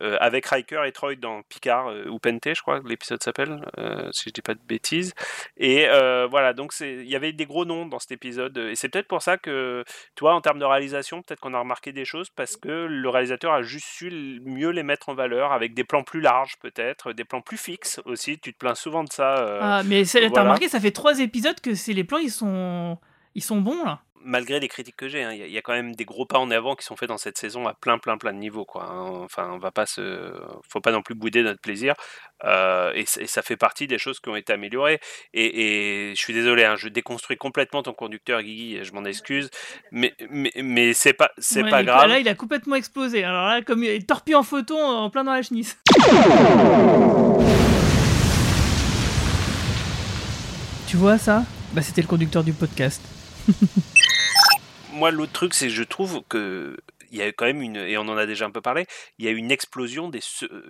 euh, 0.00 0.16
avec 0.20 0.46
Riker 0.46 0.84
et 0.86 0.92
Troy 0.92 1.16
dans 1.16 1.42
Picard 1.42 1.88
euh, 1.88 2.08
ou 2.08 2.18
Pente, 2.18 2.48
je 2.54 2.62
crois 2.62 2.80
que 2.80 2.88
l'épisode 2.88 3.22
s'appelle, 3.22 3.60
euh, 3.78 4.08
si 4.12 4.30
je 4.30 4.30
dis 4.30 4.40
pas 4.40 4.54
de 4.54 4.60
bêtises. 4.66 5.12
Et 5.58 5.86
voilà, 6.30 6.54
donc 6.54 6.72
il 6.80 7.08
y 7.08 7.16
avait 7.16 7.32
des 7.32 7.46
gros 7.46 7.64
noms 7.64 7.86
dans 7.86 7.98
cet 7.98 8.12
épisode. 8.12 8.56
Et 8.56 8.74
c'est 8.74 8.88
peut-être 8.88 9.08
pour 9.08 9.22
ça 9.22 9.36
que, 9.36 9.84
tu 10.16 10.20
vois, 10.20 10.34
en 10.34 10.40
termes 10.40 10.58
de 10.58 10.64
réalisation, 10.64 11.22
peut-être 11.22 11.40
qu'on 11.40 11.54
a 11.54 11.58
remarqué 11.58 11.92
des 11.92 12.04
choses 12.04 12.30
parce 12.30 12.56
que 12.56 12.68
le 12.68 13.08
réalisateur 13.08 13.52
a 13.52 13.62
juste 13.62 13.86
su 13.86 14.40
mieux 14.44 14.70
les 14.70 14.82
mettre 14.82 15.08
en 15.08 15.14
valeur 15.14 15.52
avec 15.52 15.74
des 15.74 15.84
plans 15.84 16.04
plus 16.04 16.20
larges, 16.20 16.56
peut-être, 16.60 17.12
des 17.12 17.24
plans 17.24 17.42
plus 17.42 17.58
fixes 17.58 18.00
aussi. 18.06 18.38
Tu 18.38 18.52
te 18.52 18.58
plains 18.58 18.74
souvent 18.74 19.04
de 19.04 19.12
ça. 19.12 19.34
Ah, 19.60 19.82
mais 19.84 20.04
t'as 20.04 20.42
remarqué, 20.42 20.68
ça 20.68 20.80
fait 20.80 20.92
trois 20.92 21.20
épisodes 21.20 21.60
que 21.60 21.74
c'est 21.74 21.92
les 21.92 22.04
plans, 22.04 22.18
ils 22.18 22.30
sont, 22.30 22.98
ils 23.34 23.42
sont 23.42 23.60
bons 23.60 23.84
là. 23.84 24.00
malgré 24.24 24.60
les 24.60 24.68
critiques 24.68 24.94
que 24.96 25.08
j'ai, 25.08 25.24
hein, 25.24 25.32
il 25.32 25.40
y, 25.40 25.42
a- 25.42 25.46
il 25.46 25.52
y 25.52 25.58
a 25.58 25.62
quand 25.62 25.72
même 25.72 25.96
des 25.96 26.04
gros 26.04 26.26
pas 26.26 26.38
en 26.38 26.48
avant 26.52 26.76
qui 26.76 26.84
sont 26.84 26.94
faits 26.94 27.08
dans 27.08 27.18
cette 27.18 27.36
saison 27.38 27.66
à 27.66 27.74
plein, 27.74 27.98
plein, 27.98 28.16
plein 28.18 28.32
de 28.32 28.38
niveaux. 28.38 28.64
Quoi, 28.64 28.84
hein. 28.84 29.08
Enfin, 29.24 29.50
on 29.52 29.58
va 29.58 29.72
pas 29.72 29.84
se, 29.84 30.32
faut 30.70 30.80
pas 30.80 30.92
non 30.92 31.02
plus 31.02 31.16
bouder 31.16 31.42
notre 31.42 31.60
plaisir. 31.60 31.94
Euh, 32.44 32.92
et, 32.94 33.04
ça 33.06 33.42
fait 33.42 33.56
partie 33.56 33.88
des 33.88 33.98
choses 33.98 34.20
qui 34.20 34.28
ont 34.28 34.36
été 34.36 34.52
améliorées. 34.52 35.00
Et, 35.34 36.10
et 36.10 36.14
je 36.14 36.20
suis 36.20 36.32
désolé, 36.34 36.64
hein, 36.64 36.76
je 36.76 36.86
déconstruis 36.88 37.36
complètement 37.36 37.82
ton 37.82 37.94
conducteur, 37.94 38.42
Guigui, 38.42 38.76
et 38.76 38.84
je 38.84 38.92
m'en 38.92 39.04
excuse, 39.04 39.50
mais, 39.90 40.14
mais, 40.30 40.52
mais 40.56 40.92
c'est 40.92 41.14
pas, 41.14 41.32
c'est 41.38 41.64
Ouais, 41.64 41.70
pas 41.70 41.82
grave. 41.82 42.08
Là, 42.08 42.20
il 42.20 42.28
a 42.28 42.36
complètement 42.36 42.76
explosé. 42.76 43.24
Alors 43.24 43.46
là, 43.48 43.60
comme 43.62 43.82
il 43.82 43.90
est 43.90 44.06
torpille 44.08 44.36
en 44.36 44.44
photo 44.44 44.76
en 44.78 45.10
plein 45.10 45.24
dans 45.24 45.32
la 45.32 45.42
chenisse. 45.42 45.76
Tu 50.86 50.96
vois 50.96 51.18
ça? 51.18 51.44
Bah, 51.72 51.82
c'était 51.82 52.02
le 52.02 52.06
conducteur 52.06 52.44
du 52.44 52.52
podcast. 52.52 53.00
Moi, 54.92 55.10
l'autre 55.10 55.32
truc, 55.32 55.54
c'est 55.54 55.68
que 55.68 55.72
je 55.72 55.82
trouve 55.82 56.22
que 56.28 56.76
il 57.12 57.18
y 57.18 57.22
a 57.22 57.30
quand 57.30 57.44
même 57.44 57.62
une, 57.62 57.76
et 57.76 57.98
on 57.98 58.08
en 58.08 58.16
a 58.16 58.24
déjà 58.26 58.46
un 58.46 58.50
peu 58.50 58.62
parlé, 58.62 58.86
il 59.18 59.26
y 59.26 59.28
a 59.28 59.30
une 59.30 59.50
explosion 59.50 60.08
des, 60.08 60.20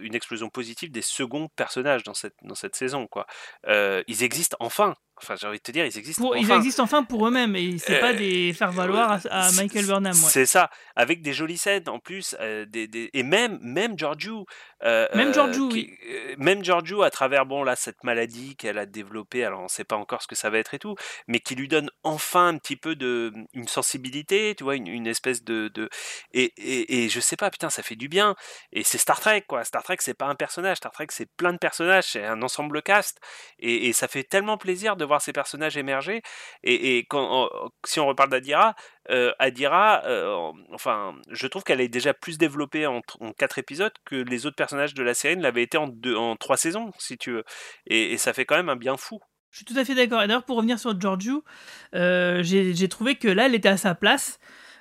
une 0.01 0.15
explosion 0.15 0.51
positive 0.51 0.91
des 0.91 1.03
seconds 1.03 1.49
personnages 1.55 2.03
dans 2.03 2.15
cette, 2.15 2.35
dans 2.43 2.57
cette 2.57 2.75
saison, 2.75 3.07
quoi. 3.07 3.27
Euh, 3.69 4.03
ils 4.09 4.25
existent 4.25 4.57
enfin. 4.61 4.97
Enfin, 5.23 5.37
j'ai 5.37 5.47
envie 5.47 5.59
de 5.59 5.63
te 5.63 5.71
dire, 5.73 5.85
ils 5.87 5.97
existent 5.99 6.23
Pour, 6.23 6.37
Ils 6.37 6.45
enfin. 6.45 6.57
existent 6.57 6.83
enfin 6.83 7.03
pour 7.05 7.27
eux-mêmes 7.27 7.55
et 7.57 7.79
c'est 7.79 7.99
pas 8.01 8.11
Euh, 8.13 8.17
des 8.17 8.53
faire 8.53 8.73
valoir 8.73 9.21
à, 9.31 9.53
Michael 9.53 9.87
Burnham. 9.87 10.13
ouais. 10.13 10.29
C'est 10.31 10.47
ça, 10.47 10.71
avec 10.97 11.23
des 11.23 11.33
jolies 11.33 11.59
scènes 11.59 11.89
en 11.89 11.99
plus, 11.99 12.35
euh, 12.41 12.65
des, 12.67 12.87
des- 12.89 13.11
et 13.13 13.23
même 13.23 13.59
même 13.63 13.99
Giorgio, 13.99 14.47
euh, 14.85 15.07
Même 15.15 15.29
euh, 15.29 15.33
Giorgio, 15.33 15.69
qui- 15.69 15.75
oui. 15.77 15.99
euh, 16.11 16.35
même 16.39 16.65
Giorgio 16.65 17.03
à 17.03 17.11
travers 17.11 17.47
bon 17.47 17.63
là 17.63 17.77
cette 17.77 18.03
maladie 18.05 18.57
qu'elle 18.57 18.79
a 18.79 18.87
développée, 18.87 19.45
alors 19.45 19.61
on 19.61 19.69
sait 19.69 19.85
pas 19.85 19.97
encore 19.97 20.23
ce 20.23 20.27
que 20.27 20.35
ça 20.35 20.51
va 20.51 20.59
être 20.59 20.75
et 20.75 20.79
tout, 20.79 20.95
mais 21.29 21.39
qui 21.41 21.55
lui 21.55 21.69
donne 21.69 21.91
enfin 22.03 22.49
un 22.49 22.59
petit 22.59 22.77
peu 22.77 22.97
de 22.97 23.33
une 23.53 23.69
sensibilité, 23.69 24.55
tu 24.57 24.65
vois, 24.65 24.77
une, 24.77 24.87
une 24.87 25.07
espèce 25.07 25.45
de, 25.45 25.69
de 25.69 25.89
et, 26.33 26.53
et, 26.57 27.05
et 27.05 27.09
je 27.09 27.21
sais 27.21 27.37
pas, 27.37 27.51
putain, 27.51 27.71
ça 27.71 27.83
fait 27.83 27.97
du 27.97 28.09
bien. 28.09 28.35
Et 28.73 28.83
c'est 28.85 28.99
Star 28.99 29.21
Trek 29.21 29.43
quoi, 29.47 29.65
Star 29.65 29.83
Trek 29.83 29.97
c'est 30.01 30.15
pas 30.15 30.27
un 30.27 30.35
personnage, 30.35 30.79
Star 30.79 30.93
Trek 30.93 31.07
c'est 31.11 31.31
plein 31.37 31.53
de 31.53 31.59
personnages, 31.59 32.05
c'est 32.05 32.25
un 32.25 32.41
ensemble 32.43 32.81
cast, 32.83 33.19
et, 33.59 33.89
et 33.89 33.93
ça 33.93 34.09
fait 34.09 34.25
tellement 34.25 34.57
plaisir 34.57 34.97
de 34.97 35.05
voir 35.05 35.12
ces 35.21 35.33
personnages 35.33 35.77
émerger. 35.77 36.23
Et, 36.63 36.99
quand, 37.09 37.49
si 37.85 38.01
on 38.01 38.07
reparle 38.07 38.31
d'Adira, 38.31 38.75
euh, 39.11 39.33
Adira, 39.39 40.03
euh, 40.05 40.33
en- 40.35 40.55
enfin, 40.73 41.15
je 41.29 41.47
trouve 41.47 41.65
qu'elle 41.65 41.81
est 41.81 41.89
déjà 41.89 42.15
plus 42.15 42.39
développée 42.39 42.87
en, 42.87 43.01
tr- 43.01 43.17
en 43.21 43.33
quatre 43.33 43.59
épisodes 43.59 43.93
que 44.05 44.17
les 44.17 44.47
autres 44.47 44.57
personnages 44.57 44.95
de 44.95 45.03
la 45.03 45.15
série 45.15 45.37
ne 45.37 45.43
l'avaient 45.43 45.63
été 45.63 45.77
en, 45.77 45.89
deux, 45.89 46.17
en 46.17 46.37
trois 46.37 46.57
saisons, 46.57 46.93
si 46.99 47.19
tu 47.19 47.33
veux. 47.33 47.45
Et, 47.87 48.17
ça 48.19 48.33
fait 48.33 48.45
quand 48.45 48.57
même 48.57 48.69
un 48.69 48.77
bien 48.77 48.97
fou. 48.97 49.21
Je 49.51 49.59
suis 49.59 49.65
tout 49.67 49.77
à 49.77 49.85
fait 49.85 49.95
d'accord. 49.95 50.23
Et 50.23 50.27
d'ailleurs, 50.27 50.45
pour 50.45 50.57
revenir 50.57 50.79
sur 50.79 50.99
Giorgio, 50.99 51.45
euh, 51.95 52.43
j'ai 52.43 52.89
trouvé 52.89 53.17
que 53.17 53.29
là, 53.29 53.47
elle 53.47 53.55
était 53.55 53.69
à 53.69 53.77
sa 53.77 53.95
place. 53.95 54.39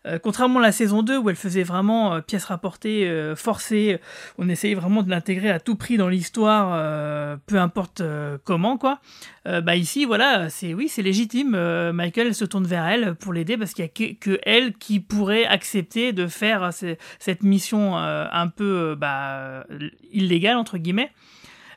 Euh, 0.07 0.17
contrairement 0.17 0.57
à 0.59 0.63
la 0.63 0.71
saison 0.71 1.03
2 1.03 1.17
où 1.17 1.29
elle 1.29 1.35
faisait 1.35 1.61
vraiment 1.61 2.15
euh, 2.15 2.21
pièce 2.21 2.45
rapportée, 2.45 3.07
euh, 3.07 3.35
forcée, 3.35 3.99
on 4.39 4.49
essayait 4.49 4.73
vraiment 4.73 5.03
de 5.03 5.09
l'intégrer 5.11 5.51
à 5.51 5.59
tout 5.59 5.75
prix 5.75 5.97
dans 5.97 6.09
l'histoire, 6.09 7.39
peu 7.45 7.59
importe 7.59 8.01
comment 8.43 8.77
quoi. 8.77 8.99
Bah 9.45 9.75
ici 9.75 10.05
voilà, 10.05 10.49
c'est 10.49 10.73
oui 10.73 10.87
c'est 10.87 11.01
légitime. 11.01 11.51
Michael 11.93 12.33
se 12.33 12.45
tourne 12.45 12.65
vers 12.65 12.85
elle 12.85 13.15
pour 13.15 13.33
l'aider 13.33 13.57
parce 13.57 13.73
qu'il 13.73 13.85
y 13.85 13.87
a 13.87 14.13
que, 14.15 14.39
elle 14.43 14.73
qui 14.73 14.99
pourrait 14.99 15.45
accepter 15.45 16.13
de 16.13 16.27
faire 16.27 16.73
ce- 16.73 16.95
cette 17.19 17.43
mission 17.43 17.95
un 17.97 18.47
peu 18.47 18.95
bah, 18.97 19.65
illégale 20.11 20.57
entre 20.57 20.77
guillemets. 20.77 21.11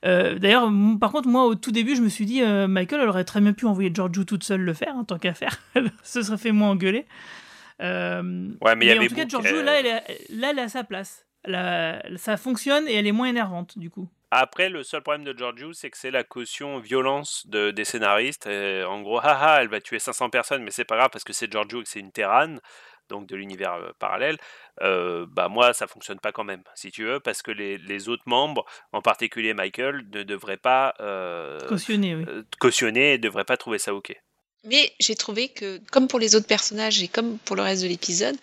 D'ailleurs, 0.02 0.70
par 1.00 1.12
contre, 1.12 1.28
moi, 1.28 1.46
au 1.46 1.54
tout 1.54 1.72
début, 1.72 1.96
je 1.96 2.02
me 2.02 2.08
suis 2.08 2.26
dit, 2.26 2.42
Michael, 2.42 3.00
elle 3.02 3.08
aurait 3.08 3.24
très 3.24 3.40
bien 3.40 3.52
pu 3.52 3.66
envoyer 3.66 3.90
Giorgio 3.92 4.24
toute 4.24 4.44
seule 4.44 4.60
le 4.60 4.74
faire, 4.74 4.94
hein, 4.96 5.04
tant 5.04 5.18
qu'à 5.18 5.34
faire. 5.34 5.58
Elle 5.74 5.90
se 6.02 6.22
serait 6.22 6.36
fait 6.38 6.52
moins 6.52 6.70
engueuler. 6.70 7.06
Euh, 7.82 8.50
Ouais, 8.60 8.76
mais 8.76 8.86
y 8.86 8.92
en 8.92 8.96
avait 8.96 9.08
tout 9.08 9.14
cas, 9.14 9.26
Giorgio, 9.26 9.56
euh, 9.56 9.62
là, 9.62 9.80
elle 9.80 9.86
est, 9.86 10.02
là, 10.30 10.50
elle 10.50 10.58
à 10.58 10.68
sa 10.68 10.84
place. 10.84 11.26
Là, 11.44 12.02
ça 12.16 12.36
fonctionne 12.36 12.88
et 12.88 12.94
elle 12.94 13.06
est 13.06 13.12
moins 13.12 13.28
énervante, 13.28 13.78
du 13.78 13.90
coup. 13.90 14.08
Après, 14.30 14.68
le 14.68 14.82
seul 14.82 15.00
problème 15.02 15.24
de 15.24 15.36
Giorgio, 15.36 15.72
c'est 15.72 15.90
que 15.90 15.96
c'est 15.98 16.10
la 16.10 16.24
caution 16.24 16.80
violence 16.80 17.46
de, 17.46 17.70
des 17.70 17.84
scénaristes. 17.84 18.46
Et 18.48 18.82
en 18.82 19.00
gros, 19.00 19.20
haha, 19.20 19.62
elle 19.62 19.68
va 19.68 19.80
tuer 19.80 20.00
500 20.00 20.30
personnes, 20.30 20.64
mais 20.64 20.72
c'est 20.72 20.84
pas 20.84 20.96
grave 20.96 21.10
parce 21.12 21.22
que 21.22 21.32
c'est 21.32 21.50
Giorgio 21.50 21.80
et 21.80 21.84
que 21.84 21.88
c'est 21.88 22.00
une 22.00 22.10
Terran, 22.10 22.56
donc 23.08 23.28
de 23.28 23.36
l'univers 23.36 23.74
euh, 23.74 23.92
parallèle. 23.98 24.36
Euh, 24.82 25.26
bah 25.28 25.48
moi, 25.48 25.72
ça 25.72 25.86
fonctionne 25.86 26.18
pas 26.18 26.32
quand 26.32 26.42
même, 26.42 26.62
si 26.74 26.90
tu 26.90 27.04
veux, 27.04 27.20
parce 27.20 27.42
que 27.42 27.52
les, 27.52 27.78
les 27.78 28.08
autres 28.08 28.24
membres, 28.26 28.64
en 28.92 29.02
particulier 29.02 29.54
Michael, 29.54 30.04
ne 30.12 30.22
devraient 30.24 30.56
pas 30.56 30.94
euh, 31.00 31.60
oui. 31.70 32.24
euh, 32.26 32.42
cautionner 32.58 33.14
et 33.14 33.18
ne 33.18 33.22
devraient 33.22 33.44
pas 33.44 33.56
trouver 33.56 33.78
ça 33.78 33.94
ok. 33.94 34.20
Mais 34.64 34.92
j'ai 34.98 35.14
trouvé 35.14 35.48
que, 35.48 35.80
comme 35.90 36.08
pour 36.08 36.18
les 36.18 36.34
autres 36.34 36.46
personnages 36.46 37.02
et 37.02 37.08
comme 37.08 37.38
pour 37.38 37.56
le 37.56 37.62
reste 37.62 37.82
de 37.82 37.88
l'épisode, 37.88 38.36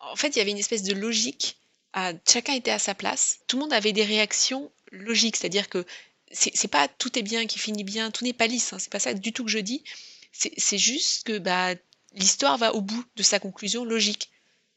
en 0.00 0.16
fait, 0.16 0.28
il 0.28 0.38
y 0.38 0.42
avait 0.42 0.50
une 0.50 0.58
espèce 0.58 0.82
de 0.82 0.94
logique. 0.94 1.56
À, 1.92 2.12
chacun 2.28 2.54
était 2.54 2.70
à 2.70 2.78
sa 2.78 2.94
place. 2.94 3.40
Tout 3.46 3.56
le 3.56 3.62
monde 3.62 3.72
avait 3.72 3.92
des 3.92 4.04
réactions 4.04 4.70
logiques, 4.92 5.36
c'est-à-dire 5.36 5.68
que 5.68 5.84
c'est 6.32 6.68
pas 6.68 6.86
tout 6.86 7.18
est 7.18 7.22
bien 7.22 7.46
qui 7.46 7.58
finit 7.58 7.82
bien, 7.82 8.10
tout 8.10 8.24
n'est 8.24 8.32
pas 8.32 8.46
lisse. 8.46 8.72
Hein, 8.72 8.78
c'est 8.78 8.92
pas 8.92 9.00
ça 9.00 9.14
du 9.14 9.32
tout 9.32 9.44
que 9.44 9.50
je 9.50 9.58
dis. 9.58 9.82
C'est 10.32 10.78
juste 10.78 11.24
que 11.26 11.38
bah, 11.38 11.74
l'histoire 12.14 12.56
va 12.56 12.74
au 12.74 12.80
bout 12.80 13.04
de 13.16 13.22
sa 13.22 13.40
conclusion 13.40 13.84
logique. 13.84 14.30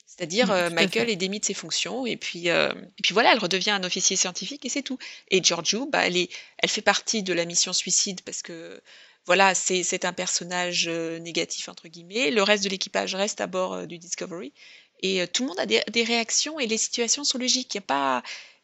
C'est-à-dire 0.05 0.47
Mm, 0.47 0.51
euh, 0.51 0.69
Michael 0.69 1.09
est 1.09 1.15
démis 1.15 1.39
de 1.39 1.45
ses 1.45 1.53
fonctions 1.53 2.05
et 2.05 2.17
puis 2.17 2.49
euh, 2.49 2.71
et 2.71 3.01
puis 3.01 3.13
voilà, 3.13 3.31
elle 3.33 3.39
redevient 3.39 3.71
un 3.71 3.83
officier 3.83 4.15
scientifique 4.15 4.65
et 4.65 4.69
c'est 4.69 4.83
tout. 4.83 4.99
Et 5.29 5.43
Giorgio, 5.43 5.87
bah, 5.87 6.05
elle 6.05 6.17
est, 6.17 6.29
elle 6.59 6.69
fait 6.69 6.81
partie 6.81 7.23
de 7.23 7.33
la 7.33 7.45
mission 7.45 7.73
suicide 7.73 8.21
parce 8.21 8.41
que 8.41 8.81
voilà, 9.25 9.55
c'est 9.55 10.05
un 10.05 10.13
personnage 10.13 10.87
euh, 10.87 11.19
négatif 11.19 11.69
entre 11.69 11.87
guillemets. 11.87 12.29
Le 12.31 12.43
reste 12.43 12.63
de 12.63 12.69
l'équipage 12.69 13.15
reste 13.15 13.39
à 13.39 13.47
bord 13.47 13.73
euh, 13.73 13.85
du 13.85 13.97
Discovery 13.97 14.53
et 15.01 15.21
euh, 15.21 15.27
tout 15.31 15.43
le 15.43 15.49
monde 15.49 15.59
a 15.59 15.65
des, 15.65 15.81
des 15.91 16.03
réactions 16.03 16.59
et 16.59 16.67
les 16.67 16.77
situations 16.77 17.23
sont 17.23 17.37
logiques. 17.37 17.73
Il 17.73 17.77
y 17.77 17.79
a 17.79 17.81
pas 17.81 18.23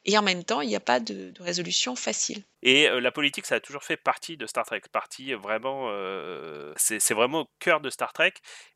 et 0.10 0.18
en 0.18 0.22
même 0.24 0.44
temps, 0.44 0.62
il 0.62 0.68
n'y 0.70 0.76
a 0.76 0.80
pas 0.80 1.00
de, 1.00 1.32
de 1.32 1.42
résolution 1.44 1.96
facile. 1.96 2.44
Et 2.62 2.90
euh, 2.90 3.00
la 3.00 3.12
politique, 3.12 3.46
ça 3.46 3.56
a 3.56 3.60
toujours 3.60 3.84
fait 3.84 3.96
partie 3.98 4.36
de 4.36 4.46
Star 4.46 4.66
Trek, 4.66 4.82
partie 4.92 5.34
euh, 5.34 5.38
vraiment, 5.38 5.88
euh, 5.92 6.74
c'est 6.78 7.14
vraiment 7.14 7.42
au 7.42 7.50
cœur 7.60 7.80
de 7.80 7.90
Star 7.90 8.12
Trek. 8.12 8.34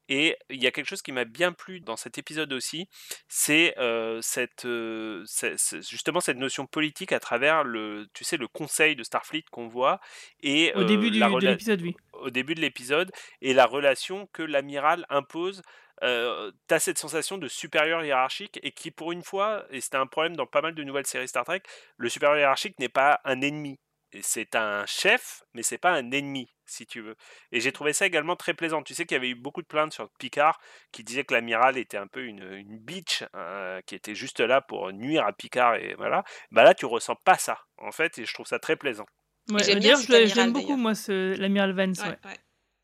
Et 0.10 0.38
il 0.50 0.62
y 0.62 0.68
a 0.68 0.72
quelque 0.72 0.88
chose 0.88 1.02
qui 1.02 1.12
m'a 1.14 1.24
bien 1.26 1.54
plu 1.54 1.80
dans 1.80 1.96
cet 1.96 2.18
épisode 2.18 2.52
aussi, 2.54 2.88
c'est 3.30 3.74
euh, 3.78 4.20
cette, 4.22 4.66
euh, 4.66 5.24
justement 5.90 6.20
cette 6.20 6.38
notion 6.38 6.66
politique 6.66 7.14
à 7.14 7.20
travers 7.22 7.64
le, 7.64 8.08
tu 8.14 8.24
sais, 8.26 8.36
le 8.38 8.48
conseil 8.50 8.96
de 8.98 9.04
Starfleet 9.04 9.46
qu'on 9.52 9.68
voit 9.70 10.00
et 10.42 10.74
Au 10.76 10.82
euh, 10.82 10.86
début 10.86 11.10
du- 11.10 11.20
de 11.20 11.48
l'épisode, 11.48 11.82
oui. 11.82 11.96
au 12.14 12.30
début 12.30 12.54
de 12.54 12.62
l'épisode 12.62 13.12
et 13.42 13.54
la 13.54 13.66
relation 13.66 14.28
que 14.34 14.44
l'amiral 14.44 15.06
impose. 15.10 15.62
Euh, 16.04 16.52
T'as 16.68 16.80
cette 16.80 16.98
sensation 16.98 17.38
de 17.38 17.48
supérieur 17.48 18.04
hiérarchique 18.04 18.60
et 18.62 18.72
qui, 18.72 18.92
pour 18.92 19.12
une 19.12 19.24
fois, 19.24 19.66
et 19.70 19.82
c'était 19.82 19.98
un 19.98 20.08
problème 20.08 20.36
dans 20.36 20.46
pas 20.46 20.62
mal 20.62 20.76
de 20.76 20.84
nouvelles 20.84 21.08
séries 21.08 21.28
Star 21.28 21.46
Trek, 21.46 21.62
le 21.98 22.10
supérieur 22.10 22.38
hiérarchique 22.40 22.78
n'est 22.80 22.90
pas 22.90 23.22
un 23.24 23.42
ennemi. 23.42 23.80
Et 24.16 24.22
C'est 24.22 24.56
un 24.56 24.86
chef, 24.86 25.42
mais 25.54 25.64
c'est 25.64 25.80
pas 25.80 25.90
un 25.92 26.12
ennemi, 26.12 26.48
si 26.68 26.86
tu 26.86 27.02
veux. 27.02 27.16
Et 27.52 27.60
j'ai 27.60 27.72
trouvé 27.72 27.94
ça 27.94 28.06
également 28.06 28.36
très 28.36 28.54
plaisant. 28.54 28.84
Tu 28.84 28.94
sais 28.94 29.06
qu'il 29.06 29.16
y 29.16 29.18
avait 29.18 29.30
eu 29.30 29.36
beaucoup 29.36 29.64
de 29.64 29.68
plaintes 29.68 29.92
sur 29.94 30.08
Picard 30.20 30.60
qui 30.92 31.04
disaient 31.04 31.24
que 31.24 31.34
l'amiral 31.34 31.80
était 31.80 31.98
un 31.98 32.06
peu 32.06 32.24
une, 32.24 32.44
une 32.54 32.78
bitch, 32.78 33.24
euh, 33.36 33.82
qui 33.88 33.96
était 33.96 34.14
juste 34.14 34.40
là 34.40 34.62
pour 34.62 34.92
nuire 34.94 35.26
à 35.26 35.34
Picard 35.34 35.76
et 35.76 35.96
voilà. 35.96 36.24
Bah 36.52 36.64
là, 36.64 36.76
tu 36.76 36.86
ressens 36.86 37.16
pas 37.26 37.40
ça, 37.40 37.60
en 37.78 37.92
fait, 37.92 38.20
et 38.20 38.26
je 38.26 38.34
trouve 38.36 38.46
ça 38.46 38.60
très 38.60 38.76
plaisant. 38.76 39.06
Ouais, 39.50 39.64
j'aime 39.64 39.78
euh, 39.78 39.80
bien 39.80 40.00
D'ailleurs, 40.08 40.28
je 40.28 40.36
l'aime 40.36 40.54
beaucoup, 40.54 40.78
moi, 40.78 40.94
ce- 40.94 41.36
l'amiral 41.40 41.74
Vance. 41.74 42.00
Ouais, 42.00 42.10
ouais. 42.10 42.18
ouais. 42.26 42.38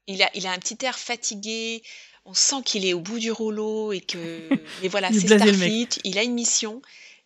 Il 0.08 0.24
a, 0.24 0.30
il 0.34 0.48
a 0.48 0.52
un 0.52 0.58
petit 0.58 0.84
air 0.84 0.98
fatigué. 0.98 1.84
On 2.26 2.34
sent 2.34 2.62
qu'il 2.66 2.86
est 2.86 2.94
au 2.94 3.00
bout 3.00 3.20
du 3.20 3.32
rouleau 3.32 3.92
et 3.92 4.02
que. 4.02 4.42
Mais 4.82 4.88
voilà, 4.88 5.10
Il 5.10 5.18
est 5.18 5.28
c'est. 5.28 5.38
Starfleet. 5.38 5.90
Il 6.04 6.18
a 6.18 6.24
une 6.24 6.34
mission 6.34 6.82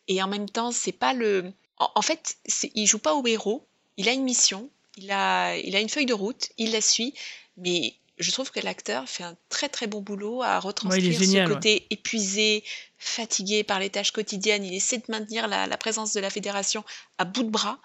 et 0.08 0.21
en 0.21 0.27
même 0.27 0.49
temps, 0.49 0.71
c'est 0.71 0.91
pas 0.91 1.13
le. 1.13 1.51
En, 1.77 1.89
en 1.95 2.01
fait, 2.01 2.38
il 2.75 2.86
joue 2.86 2.99
pas 2.99 3.13
au 3.13 3.25
héros. 3.25 3.67
Il 3.97 4.10
a 4.10 4.12
une 4.12 4.23
mission. 4.23 4.69
Il 4.97 5.12
a, 5.12 5.56
il 5.58 5.75
a 5.75 5.79
une 5.79 5.89
feuille 5.89 6.06
de 6.06 6.13
route. 6.13 6.49
Il 6.58 6.71
la 6.71 6.82
suit. 6.82 7.13
Mais 7.58 7.95
je 8.19 8.32
trouve 8.32 8.51
que 8.51 8.60
l'acteur 8.60 9.08
fait 9.08 9.23
un 9.23 9.36
très 9.49 9.69
très 9.69 9.88
bon 9.88 10.01
boulot 10.01 10.41
à 10.43 10.60
retranscrire 10.60 11.19
génial, 11.19 11.47
ce 11.47 11.51
ouais. 11.51 11.56
côté 11.56 11.88
épuisé, 11.89 12.63
fatigué 12.97 13.63
par 13.63 13.79
les 13.79 13.89
tâches 13.89 14.12
quotidiennes. 14.12 14.65
Il 14.65 14.73
essaie 14.73 14.97
de 14.97 15.06
maintenir 15.10 15.47
la, 15.47 15.67
la 15.67 15.77
présence 15.77 16.13
de 16.13 16.19
la 16.19 16.29
fédération 16.29 16.84
à 17.17 17.25
bout 17.25 17.43
de 17.43 17.49
bras. 17.49 17.79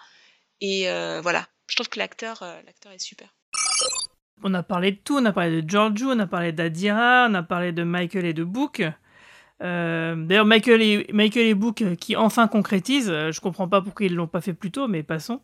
Et 0.61 0.89
euh, 0.89 1.21
voilà. 1.21 1.47
je 1.67 1.75
trouve 1.75 1.89
que 1.89 1.99
l'acteur 1.99 2.43
euh, 2.43 2.61
l'acteur 2.65 2.91
est 2.91 2.99
super. 2.99 3.33
On 4.43 4.53
a 4.53 4.63
parlé 4.63 4.91
de 4.91 4.97
tout, 4.97 5.17
on 5.17 5.25
a 5.25 5.33
parlé 5.33 5.61
de 5.61 5.69
Giorgio, 5.69 6.11
on 6.11 6.19
a 6.19 6.27
parlé 6.27 6.51
d'Adira, 6.51 7.27
on 7.29 7.33
a 7.33 7.43
parlé 7.43 7.71
de 7.71 7.83
Michael 7.83 8.25
et 8.25 8.33
de 8.33 8.43
Book. 8.43 8.81
Euh, 9.61 10.15
D'ailleurs, 10.15 10.45
Michael 10.45 10.81
et, 10.81 11.53
Book 11.53 11.81
euh, 11.81 11.95
qui 11.95 12.15
enfin 12.15 12.47
concrétisent, 12.47 13.09
euh, 13.09 13.31
je 13.31 13.41
comprends 13.41 13.67
pas 13.67 13.81
pourquoi 13.81 14.05
ils 14.05 14.15
l'ont 14.15 14.27
pas 14.27 14.39
fait 14.39 14.53
plus 14.53 14.71
tôt, 14.71 14.87
mais 14.87 15.03
passons. 15.03 15.41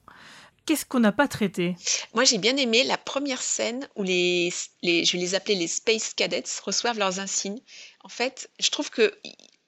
Qu'est-ce 0.65 0.85
qu'on 0.85 1.01
n'a 1.01 1.11
pas 1.11 1.27
traité? 1.27 1.75
Moi, 2.13 2.23
j'ai 2.23 2.37
bien 2.37 2.55
aimé 2.57 2.83
la 2.85 2.97
première 2.97 3.41
scène 3.41 3.87
où 3.95 4.03
les, 4.03 4.49
je 4.81 5.11
vais 5.11 5.19
les 5.19 5.35
appeler 5.35 5.55
les 5.55 5.67
Space 5.67 6.13
Cadets, 6.13 6.43
reçoivent 6.63 6.97
leurs 6.97 7.19
insignes. 7.19 7.59
En 8.03 8.09
fait, 8.09 8.49
je 8.59 8.71
trouve 8.71 8.89
que 8.89 9.13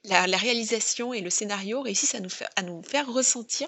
la, 0.05 0.25
la 0.25 0.37
réalisation 0.37 1.13
et 1.13 1.21
le 1.21 1.29
scénario 1.29 1.81
réussissent 1.81 2.15
à 2.15 2.19
nous, 2.19 2.29
faire, 2.29 2.49
à 2.55 2.63
nous 2.63 2.81
faire 2.81 3.11
ressentir 3.11 3.67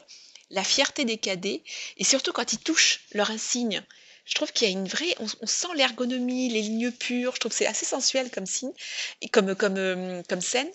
la 0.49 0.63
fierté 0.63 1.05
des 1.05 1.17
cadets, 1.17 1.61
et 1.97 2.03
surtout 2.03 2.31
quand 2.31 2.53
ils 2.53 2.59
touchent 2.59 3.01
leur 3.13 3.29
insigne. 3.29 3.83
Je 4.29 4.35
trouve 4.35 4.53
qu'il 4.53 4.69
y 4.69 4.71
a 4.71 4.73
une 4.73 4.87
vraie, 4.87 5.15
on, 5.19 5.47
sent 5.47 5.67
l'ergonomie, 5.75 6.49
les 6.49 6.61
lignes 6.61 6.91
pures. 6.91 7.33
Je 7.33 7.39
trouve 7.39 7.51
que 7.51 7.57
c'est 7.57 7.65
assez 7.65 7.85
sensuel 7.85 8.29
comme 8.29 8.45
signe, 8.45 8.71
comme 9.31 9.55
comme 9.55 9.77
euh, 9.77 10.21
comme 10.29 10.39
scène. 10.41 10.69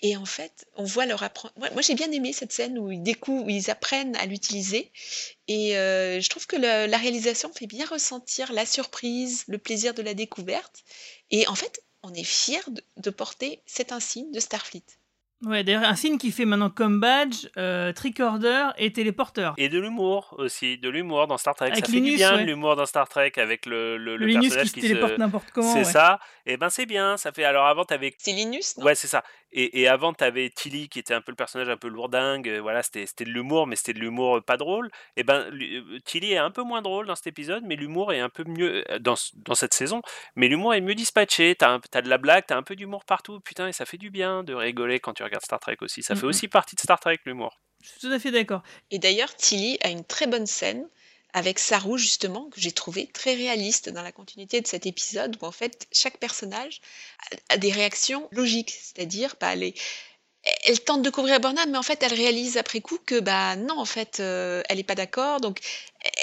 Et 0.00 0.16
en 0.16 0.24
fait, 0.24 0.66
on 0.76 0.84
voit 0.84 1.04
leur 1.06 1.22
apprendre. 1.22 1.54
Moi, 1.56 1.82
j'ai 1.82 1.94
bien 1.94 2.10
aimé 2.10 2.32
cette 2.32 2.52
scène 2.52 2.78
où 2.78 2.90
ils 2.90 3.02
découvrent, 3.02 3.44
où 3.46 3.50
ils 3.50 3.70
apprennent 3.70 4.16
à 4.16 4.26
l'utiliser. 4.26 4.90
Et 5.48 5.76
euh, 5.76 6.20
je 6.20 6.28
trouve 6.30 6.46
que 6.46 6.56
la 6.56 6.96
réalisation 6.96 7.52
fait 7.52 7.66
bien 7.66 7.86
ressentir 7.86 8.52
la 8.52 8.66
surprise, 8.66 9.44
le 9.48 9.58
plaisir 9.58 9.94
de 9.94 10.02
la 10.02 10.14
découverte. 10.14 10.82
Et 11.30 11.46
en 11.46 11.54
fait, 11.54 11.82
on 12.02 12.12
est 12.14 12.24
fiers 12.24 12.60
de, 12.68 12.82
de 12.96 13.10
porter 13.10 13.62
cet 13.66 13.92
insigne 13.92 14.30
de 14.32 14.40
Starfleet. 14.40 14.84
Ouais, 15.42 15.62
d'ailleurs, 15.62 15.84
un 15.84 15.94
signe 15.94 16.16
qui 16.16 16.30
fait 16.30 16.46
maintenant 16.46 16.70
comme 16.70 17.00
badge, 17.00 17.48
euh, 17.58 17.92
tricorder 17.92 18.68
et 18.78 18.92
téléporteur. 18.92 19.52
Et 19.58 19.68
de 19.68 19.78
l'humour 19.78 20.34
aussi, 20.38 20.78
de 20.78 20.88
l'humour 20.88 21.26
dans 21.26 21.36
Star 21.36 21.54
Trek. 21.54 21.66
Avec 21.66 21.84
ça 21.84 21.92
fait 21.92 21.98
du 21.98 22.04
Linus, 22.04 22.16
bien 22.16 22.34
ouais. 22.36 22.42
de 22.42 22.46
l'humour 22.46 22.76
dans 22.76 22.86
Star 22.86 23.08
Trek 23.08 23.32
avec 23.36 23.66
le, 23.66 23.98
le, 23.98 24.16
Le, 24.16 24.16
le 24.16 24.26
Linus 24.26 24.54
personnage 24.54 24.72
qui 24.72 24.80
se 24.80 24.86
téléporte 24.86 25.18
n'importe 25.18 25.50
comment. 25.52 25.70
C'est 25.72 25.80
ouais. 25.80 25.84
ça. 25.84 26.18
Et 26.46 26.56
ben 26.56 26.70
c'est 26.70 26.86
bien. 26.86 27.16
Ça 27.18 27.32
fait. 27.32 27.44
Alors 27.44 27.66
avant 27.66 27.84
t'avais. 27.84 28.14
C'est 28.16 28.32
Linus, 28.32 28.78
non? 28.78 28.86
Ouais, 28.86 28.94
c'est 28.94 29.08
ça. 29.08 29.22
Et, 29.56 29.80
et 29.82 29.88
avant, 29.88 30.12
t'avais 30.12 30.50
Tilly 30.50 30.88
qui 30.88 30.98
était 30.98 31.14
un 31.14 31.20
peu 31.20 31.30
le 31.32 31.36
personnage 31.36 31.68
un 31.68 31.76
peu 31.76 31.88
lourdingue. 31.88 32.48
euh, 32.48 32.60
Voilà, 32.60 32.82
c'était 32.82 33.06
c'était 33.06 33.24
de 33.24 33.30
l'humour, 33.30 33.66
mais 33.68 33.76
c'était 33.76 33.92
de 33.94 34.00
l'humour 34.00 34.38
euh, 34.38 34.40
pas 34.40 34.56
drôle. 34.56 34.90
Et 35.16 35.22
ben, 35.22 35.48
euh, 35.52 35.98
Tilly 36.04 36.32
est 36.32 36.38
un 36.38 36.50
peu 36.50 36.62
moins 36.62 36.82
drôle 36.82 37.06
dans 37.06 37.14
cet 37.14 37.28
épisode, 37.28 37.62
mais 37.64 37.76
l'humour 37.76 38.12
est 38.12 38.18
un 38.20 38.28
peu 38.28 38.44
mieux 38.44 38.84
dans, 39.00 39.14
dans 39.34 39.54
cette 39.54 39.72
saison. 39.72 40.02
Mais 40.34 40.48
l'humour 40.48 40.74
est 40.74 40.80
mieux 40.80 40.94
dispatché. 40.96 41.54
T'as 41.54 41.70
un- 41.70 41.80
t'as 41.80 42.02
de 42.02 42.08
la 42.08 42.18
blague, 42.18 42.44
t'as 42.46 42.56
un 42.56 42.62
peu 42.64 42.74
d'humour 42.76 43.04
partout. 43.04 43.40
Putain, 43.40 43.68
et 43.68 43.72
ça 43.72 43.86
fait 43.86 43.98
du 43.98 44.10
bien 44.10 44.42
de 44.42 44.54
rigoler 44.54 44.98
quand 45.00 45.14
tu 45.14 45.22
regardes 45.22 45.44
Star 45.44 45.60
Trek 45.60 45.76
aussi. 45.82 46.02
Ça 46.02 46.14
fait 46.16 46.22
Mhm. 46.24 46.28
aussi 46.30 46.48
partie 46.48 46.74
de 46.74 46.80
Star 46.80 46.98
Trek, 46.98 47.18
l'humour. 47.24 47.60
Je 47.82 47.90
suis 47.90 48.00
tout 48.00 48.10
à 48.12 48.18
fait 48.18 48.30
d'accord. 48.32 48.62
Et 48.90 48.98
d'ailleurs, 48.98 49.34
Tilly 49.36 49.78
a 49.82 49.88
une 49.90 50.04
très 50.04 50.26
bonne 50.26 50.46
scène 50.46 50.88
avec 51.34 51.58
Saru, 51.58 51.98
justement, 51.98 52.48
que 52.50 52.60
j'ai 52.60 52.72
trouvé 52.72 53.08
très 53.08 53.34
réaliste 53.34 53.88
dans 53.90 54.02
la 54.02 54.12
continuité 54.12 54.60
de 54.60 54.66
cet 54.68 54.86
épisode, 54.86 55.36
où 55.42 55.44
en 55.46 55.52
fait, 55.52 55.86
chaque 55.92 56.18
personnage 56.18 56.80
a, 57.48 57.58
des 57.58 57.72
réactions 57.72 58.28
logiques, 58.30 58.70
c'est-à-dire, 58.70 59.34
bah, 59.40 59.56
les- 59.56 59.74
elle 60.66 60.80
tente 60.80 61.02
de 61.02 61.10
couvrir 61.10 61.40
Burnham, 61.40 61.70
mais 61.70 61.78
en 61.78 61.82
fait, 61.82 62.02
elle 62.02 62.12
réalise 62.12 62.56
après 62.56 62.80
coup 62.80 62.98
que, 63.06 63.20
bah 63.20 63.56
non, 63.56 63.78
en 63.78 63.84
fait, 63.84 64.20
euh, 64.20 64.62
elle 64.68 64.76
n'est 64.76 64.82
pas 64.82 64.94
d'accord, 64.94 65.40
donc 65.40 65.58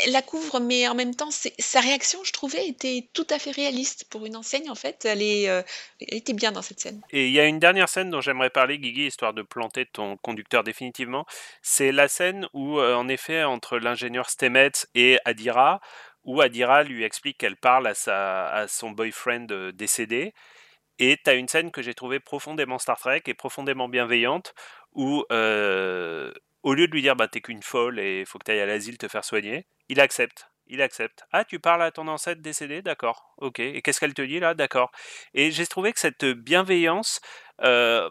elle 0.03 0.11
la 0.11 0.21
couvre, 0.21 0.59
mais 0.59 0.87
en 0.87 0.93
même 0.93 1.15
temps, 1.15 1.29
sa 1.31 1.79
réaction, 1.79 2.19
je 2.23 2.31
trouvais, 2.31 2.67
était 2.67 3.07
tout 3.13 3.25
à 3.31 3.39
fait 3.39 3.49
réaliste. 3.49 4.05
Pour 4.09 4.25
une 4.27 4.35
enseigne, 4.35 4.69
en 4.69 4.75
fait, 4.75 5.05
elle, 5.05 5.23
est, 5.23 5.49
euh, 5.49 5.63
elle 6.07 6.17
était 6.17 6.33
bien 6.33 6.51
dans 6.51 6.61
cette 6.61 6.79
scène. 6.79 7.01
Et 7.11 7.27
il 7.27 7.33
y 7.33 7.39
a 7.39 7.45
une 7.45 7.59
dernière 7.59 7.89
scène 7.89 8.11
dont 8.11 8.21
j'aimerais 8.21 8.51
parler, 8.51 8.77
Guigui, 8.77 9.07
histoire 9.07 9.33
de 9.33 9.41
planter 9.41 9.87
ton 9.87 10.17
conducteur 10.17 10.63
définitivement. 10.63 11.25
C'est 11.63 11.91
la 11.91 12.07
scène 12.07 12.47
où, 12.53 12.79
euh, 12.79 12.93
en 12.93 13.07
effet, 13.07 13.43
entre 13.43 13.79
l'ingénieur 13.79 14.29
Stamets 14.29 14.71
et 14.93 15.17
Adira, 15.25 15.81
où 16.25 16.41
Adira 16.41 16.83
lui 16.83 17.03
explique 17.03 17.39
qu'elle 17.39 17.57
parle 17.57 17.87
à, 17.87 17.95
sa, 17.95 18.49
à 18.49 18.67
son 18.67 18.91
boyfriend 18.91 19.71
décédé. 19.73 20.35
Et 21.01 21.17
tu 21.21 21.29
as 21.31 21.33
une 21.33 21.47
scène 21.47 21.71
que 21.71 21.81
j'ai 21.81 21.95
trouvée 21.95 22.19
profondément 22.19 22.77
Star 22.77 22.99
Trek 22.99 23.23
et 23.25 23.33
profondément 23.33 23.89
bienveillante, 23.89 24.53
où, 24.93 25.25
euh, 25.31 26.31
au 26.61 26.75
lieu 26.75 26.87
de 26.87 26.93
lui 26.93 27.01
dire 27.01 27.15
bah, 27.15 27.27
t'es 27.27 27.41
qu'une 27.41 27.63
folle 27.63 27.99
et 27.99 28.23
faut 28.23 28.37
que 28.37 28.45
tu 28.45 28.51
à 28.51 28.65
l'asile 28.67 28.99
te 28.99 29.07
faire 29.07 29.25
soigner, 29.25 29.65
il 29.89 29.99
accepte. 29.99 30.47
Il 30.67 30.79
accepte. 30.79 31.25
Ah, 31.31 31.43
tu 31.43 31.59
parles 31.59 31.81
à 31.81 31.89
ton 31.91 32.07
ancêtre 32.07 32.41
décédé? 32.41 32.83
D'accord. 32.83 33.33
Ok. 33.37 33.59
Et 33.59 33.81
qu'est-ce 33.81 33.99
qu'elle 33.99 34.13
te 34.13 34.21
dit 34.21 34.39
là? 34.39 34.53
D'accord. 34.53 34.91
Et 35.33 35.49
j'ai 35.51 35.65
trouvé 35.65 35.91
que 35.91 35.99
cette 35.99 36.23
bienveillance, 36.23 37.19
euh, 37.63 38.07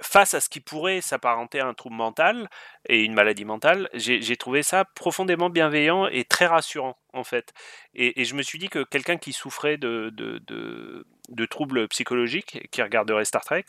face 0.00 0.34
à 0.34 0.40
ce 0.40 0.48
qui 0.48 0.60
pourrait 0.60 1.00
s'apparenter 1.00 1.60
à 1.60 1.66
un 1.66 1.74
trouble 1.74 1.96
mental 1.96 2.48
et 2.88 3.02
une 3.02 3.14
maladie 3.14 3.44
mentale, 3.44 3.88
j'ai 3.94 4.36
trouvé 4.36 4.62
ça 4.62 4.84
profondément 4.84 5.50
bienveillant 5.50 6.06
et 6.06 6.24
très 6.24 6.46
rassurant 6.46 6.96
en 7.12 7.24
fait. 7.24 7.52
Et, 7.94 8.20
et 8.20 8.24
je 8.24 8.34
me 8.34 8.42
suis 8.42 8.58
dit 8.58 8.68
que 8.68 8.84
quelqu'un 8.84 9.16
qui 9.16 9.32
souffrait 9.32 9.76
de, 9.76 10.10
de, 10.14 10.38
de, 10.46 11.06
de 11.30 11.46
troubles 11.46 11.88
psychologiques, 11.88 12.68
qui 12.70 12.82
regarderait 12.82 13.24
Star 13.24 13.44
Trek, 13.44 13.64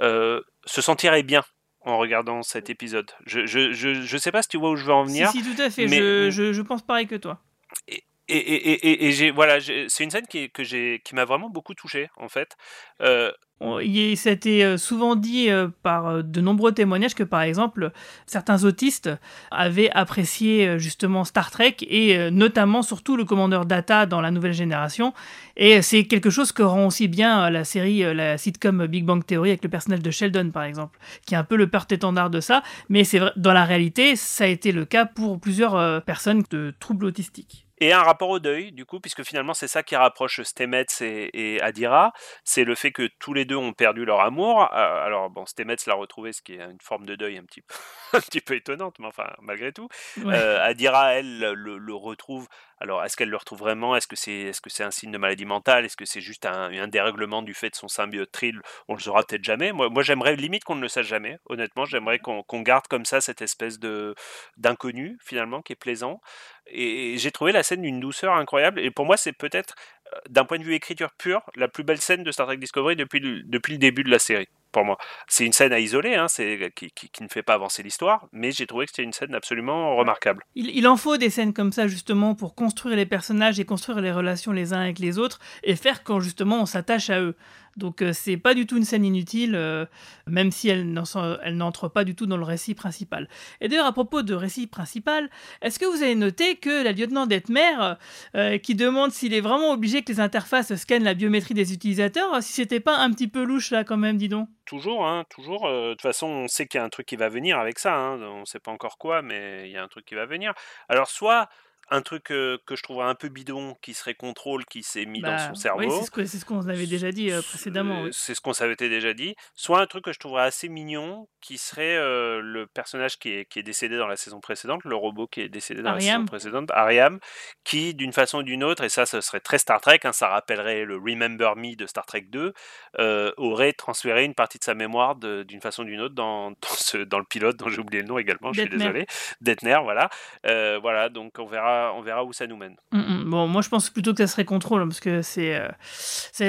euh, 0.00 0.40
se 0.64 0.80
sentirait 0.80 1.22
bien 1.22 1.44
en 1.82 1.98
regardant 1.98 2.42
cet 2.42 2.68
épisode. 2.70 3.10
Je, 3.26 3.46
je, 3.46 3.72
je, 3.72 4.02
je 4.02 4.16
sais 4.18 4.32
pas 4.32 4.42
si 4.42 4.48
tu 4.48 4.56
vois 4.58 4.70
où 4.70 4.76
je 4.76 4.84
veux 4.84 4.92
en 4.94 5.04
venir. 5.04 5.30
si, 5.30 5.42
tout 5.42 5.60
à 5.62 5.70
fait. 5.70 5.86
mais- 5.86 6.30
Je, 6.30 6.60
pense 6.62 6.82
pareil 6.82 7.06
que 7.06 7.14
toi. 7.14 7.40
Et, 7.86 8.02
et, 8.28 8.36
et, 8.38 8.72
et- 8.88 9.06
et 9.06 9.12
j'ai 9.12 9.30
voilà, 9.30 9.60
c'est 9.60 10.02
une 10.02 10.10
scène 10.10 10.26
qui, 10.26 10.38
est- 10.38 10.48
que 10.48 10.64
j'ai, 10.64 11.00
qui 11.04 11.14
m'a 11.14 11.24
vraiment 11.24 11.48
beaucoup 11.48 11.74
touché 11.74 12.08
en 12.16 12.28
fait. 12.28 12.56
Euh, 13.02 13.30
Ça 13.58 14.28
a 14.28 14.32
été 14.32 14.64
euh, 14.64 14.76
souvent 14.76 15.16
dit 15.16 15.48
euh, 15.48 15.68
par 15.82 16.08
euh, 16.08 16.22
de 16.22 16.42
nombreux 16.42 16.72
témoignages 16.72 17.14
que, 17.14 17.22
par 17.22 17.40
exemple, 17.40 17.90
certains 18.26 18.64
autistes 18.64 19.10
avaient 19.50 19.90
apprécié 19.90 20.78
justement 20.78 21.24
Star 21.24 21.50
Trek 21.50 21.76
et 21.80 22.30
notamment, 22.30 22.82
surtout, 22.82 23.16
le 23.16 23.24
commandeur 23.24 23.64
Data 23.64 24.04
dans 24.04 24.20
la 24.20 24.30
nouvelle 24.30 24.52
génération. 24.52 25.14
Et 25.56 25.80
c'est 25.80 26.04
quelque 26.04 26.28
chose 26.28 26.52
que 26.52 26.62
rend 26.62 26.86
aussi 26.86 27.08
bien 27.08 27.48
la 27.48 27.64
série, 27.64 28.02
la 28.14 28.36
sitcom 28.36 28.86
Big 28.86 29.04
Bang 29.04 29.24
Theory 29.24 29.50
avec 29.50 29.64
le 29.64 29.70
personnage 29.70 30.02
de 30.02 30.10
Sheldon, 30.10 30.50
par 30.50 30.64
exemple, 30.64 30.98
qui 31.26 31.34
est 31.34 31.38
un 31.38 31.44
peu 31.44 31.56
le 31.56 31.68
porte-étendard 31.68 32.30
de 32.30 32.40
ça. 32.40 32.62
Mais 32.88 33.04
c'est 33.04 33.20
dans 33.36 33.52
la 33.52 33.64
réalité, 33.64 34.16
ça 34.16 34.44
a 34.44 34.48
été 34.48 34.72
le 34.72 34.84
cas 34.84 35.06
pour 35.06 35.40
plusieurs 35.40 36.02
personnes 36.02 36.44
de 36.50 36.74
troubles 36.78 37.06
autistiques. 37.06 37.65
Et 37.78 37.92
un 37.92 38.02
rapport 38.02 38.30
au 38.30 38.38
deuil, 38.38 38.72
du 38.72 38.86
coup, 38.86 39.00
puisque 39.00 39.22
finalement 39.22 39.54
c'est 39.54 39.68
ça 39.68 39.82
qui 39.82 39.96
rapproche 39.96 40.40
Stamets 40.42 40.86
et, 41.00 41.60
Adira, 41.60 42.12
c'est 42.44 42.64
le 42.64 42.74
fait 42.74 42.92
que 42.92 43.08
tous 43.18 43.34
les 43.34 43.44
deux 43.44 43.56
ont 43.56 43.72
perdu 43.72 44.04
leur 44.04 44.20
amour. 44.20 44.62
Euh, 44.62 45.04
alors 45.04 45.28
bon, 45.30 45.44
Stamets 45.46 45.76
l'a 45.86 45.94
retrouvé, 45.94 46.32
ce 46.32 46.42
qui 46.42 46.54
est 46.54 46.62
une 46.62 46.80
forme 46.80 47.04
de 47.04 47.16
deuil 47.16 47.36
un 47.36 47.44
petit 47.44 47.60
peu, 47.60 47.74
un 48.16 48.20
petit 48.20 48.40
peu 48.40 48.54
étonnante, 48.54 48.98
mais 48.98 49.06
enfin 49.06 49.28
malgré 49.42 49.72
tout. 49.72 49.88
Ouais. 50.18 50.34
Euh, 50.34 50.62
Adira, 50.62 51.14
elle, 51.14 51.38
le, 51.38 51.78
le 51.78 51.94
retrouve. 51.94 52.48
Alors, 52.78 53.02
est-ce 53.04 53.16
qu'elle 53.16 53.30
le 53.30 53.36
retrouve 53.38 53.60
vraiment? 53.60 53.96
Est-ce 53.96 54.06
que 54.06 54.16
c'est 54.16 54.32
est 54.32 54.50
-ce 54.50 54.60
c'est 54.68 54.84
un 54.84 54.90
signe 54.90 55.10
de 55.10 55.18
maladie 55.18 55.46
mentale? 55.46 55.86
Est-ce 55.86 55.96
que 55.96 56.04
c'est 56.04 56.20
juste 56.20 56.44
un, 56.44 56.70
un 56.72 56.88
dérèglement 56.88 57.42
du 57.42 57.54
fait 57.54 57.70
de 57.70 57.76
son 57.76 57.88
symbiote 57.88 58.30
Trill 58.30 58.60
On 58.88 58.94
le 58.94 59.00
saura 59.00 59.22
peut-être 59.22 59.44
jamais. 59.44 59.72
Moi, 59.72 59.88
moi 59.88 60.02
j'aimerais 60.02 60.36
limite 60.36 60.64
qu'on 60.64 60.74
ne 60.74 60.82
le 60.82 60.88
sache 60.88 61.06
jamais, 61.06 61.38
honnêtement. 61.46 61.86
J'aimerais 61.86 62.18
qu'on 62.18 62.42
qu'on 62.42 62.60
garde 62.60 62.86
comme 62.86 63.06
ça 63.06 63.20
cette 63.20 63.40
espèce 63.42 63.78
de 63.78 64.14
d'inconnu, 64.58 65.18
finalement, 65.24 65.62
qui 65.62 65.72
est 65.72 65.76
plaisant. 65.76 66.20
Et 66.66 67.16
j'ai 67.18 67.30
trouvé 67.30 67.52
la 67.52 67.62
scène 67.62 67.82
d'une 67.82 68.00
douceur 68.00 68.34
incroyable. 68.34 68.80
Et 68.80 68.90
pour 68.90 69.06
moi, 69.06 69.16
c'est 69.16 69.32
peut-être, 69.32 69.74
euh, 70.12 70.18
d'un 70.28 70.44
point 70.44 70.58
de 70.58 70.64
vue 70.64 70.74
écriture 70.74 71.12
pure, 71.12 71.42
la 71.54 71.68
plus 71.68 71.84
belle 71.84 72.00
scène 72.00 72.24
de 72.24 72.32
Star 72.32 72.46
Trek 72.46 72.56
Discovery 72.58 72.96
depuis 72.96 73.20
le, 73.20 73.42
depuis 73.44 73.72
le 73.74 73.78
début 73.78 74.02
de 74.02 74.10
la 74.10 74.18
série. 74.18 74.48
Pour 74.72 74.84
moi, 74.84 74.98
c'est 75.26 75.46
une 75.46 75.52
scène 75.52 75.72
à 75.72 75.78
isoler, 75.78 76.14
hein, 76.14 76.28
c'est 76.28 76.72
qui, 76.74 76.90
qui, 76.90 77.22
ne 77.22 77.28
fait 77.28 77.42
pas 77.42 77.54
avancer 77.54 77.82
l'histoire, 77.82 78.26
mais 78.32 78.50
j'ai 78.52 78.66
trouvé 78.66 78.84
que 78.86 78.90
c'était 78.90 79.04
une 79.04 79.12
scène 79.12 79.34
absolument 79.34 79.96
remarquable. 79.96 80.44
Il 80.54 80.86
en 80.86 80.96
faut 80.96 81.16
des 81.16 81.30
scènes 81.30 81.54
comme 81.54 81.72
ça 81.72 81.88
justement 81.88 82.34
pour 82.34 82.54
construire 82.54 82.96
les 82.96 83.06
personnages 83.06 83.58
et 83.58 83.64
construire 83.64 84.00
les 84.00 84.12
relations 84.12 84.52
les 84.52 84.72
uns 84.72 84.80
avec 84.80 84.98
les 84.98 85.18
autres 85.18 85.38
et 85.62 85.76
faire 85.76 86.02
quand 86.02 86.20
justement 86.20 86.60
on 86.60 86.66
s'attache 86.66 87.10
à 87.10 87.20
eux. 87.20 87.36
Donc 87.76 88.02
euh, 88.02 88.12
c'est 88.12 88.36
pas 88.36 88.54
du 88.54 88.66
tout 88.66 88.76
une 88.76 88.84
scène 88.84 89.04
inutile, 89.04 89.54
euh, 89.54 89.86
même 90.26 90.50
si 90.50 90.68
elle 90.68 90.92
n'entre 90.92 91.88
pas 91.88 92.04
du 92.04 92.14
tout 92.14 92.26
dans 92.26 92.36
le 92.36 92.44
récit 92.44 92.74
principal. 92.74 93.28
Et 93.60 93.68
d'ailleurs 93.68 93.86
à 93.86 93.92
propos 93.92 94.22
de 94.22 94.34
récit 94.34 94.66
principal, 94.66 95.30
est-ce 95.62 95.78
que 95.78 95.84
vous 95.84 96.02
avez 96.02 96.14
noté 96.14 96.56
que 96.56 96.82
la 96.82 96.92
lieutenant 96.92 97.26
Detmer, 97.26 97.94
euh, 98.34 98.58
qui 98.58 98.74
demande 98.74 99.12
s'il 99.12 99.34
est 99.34 99.40
vraiment 99.40 99.72
obligé 99.72 100.02
que 100.02 100.12
les 100.12 100.20
interfaces 100.20 100.74
scannent 100.76 101.04
la 101.04 101.14
biométrie 101.14 101.54
des 101.54 101.72
utilisateurs, 101.72 102.42
si 102.42 102.52
c'était 102.52 102.80
pas 102.80 102.98
un 102.98 103.10
petit 103.10 103.28
peu 103.28 103.42
louche 103.42 103.70
là 103.70 103.84
quand 103.84 103.96
même, 103.96 104.16
dis 104.16 104.28
donc? 104.28 104.48
Toujours, 104.64 105.06
hein, 105.06 105.24
toujours. 105.30 105.68
De 105.68 105.92
toute 105.92 106.02
façon, 106.02 106.26
on 106.26 106.48
sait 106.48 106.66
qu'il 106.66 106.78
y 106.78 106.82
a 106.82 106.84
un 106.84 106.88
truc 106.88 107.06
qui 107.06 107.14
va 107.14 107.28
venir 107.28 107.56
avec 107.56 107.78
ça. 107.78 107.94
Hein, 107.94 108.20
on 108.20 108.40
ne 108.40 108.44
sait 108.44 108.58
pas 108.58 108.72
encore 108.72 108.98
quoi, 108.98 109.22
mais 109.22 109.62
il 109.66 109.70
y 109.70 109.76
a 109.76 109.84
un 109.84 109.86
truc 109.86 110.04
qui 110.04 110.16
va 110.16 110.26
venir. 110.26 110.54
Alors, 110.88 111.06
soit 111.06 111.48
un 111.90 112.02
truc 112.02 112.30
euh, 112.32 112.58
que 112.66 112.74
je 112.74 112.82
trouverais 112.82 113.06
un 113.06 113.14
peu 113.14 113.28
bidon, 113.28 113.76
qui 113.80 113.94
serait 113.94 114.14
contrôle, 114.14 114.64
qui 114.64 114.82
s'est 114.82 115.06
mis 115.06 115.20
dans 115.20 115.28
Bah, 115.28 115.48
son 115.48 115.54
cerveau. 115.54 115.80
Oui, 115.80 115.90
c'est 115.90 116.04
ce 116.04 116.24
c'est 116.24 116.38
ce 116.38 116.44
qu'on 116.44 116.68
avait 116.68 116.86
déjà 116.86 117.12
dit 117.12 117.30
euh, 117.30 117.42
précédemment. 117.42 118.02
Oui. 118.02 118.10
C'est 118.12 118.34
ce 118.34 118.40
qu'on 118.40 118.52
s'avait 118.52 118.74
déjà 118.74 119.14
dit. 119.14 119.36
Soit 119.54 119.80
un 119.80 119.86
truc 119.86 120.04
que 120.04 120.12
je 120.12 120.18
trouverais 120.18 120.44
assez 120.44 120.68
mignon, 120.68 121.28
qui 121.40 121.58
serait 121.58 121.96
euh, 121.96 122.40
le 122.42 122.66
personnage 122.66 123.18
qui 123.18 123.30
est, 123.30 123.44
qui 123.44 123.60
est 123.60 123.62
décédé 123.62 123.96
dans 123.96 124.08
la 124.08 124.16
saison 124.16 124.40
précédente, 124.40 124.82
le 124.84 124.96
robot 124.96 125.28
qui 125.28 125.42
est 125.42 125.48
décédé 125.48 125.82
dans 125.82 125.92
la 125.92 126.00
saison 126.00 126.24
précédente, 126.24 126.70
Ariam, 126.72 127.20
qui 127.62 127.94
d'une 127.94 128.12
façon 128.12 128.38
ou 128.38 128.42
d'une 128.42 128.64
autre, 128.64 128.82
et 128.82 128.88
ça 128.88 129.06
ce 129.06 129.20
serait 129.20 129.40
très 129.40 129.58
Star 129.58 129.80
Trek, 129.80 130.00
hein, 130.02 130.12
ça 130.12 130.28
rappellerait 130.28 130.84
le 130.84 130.96
Remember 130.96 131.54
Me 131.56 131.76
de 131.76 131.86
Star 131.86 132.04
Trek 132.04 132.22
2, 132.28 132.52
euh, 132.98 133.32
aurait 133.36 133.72
transféré 133.72 134.24
une 134.24 134.34
partie 134.34 134.58
de 134.58 134.64
sa 134.64 134.74
mémoire 134.74 135.14
d'une 135.16 135.60
façon 135.60 135.82
ou 135.82 135.86
d'une 135.86 136.00
autre 136.00 136.16
dans, 136.16 136.50
dans, 136.50 136.56
ce, 136.62 136.98
dans 136.98 137.18
le 137.18 137.24
pilote 137.24 137.56
dont 137.56 137.68
j'ai 137.68 137.80
oublié 137.80 138.02
le 138.02 138.08
nom 138.08 138.18
également, 138.18 138.52
je 138.52 138.62
suis 138.62 138.70
désolé, 138.70 139.06
Detner, 139.40 139.78
voilà. 139.84 140.10
Voilà, 140.42 141.08
donc 141.08 141.38
on 141.38 141.46
verra 141.46 141.75
verra, 141.76 141.94
on 141.94 142.02
verra 142.02 142.24
où 142.24 142.32
ça 142.32 142.46
nous 142.46 142.56
mène. 142.56 142.76
Mm, 142.92 142.98
mm. 142.98 143.30
Bon, 143.30 143.46
moi 143.46 143.62
je 143.62 143.68
pense 143.68 143.90
plutôt 143.90 144.12
que 144.12 144.24
ça 144.24 144.26
serait 144.26 144.44
contrôle, 144.44 144.86
parce 144.86 145.00
que 145.00 145.22
c'est, 145.22 145.56
euh, 145.56 145.68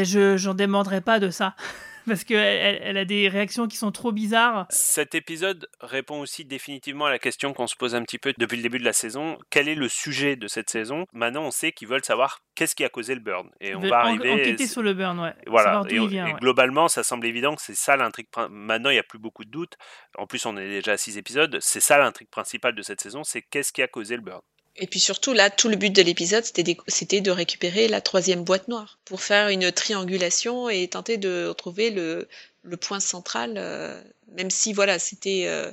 je 0.04 0.38
j'en 0.38 0.54
démordrai 0.54 1.02
pas 1.02 1.20
de 1.20 1.30
ça. 1.30 1.56
parce 2.08 2.24
qu'elle 2.24 2.80
elle, 2.82 2.98
a 2.98 3.04
des 3.04 3.28
réactions 3.28 3.68
qui 3.68 3.76
sont 3.76 3.92
trop 3.92 4.14
bizarres. 4.14 4.66
Cet 4.70 5.14
épisode 5.14 5.68
répond 5.82 6.22
aussi 6.22 6.46
définitivement 6.46 7.06
à 7.06 7.10
la 7.10 7.20
question 7.20 7.52
qu'on 7.52 7.68
se 7.68 7.76
pose 7.76 7.96
un 7.96 8.04
petit 8.04 8.18
peu 8.18 8.34
depuis 8.38 8.56
le 8.56 8.64
début 8.64 8.80
de 8.80 8.86
la 8.86 8.94
saison. 8.94 9.38
Quel 9.50 9.68
est 9.68 9.76
le 9.76 9.90
sujet 9.90 10.38
de 10.38 10.48
cette 10.48 10.70
saison? 10.70 11.06
Maintenant, 11.12 11.44
on 11.44 11.52
sait 11.52 11.74
qu'ils 11.74 11.90
veulent 11.90 12.06
savoir 12.06 12.40
qu'est-ce 12.56 12.76
qui 12.76 12.86
a 12.86 12.90
causé 12.90 13.14
le 13.14 13.20
burn. 13.20 13.50
Et 13.60 13.76
on 13.76 13.82
va 13.82 13.88
en- 13.88 14.06
arriver. 14.06 14.32
enquêter 14.32 14.68
sur 14.68 14.82
le 14.82 14.94
burn, 14.94 15.20
ouais. 15.20 15.34
Voilà. 15.48 15.84
Et, 15.90 15.96
il 15.96 16.08
vient, 16.08 16.28
et 16.28 16.34
ouais. 16.34 16.40
globalement, 16.40 16.88
ça 16.88 17.04
semble 17.04 17.28
évident 17.28 17.56
que 17.56 17.62
c'est 17.62 17.76
ça 17.76 17.98
l'intrigue. 17.98 18.28
Maintenant, 18.50 18.90
il 18.90 18.94
n'y 18.94 19.00
a 19.00 19.04
plus 19.04 19.20
beaucoup 19.20 19.44
de 19.44 19.52
doutes. 19.52 19.74
En 20.18 20.28
plus, 20.28 20.46
on 20.46 20.56
est 20.56 20.70
déjà 20.70 20.94
à 20.94 20.98
six 20.98 21.18
épisodes. 21.18 21.58
C'est 21.60 21.82
ça 21.82 21.98
l'intrigue 21.98 22.30
principale 22.30 22.74
de 22.74 22.82
cette 22.82 23.02
saison 23.02 23.18
c'est 23.24 23.42
qu'est-ce 23.42 23.74
qui 23.74 23.82
a 23.82 23.88
causé 23.88 24.16
le 24.16 24.22
burn? 24.22 24.42
Et 24.78 24.88
puis 24.88 25.00
surtout, 25.00 25.34
là, 25.34 25.50
tout 25.50 25.70
le 25.70 25.76
but 25.76 25.90
de 25.96 26.02
l'épisode, 26.02 26.44
c'était 26.44 27.22
de 27.22 27.32
récupérer 27.32 27.88
la 27.88 28.00
troisième 28.02 28.44
boîte 28.44 28.68
noire 28.68 29.00
pour 29.06 29.22
faire 29.22 29.50
une 29.50 29.72
triangulation 29.72 30.70
et 30.70 30.88
tenter 30.88 31.18
de 31.18 31.48
retrouver 31.48 31.90
le, 31.90 32.28
le 32.64 32.78
point 32.78 33.00
central, 33.00 33.54
euh, 33.58 34.00
même 34.36 34.52
si, 34.52 34.74
voilà, 34.74 35.00
c'était... 35.00 35.46
euh, 35.48 35.72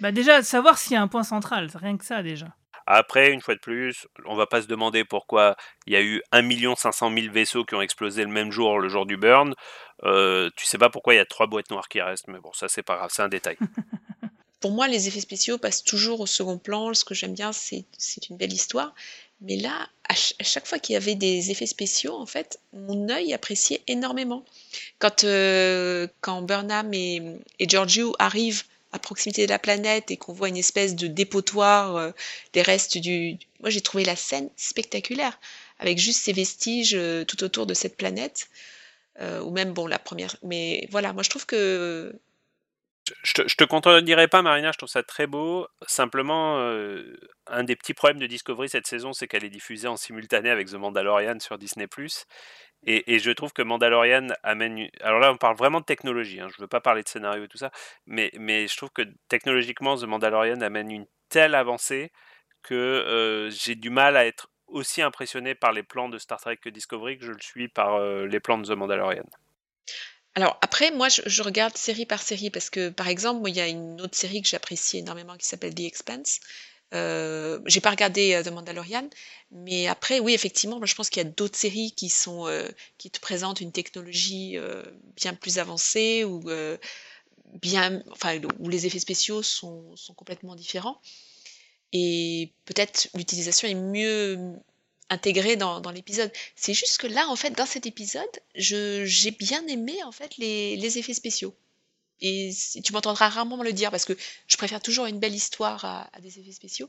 Bah 0.00 0.12
déjà, 0.12 0.42
savoir 0.42 0.78
s'il 0.78 0.92
y 0.92 0.96
a 0.96 1.02
un 1.02 1.08
point 1.08 1.24
central, 1.24 1.68
c'est 1.70 1.78
rien 1.78 1.96
que 1.96 2.04
ça 2.04 2.22
déjà. 2.22 2.46
Après, 2.86 3.32
une 3.32 3.40
fois 3.40 3.54
de 3.54 3.60
plus, 3.60 4.06
on 4.26 4.36
va 4.36 4.46
pas 4.46 4.60
se 4.60 4.66
demander 4.66 5.04
pourquoi 5.04 5.56
il 5.86 5.94
y 5.94 5.96
a 5.96 6.02
eu 6.02 6.22
1 6.32 6.76
500 6.76 7.10
000 7.16 7.32
vaisseaux 7.32 7.64
qui 7.64 7.74
ont 7.74 7.80
explosé 7.80 8.22
le 8.22 8.30
même 8.30 8.52
jour, 8.52 8.78
le 8.78 8.88
jour 8.90 9.06
du 9.06 9.16
burn. 9.16 9.54
Euh, 10.04 10.50
tu 10.56 10.66
sais 10.66 10.76
pas 10.76 10.90
pourquoi 10.90 11.14
il 11.14 11.16
y 11.16 11.20
a 11.20 11.24
trois 11.24 11.46
boîtes 11.46 11.70
noires 11.70 11.88
qui 11.88 12.02
restent, 12.02 12.28
mais 12.28 12.38
bon, 12.40 12.52
ça 12.52 12.68
c'est 12.68 12.82
pas 12.82 12.96
grave, 12.96 13.10
c'est 13.12 13.22
un 13.22 13.28
détail. 13.28 13.56
Pour 14.64 14.72
moi, 14.72 14.88
les 14.88 15.08
effets 15.08 15.20
spéciaux 15.20 15.58
passent 15.58 15.84
toujours 15.84 16.20
au 16.20 16.26
second 16.26 16.56
plan. 16.56 16.94
Ce 16.94 17.04
que 17.04 17.14
j'aime 17.14 17.34
bien, 17.34 17.52
c'est 17.52 17.84
une 18.30 18.38
belle 18.38 18.54
histoire. 18.54 18.94
Mais 19.42 19.56
là, 19.58 19.90
à, 20.08 20.14
ch- 20.14 20.32
à 20.38 20.42
chaque 20.42 20.66
fois 20.66 20.78
qu'il 20.78 20.94
y 20.94 20.96
avait 20.96 21.16
des 21.16 21.50
effets 21.50 21.66
spéciaux, 21.66 22.14
en 22.14 22.24
fait, 22.24 22.58
mon 22.72 23.10
œil 23.10 23.34
appréciait 23.34 23.82
énormément. 23.88 24.42
Quand, 24.98 25.24
euh, 25.24 26.08
quand 26.22 26.40
Burnham 26.40 26.94
et, 26.94 27.20
et 27.58 27.68
Giorgio 27.68 28.14
arrivent 28.18 28.62
à 28.92 28.98
proximité 28.98 29.44
de 29.44 29.50
la 29.50 29.58
planète 29.58 30.10
et 30.10 30.16
qu'on 30.16 30.32
voit 30.32 30.48
une 30.48 30.56
espèce 30.56 30.96
de 30.96 31.08
dépotoir 31.08 31.96
euh, 31.96 32.12
des 32.54 32.62
restes 32.62 32.96
du... 32.96 33.36
Moi, 33.60 33.68
j'ai 33.68 33.82
trouvé 33.82 34.06
la 34.06 34.16
scène 34.16 34.48
spectaculaire, 34.56 35.38
avec 35.78 35.98
juste 35.98 36.22
ces 36.22 36.32
vestiges 36.32 36.94
euh, 36.94 37.26
tout 37.26 37.44
autour 37.44 37.66
de 37.66 37.74
cette 37.74 37.98
planète. 37.98 38.48
Ou 39.20 39.50
même, 39.50 39.74
bon, 39.74 39.86
la 39.86 39.98
première... 39.98 40.36
Mais 40.42 40.88
voilà, 40.90 41.12
moi, 41.12 41.22
je 41.22 41.28
trouve 41.28 41.44
que 41.44 42.18
Je 43.22 43.32
te, 43.34 43.42
je 43.46 43.64
contredirai 43.64 44.28
pas, 44.28 44.40
Marina, 44.40 44.72
je 44.72 44.78
trouve 44.78 44.88
ça 44.88 45.02
très 45.02 45.26
beau. 45.26 45.68
Simplement, 45.86 46.58
euh, 46.60 47.16
un 47.46 47.64
des 47.64 47.76
petits 47.76 47.94
problèmes 47.94 48.18
de 48.18 48.26
Discovery 48.26 48.68
cette 48.68 48.86
saison, 48.86 49.12
c'est 49.12 49.28
qu'elle 49.28 49.44
est 49.44 49.50
diffusée 49.50 49.88
en 49.88 49.96
simultané 49.96 50.48
avec 50.48 50.68
The 50.68 50.74
Mandalorian 50.74 51.38
sur 51.40 51.58
Disney+. 51.58 51.86
Et, 52.86 53.14
et 53.14 53.18
je 53.18 53.30
trouve 53.30 53.52
que 53.52 53.62
Mandalorian 53.62 54.28
amène... 54.42 54.88
Alors 55.00 55.20
là, 55.20 55.32
on 55.32 55.36
parle 55.36 55.56
vraiment 55.56 55.80
de 55.80 55.84
technologie, 55.84 56.40
hein, 56.40 56.48
je 56.54 56.60
veux 56.60 56.68
pas 56.68 56.80
parler 56.80 57.02
de 57.02 57.08
scénario 57.08 57.44
et 57.44 57.48
tout 57.48 57.58
ça, 57.58 57.70
mais, 58.06 58.30
mais 58.38 58.68
je 58.68 58.76
trouve 58.76 58.90
que 58.90 59.02
technologiquement, 59.28 59.96
The 59.96 60.04
Mandalorian 60.04 60.60
amène 60.60 60.90
une 60.90 61.06
telle 61.28 61.54
avancée 61.54 62.12
que 62.62 62.74
euh, 62.74 63.50
j'ai 63.50 63.74
du 63.74 63.90
mal 63.90 64.16
à 64.16 64.24
être 64.24 64.48
aussi 64.66 65.02
impressionné 65.02 65.54
par 65.54 65.72
les 65.72 65.82
plans 65.82 66.08
de 66.08 66.18
Star 66.18 66.40
Trek 66.40 66.56
que 66.56 66.70
Discovery 66.70 67.18
que 67.18 67.26
je 67.26 67.32
le 67.32 67.40
suis 67.40 67.68
par 67.68 67.94
euh, 67.94 68.26
les 68.26 68.40
plans 68.40 68.58
de 68.58 68.66
The 68.66 68.76
Mandalorian. 68.76 69.24
Alors 70.34 70.58
après, 70.62 70.90
moi, 70.90 71.08
je, 71.08 71.42
regarde 71.42 71.76
série 71.76 72.06
par 72.06 72.20
série 72.22 72.50
parce 72.50 72.68
que, 72.68 72.88
par 72.88 73.08
exemple, 73.08 73.48
il 73.48 73.54
y 73.54 73.60
a 73.60 73.68
une 73.68 74.00
autre 74.00 74.16
série 74.16 74.42
que 74.42 74.48
j'apprécie 74.48 74.98
énormément 74.98 75.36
qui 75.36 75.46
s'appelle 75.46 75.74
The 75.74 75.80
Expanse. 75.80 76.40
Euh, 76.92 77.60
j'ai 77.66 77.80
pas 77.80 77.90
regardé 77.90 78.34
euh, 78.34 78.42
The 78.42 78.48
Mandalorian, 78.48 79.08
mais 79.52 79.86
après, 79.86 80.20
oui, 80.20 80.34
effectivement, 80.34 80.84
je 80.84 80.94
pense 80.94 81.08
qu'il 81.08 81.22
y 81.22 81.26
a 81.26 81.30
d'autres 81.30 81.58
séries 81.58 81.92
qui 81.92 82.08
sont 82.08 82.46
euh, 82.46 82.68
qui 82.98 83.10
te 83.10 83.20
présentent 83.20 83.60
une 83.60 83.72
technologie 83.72 84.58
euh, 84.58 84.82
bien 85.16 85.34
plus 85.34 85.58
avancée 85.58 86.24
ou 86.24 86.42
bien, 87.60 88.02
enfin, 88.10 88.40
où 88.58 88.68
les 88.68 88.86
effets 88.86 88.98
spéciaux 88.98 89.42
sont 89.42 89.94
complètement 90.16 90.56
différents. 90.56 91.00
Et 91.92 92.52
peut-être 92.64 93.08
l'utilisation 93.14 93.68
est 93.68 93.74
mieux 93.74 94.56
intégrée 95.14 95.56
dans, 95.56 95.80
dans 95.80 95.90
l'épisode. 95.90 96.30
C'est 96.56 96.74
juste 96.74 96.98
que 96.98 97.06
là, 97.06 97.26
en 97.28 97.36
fait, 97.36 97.50
dans 97.50 97.66
cet 97.66 97.86
épisode, 97.86 98.22
je, 98.54 99.04
j'ai 99.06 99.30
bien 99.30 99.66
aimé, 99.68 99.94
en 100.04 100.12
fait, 100.12 100.36
les, 100.38 100.76
les 100.76 100.98
effets 100.98 101.14
spéciaux. 101.14 101.54
Et 102.20 102.52
si- 102.52 102.80
tu 102.82 102.92
m'entendras 102.92 103.28
rarement 103.28 103.56
me 103.56 103.64
le 103.64 103.72
dire 103.72 103.90
parce 103.90 104.04
que 104.04 104.12
je 104.46 104.56
préfère 104.56 104.80
toujours 104.80 105.06
une 105.06 105.18
belle 105.18 105.34
histoire 105.34 105.84
à, 105.84 106.08
à 106.16 106.20
des 106.20 106.38
effets 106.38 106.52
spéciaux. 106.52 106.88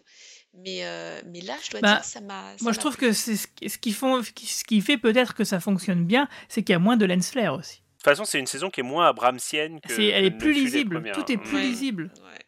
Mais, 0.53 0.85
euh, 0.85 1.19
mais 1.25 1.41
là, 1.41 1.55
je 1.65 1.71
dois 1.71 1.81
Bah, 1.81 1.95
dire, 1.95 2.03
ça 2.03 2.21
m'a. 2.21 2.55
Moi, 2.61 2.71
je 2.73 2.79
trouve 2.79 2.95
plu. 2.95 3.07
que 3.07 3.13
c'est 3.13 3.35
ce 3.35 3.47
qui- 3.47 3.69
ce 3.69 3.77
qui, 3.77 3.91
font, 3.91 4.21
ce 4.23 4.63
qui 4.63 4.81
fait 4.81 4.97
peut-être 4.97 5.33
que 5.33 5.43
ça 5.43 5.59
fonctionne 5.59 6.05
bien, 6.05 6.29
c'est 6.47 6.61
qu'il 6.63 6.73
y 6.73 6.75
a 6.75 6.79
moins 6.79 6.95
de 6.97 7.05
lens 7.05 7.31
flare 7.31 7.55
aussi. 7.55 7.77
De 7.77 7.81
toute 7.97 8.03
façon, 8.03 8.23
c'est 8.25 8.39
une 8.39 8.45
saison 8.47 8.69
qui 8.69 8.81
est 8.81 8.83
moins 8.83 9.07
abramsienne 9.07 9.81
que. 9.81 9.93
C'est- 9.95 10.05
elle 10.09 10.25
est 10.25 10.31
plus 10.37 10.53
lisible, 10.53 11.11
tout 11.13 11.29
est 11.31 11.37
plus 11.37 11.55
Ouais. 11.57 11.63
lisible, 11.63 12.13
Ouais. 12.23 12.39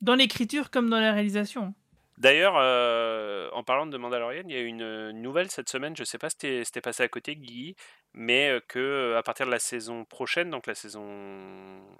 dans 0.00 0.14
l'écriture 0.14 0.70
comme 0.70 0.88
dans 0.88 1.00
la 1.00 1.12
réalisation. 1.12 1.74
D'ailleurs, 2.22 2.54
euh, 2.56 3.50
en 3.52 3.64
parlant 3.64 3.84
de 3.84 3.96
Mandalorian, 3.98 4.44
il 4.46 4.52
y 4.54 4.56
a 4.56 4.60
une 4.60 4.80
euh, 4.82 5.10
nouvelle 5.12 5.50
cette 5.50 5.68
semaine, 5.68 5.96
je 5.96 6.04
sais 6.04 6.18
pas 6.18 6.30
si 6.30 6.36
t'es- 6.38 6.62
si 6.64 6.70
passé 6.80 7.02
à 7.02 7.08
côté, 7.08 7.34
Guy, 7.34 7.74
mais 8.14 8.48
euh, 8.48 8.60
que 8.68 8.78
euh, 8.78 9.18
à 9.18 9.24
partir 9.24 9.44
de 9.44 9.50
la 9.50 9.58
saison 9.58 10.04
prochaine, 10.04 10.48
donc 10.48 10.68
la 10.68 10.76
saison 10.76 11.04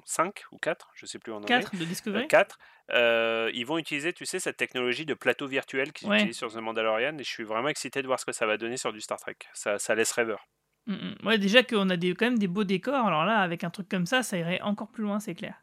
5 0.05 0.45
ou 0.53 0.59
4, 0.59 0.91
je 0.95 1.07
sais 1.07 1.18
plus 1.18 1.33
en 1.33 1.39
anglais, 1.39 1.49
4 1.49 1.75
de 1.75 1.85
Discovery 1.85 2.29
4, 2.29 2.57
euh, 2.93 3.51
ils 3.53 3.66
vont 3.66 3.79
utiliser, 3.79 4.12
tu 4.12 4.25
sais, 4.25 4.39
cette 4.39 4.57
technologie 4.57 5.05
de 5.07 5.14
plateau 5.14 5.49
virtuel 5.49 5.93
qu'ils 5.93 6.09
Ouais. 6.09 6.18
utilisent 6.18 6.37
sur 6.39 6.53
The 6.53 6.59
Mandalorian, 6.59 7.18
et 7.18 7.25
je 7.25 7.29
suis 7.29 7.43
vraiment 7.43 7.68
excité 7.70 8.01
de 8.01 8.07
voir 8.07 8.20
ce 8.20 8.25
que 8.25 8.33
ça 8.33 8.47
va 8.47 8.57
donner 8.57 8.77
sur 8.77 8.93
du 8.93 9.01
Star 9.01 9.18
Trek. 9.18 9.35
Ça, 9.55 9.81
ça 9.81 9.97
laisse 9.97 10.12
rêveur. 10.12 10.47
Mm, 10.87 10.93
mm. 10.95 11.27
Ouais, 11.27 11.39
déjà 11.39 11.64
qu'on 11.64 11.91
a 11.91 11.97
des, 11.97 12.14
quand 12.14 12.27
même 12.27 12.39
des 12.39 12.47
beaux 12.47 12.62
décors, 12.62 13.07
alors 13.07 13.25
là, 13.25 13.41
avec 13.41 13.64
un 13.64 13.70
truc 13.70 13.89
comme 13.89 14.07
ça, 14.07 14.23
ça 14.23 14.39
irait 14.39 14.61
encore 14.61 14.93
plus 14.93 15.03
loin, 15.03 15.18
c'est 15.18 15.35
clair. 15.35 15.57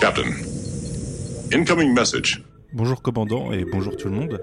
Captain. 0.00 0.30
Incoming 1.52 1.92
message. 1.92 2.40
Bonjour 2.74 3.02
commandant 3.02 3.52
et 3.52 3.66
bonjour 3.66 3.98
tout 3.98 4.08
le 4.08 4.14
monde. 4.14 4.40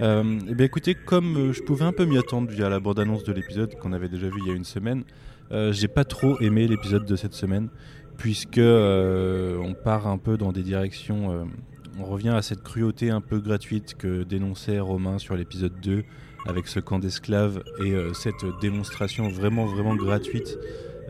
Euh, 0.00 0.40
eh 0.48 0.54
bien 0.56 0.66
écoutez, 0.66 0.96
comme 0.96 1.36
euh, 1.36 1.52
je 1.52 1.62
pouvais 1.62 1.84
un 1.84 1.92
peu 1.92 2.06
m'y 2.06 2.18
attendre 2.18 2.50
via 2.50 2.68
la 2.68 2.80
bande-annonce 2.80 3.22
de 3.22 3.32
l'épisode 3.32 3.76
qu'on 3.76 3.92
avait 3.92 4.08
déjà 4.08 4.26
vu 4.26 4.40
il 4.42 4.48
y 4.48 4.50
a 4.50 4.54
une 4.54 4.64
semaine, 4.64 5.04
euh, 5.52 5.72
j'ai 5.72 5.86
pas 5.86 6.04
trop 6.04 6.40
aimé 6.40 6.66
l'épisode 6.66 7.04
de 7.04 7.14
cette 7.14 7.34
semaine 7.34 7.68
puisque 8.16 8.58
euh, 8.58 9.58
on 9.58 9.74
part 9.74 10.08
un 10.08 10.18
peu 10.18 10.36
dans 10.36 10.50
des 10.50 10.64
directions, 10.64 11.46
on 12.00 12.04
revient 12.04 12.30
à 12.30 12.42
cette 12.42 12.64
cruauté 12.64 13.10
un 13.10 13.20
peu 13.20 13.38
gratuite 13.38 13.94
que 13.94 14.24
dénonçait 14.24 14.80
Romain 14.80 15.18
sur 15.18 15.36
l'épisode 15.36 15.78
2 15.80 16.02
avec 16.48 16.66
ce 16.66 16.80
camp 16.80 16.98
d'esclaves 16.98 17.62
et 17.84 17.94
cette 18.12 18.44
démonstration 18.60 19.28
vraiment 19.28 19.66
vraiment 19.66 19.94
gratuite 19.94 20.58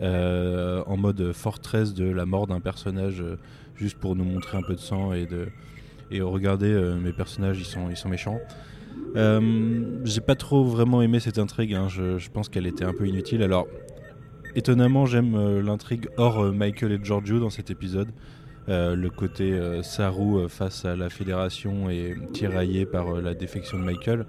en 0.03 0.97
mode 0.99 1.33
fortress 1.33 1.95
de 1.95 2.11
la 2.11 2.27
mort 2.27 2.47
d'un 2.47 2.61
personnage 2.61 3.25
juste 3.75 3.97
pour 3.97 4.17
nous 4.17 4.25
montrer 4.25 4.59
un 4.59 4.63
peu 4.63 4.75
de 4.75 4.81
sang 4.81 5.15
et 5.15 5.25
de 5.25 5.49
et 6.11 6.21
regardez 6.21 6.71
euh, 6.71 6.97
mes 6.97 7.13
personnages 7.13 7.59
ils 7.59 7.65
sont 7.65 7.91
ils 7.91 7.97
sont 7.97 8.09
méchants. 8.09 8.41
Euh, 9.17 10.01
j'ai 10.05 10.21
pas 10.21 10.35
trop 10.35 10.65
vraiment 10.65 11.01
aimé 11.01 11.19
cette 11.19 11.39
intrigue 11.39 11.73
hein, 11.75 11.89
je, 11.89 12.29
pense 12.29 12.49
qu'elle 12.49 12.67
était 12.67 12.85
un 12.85 12.93
peu 12.93 13.07
inutile. 13.07 13.43
Alors 13.43 13.67
étonnamment 14.55 15.07
j'aime 15.07 15.35
euh, 15.35 15.63
l'intrigue 15.63 16.09
hors 16.17 16.53
Michael 16.53 16.93
et 16.93 17.01
Giorgio 17.03 17.39
dans 17.41 17.51
cet 17.51 17.71
épisode. 17.71 18.09
Le 18.69 19.09
côté 19.09 19.53
euh, 19.53 19.83
Saru 19.83 20.47
face 20.51 20.85
à 20.85 20.95
la 20.95 21.09
fédération 21.09 21.89
et 21.89 22.15
tiraillé 22.35 22.85
par 22.85 23.15
la 23.15 23.33
défection 23.33 23.79
de 23.79 23.85
Michael. 23.85 24.27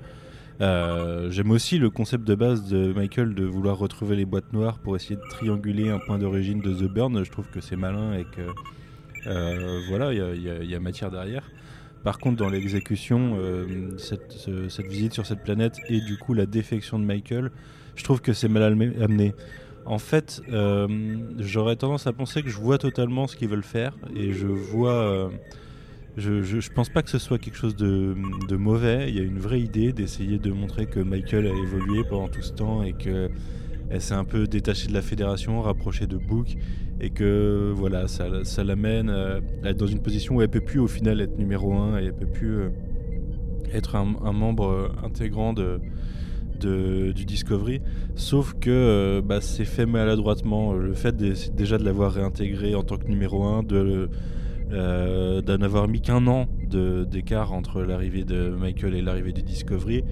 J'aime 1.30 1.52
aussi 1.52 1.78
le 1.78 1.90
concept 1.90 2.26
de 2.26 2.36
base 2.36 2.70
de 2.70 2.94
Michael 2.94 3.36
de 3.36 3.44
vouloir 3.44 3.78
retrouver 3.78 4.16
les 4.16 4.26
boîtes 4.26 4.54
noires 4.54 4.80
pour 4.80 4.96
essayer 4.96 5.18
de 5.18 5.30
trianguler 5.30 5.90
un 5.90 6.00
point 6.00 6.18
d'origine 6.18 6.62
de 6.62 6.74
The 6.74 6.90
Burn. 6.90 7.22
Je 7.22 7.32
trouve 7.32 7.50
que 7.50 7.60
c'est 7.60 7.76
malin 7.76 8.14
et 8.14 8.24
que 8.24 8.48
voilà, 9.90 10.14
il 10.14 10.70
y 10.70 10.76
a 10.76 10.80
matière 10.80 11.12
derrière. 11.12 11.44
Par 12.04 12.18
contre, 12.20 12.38
dans 12.38 12.50
l'exécution, 12.50 13.36
euh, 13.38 13.98
cette, 13.98 14.32
ce- 14.32 14.70
cette 14.70 14.88
visite 14.88 15.14
sur 15.14 15.26
cette 15.26 15.44
planète 15.44 15.78
et 15.90 16.00
du 16.00 16.18
coup 16.18 16.34
la 16.34 16.46
défection 16.46 16.98
de 17.00 17.04
Michael, 17.06 17.52
je 17.96 18.04
trouve 18.04 18.22
que 18.22 18.34
c'est 18.34 18.48
mal 18.48 18.64
amené. 18.64 19.34
En 19.86 19.98
fait, 20.00 20.42
euh, 20.52 20.88
j'aurais 21.40 21.76
tendance 21.76 22.08
à 22.08 22.14
penser 22.14 22.44
que 22.44 22.50
je 22.50 22.58
vois 22.58 22.78
totalement 22.78 23.28
ce 23.28 23.36
qu'ils 23.36 23.50
veulent 23.50 23.64
faire 23.64 23.98
et 24.16 24.34
je 24.34 24.48
vois. 24.48 24.94
euh, 24.94 25.30
je, 26.18 26.70
pense 26.72 26.90
pas 26.90 27.02
que 27.02 27.10
ce 27.10 27.18
soit 27.20 27.38
quelque 27.38 27.56
chose 27.58 27.76
de, 27.76 28.16
de 28.48 28.56
mauvais. 28.56 29.10
Il 29.10 29.16
y 29.16 29.20
a 29.20 29.24
une 29.24 29.40
vraie 29.40 29.62
idée 29.62 29.94
d'essayer 29.94 30.38
de 30.38 30.52
montrer 30.52 30.86
que 30.88 31.00
Michael 31.00 31.48
a 31.48 31.54
évolué 31.54 32.04
pendant 32.04 32.28
tout 32.28 32.42
ce 32.42 32.52
temps 32.54 32.84
et 32.84 32.94
que 32.94 33.30
elle 33.90 34.02
s'est 34.02 34.14
un 34.14 34.26
peu 34.26 34.46
détachée 34.48 34.88
de 34.88 34.94
la 34.94 35.02
fédération, 35.02 35.62
rapprochée 35.62 36.06
de 36.08 36.18
Book 36.18 36.56
et 37.02 37.10
que 37.10 37.72
voilà, 37.76 38.08
ça, 38.08 38.64
l'amène 38.64 39.10
euh, 39.10 39.40
à 39.64 39.70
être 39.70 39.78
dans 39.78 39.88
une 39.88 40.02
position 40.02 40.36
où 40.36 40.42
elle 40.42 40.50
peut 40.50 40.62
plus 40.62 40.80
au 40.80 40.88
final 40.88 41.22
être 41.22 41.38
numéro 41.38 41.74
1 41.74 42.00
et 42.00 42.06
elle 42.06 42.14
peut 42.14 42.26
plus 42.26 42.60
euh, 42.60 42.70
être 43.74 43.96
un, 43.96 44.34
membre 44.34 44.68
euh, 44.68 44.88
intégrant 45.04 45.54
de, 45.54 45.80
du 46.60 47.26
Discovery. 47.26 47.82
Sauf 48.16 48.54
que 48.60 49.22
bah, 49.22 49.40
c'est 49.40 49.64
fait 49.66 49.86
maladroitement. 49.86 50.74
Le 50.74 50.94
fait 50.94 51.16
déjà 51.16 51.78
de 51.78 51.86
l'avoir 51.86 52.12
réintégré 52.12 52.76
en 52.76 52.84
tant 52.84 52.98
que 52.98 53.08
numéro 53.08 53.44
1, 53.46 53.64
de, 53.64 54.10
euh, 54.72 55.42
d'en 55.42 55.62
avoir 55.64 55.88
mis 55.88 56.00
qu'un 56.00 56.28
an 56.28 56.46
d'écart 56.70 57.54
entre 57.54 57.82
l'arrivée 57.82 58.24
de 58.24 58.50
Michael 58.50 58.94
et 58.94 59.02
l'arrivée 59.02 59.32
du 59.32 59.42
Discovery 59.42 60.04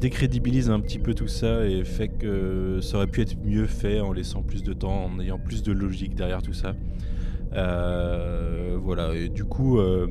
décrédibilise 0.00 0.70
un 0.70 0.80
petit 0.80 0.98
peu 0.98 1.14
tout 1.14 1.28
ça 1.28 1.66
et 1.66 1.84
fait 1.84 2.08
que 2.08 2.80
ça 2.80 2.96
aurait 2.96 3.06
pu 3.06 3.20
être 3.20 3.36
mieux 3.44 3.66
fait 3.66 4.00
en 4.00 4.12
laissant 4.12 4.42
plus 4.42 4.62
de 4.62 4.72
temps, 4.72 5.04
en 5.04 5.20
ayant 5.20 5.38
plus 5.38 5.62
de 5.62 5.72
logique 5.72 6.14
derrière 6.14 6.42
tout 6.42 6.54
ça. 6.54 6.74
Euh, 7.52 8.78
voilà, 8.80 9.14
et 9.14 9.28
du 9.28 9.44
coup, 9.44 9.78
euh, 9.78 10.08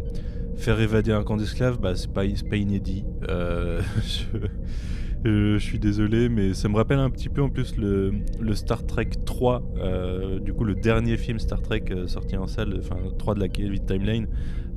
faire 0.58 0.80
évader 0.80 1.12
un 1.12 1.24
camp 1.24 1.38
d'esclaves, 1.38 1.80
bah, 1.80 1.96
c'est 1.96 2.12
pas, 2.12 2.26
inédit. 2.56 3.04
Euh, 3.30 3.82
je, 5.26 5.58
suis 5.58 5.80
désolé, 5.80 6.30
mais 6.30 6.54
ça 6.54 6.70
me 6.70 6.76
rappelle 6.76 7.00
un 7.00 7.10
petit 7.10 7.30
peu 7.30 7.42
en 7.42 7.50
plus 7.50 7.76
le, 7.76 8.14
Star 8.54 8.86
Trek 8.86 9.10
3, 9.26 9.64
euh, 9.78 10.40
du 10.40 10.54
coup 10.54 10.66
le 10.66 10.76
dernier 10.76 11.18
film 11.18 11.40
Star 11.40 11.62
Trek 11.62 11.86
sorti 12.06 12.38
en 12.38 12.48
salle, 12.48 12.76
enfin 12.80 12.98
3 13.18 13.36
de 13.36 13.40
la 13.40 13.48
Kelvin 13.48 13.84
Timeline, 13.86 14.28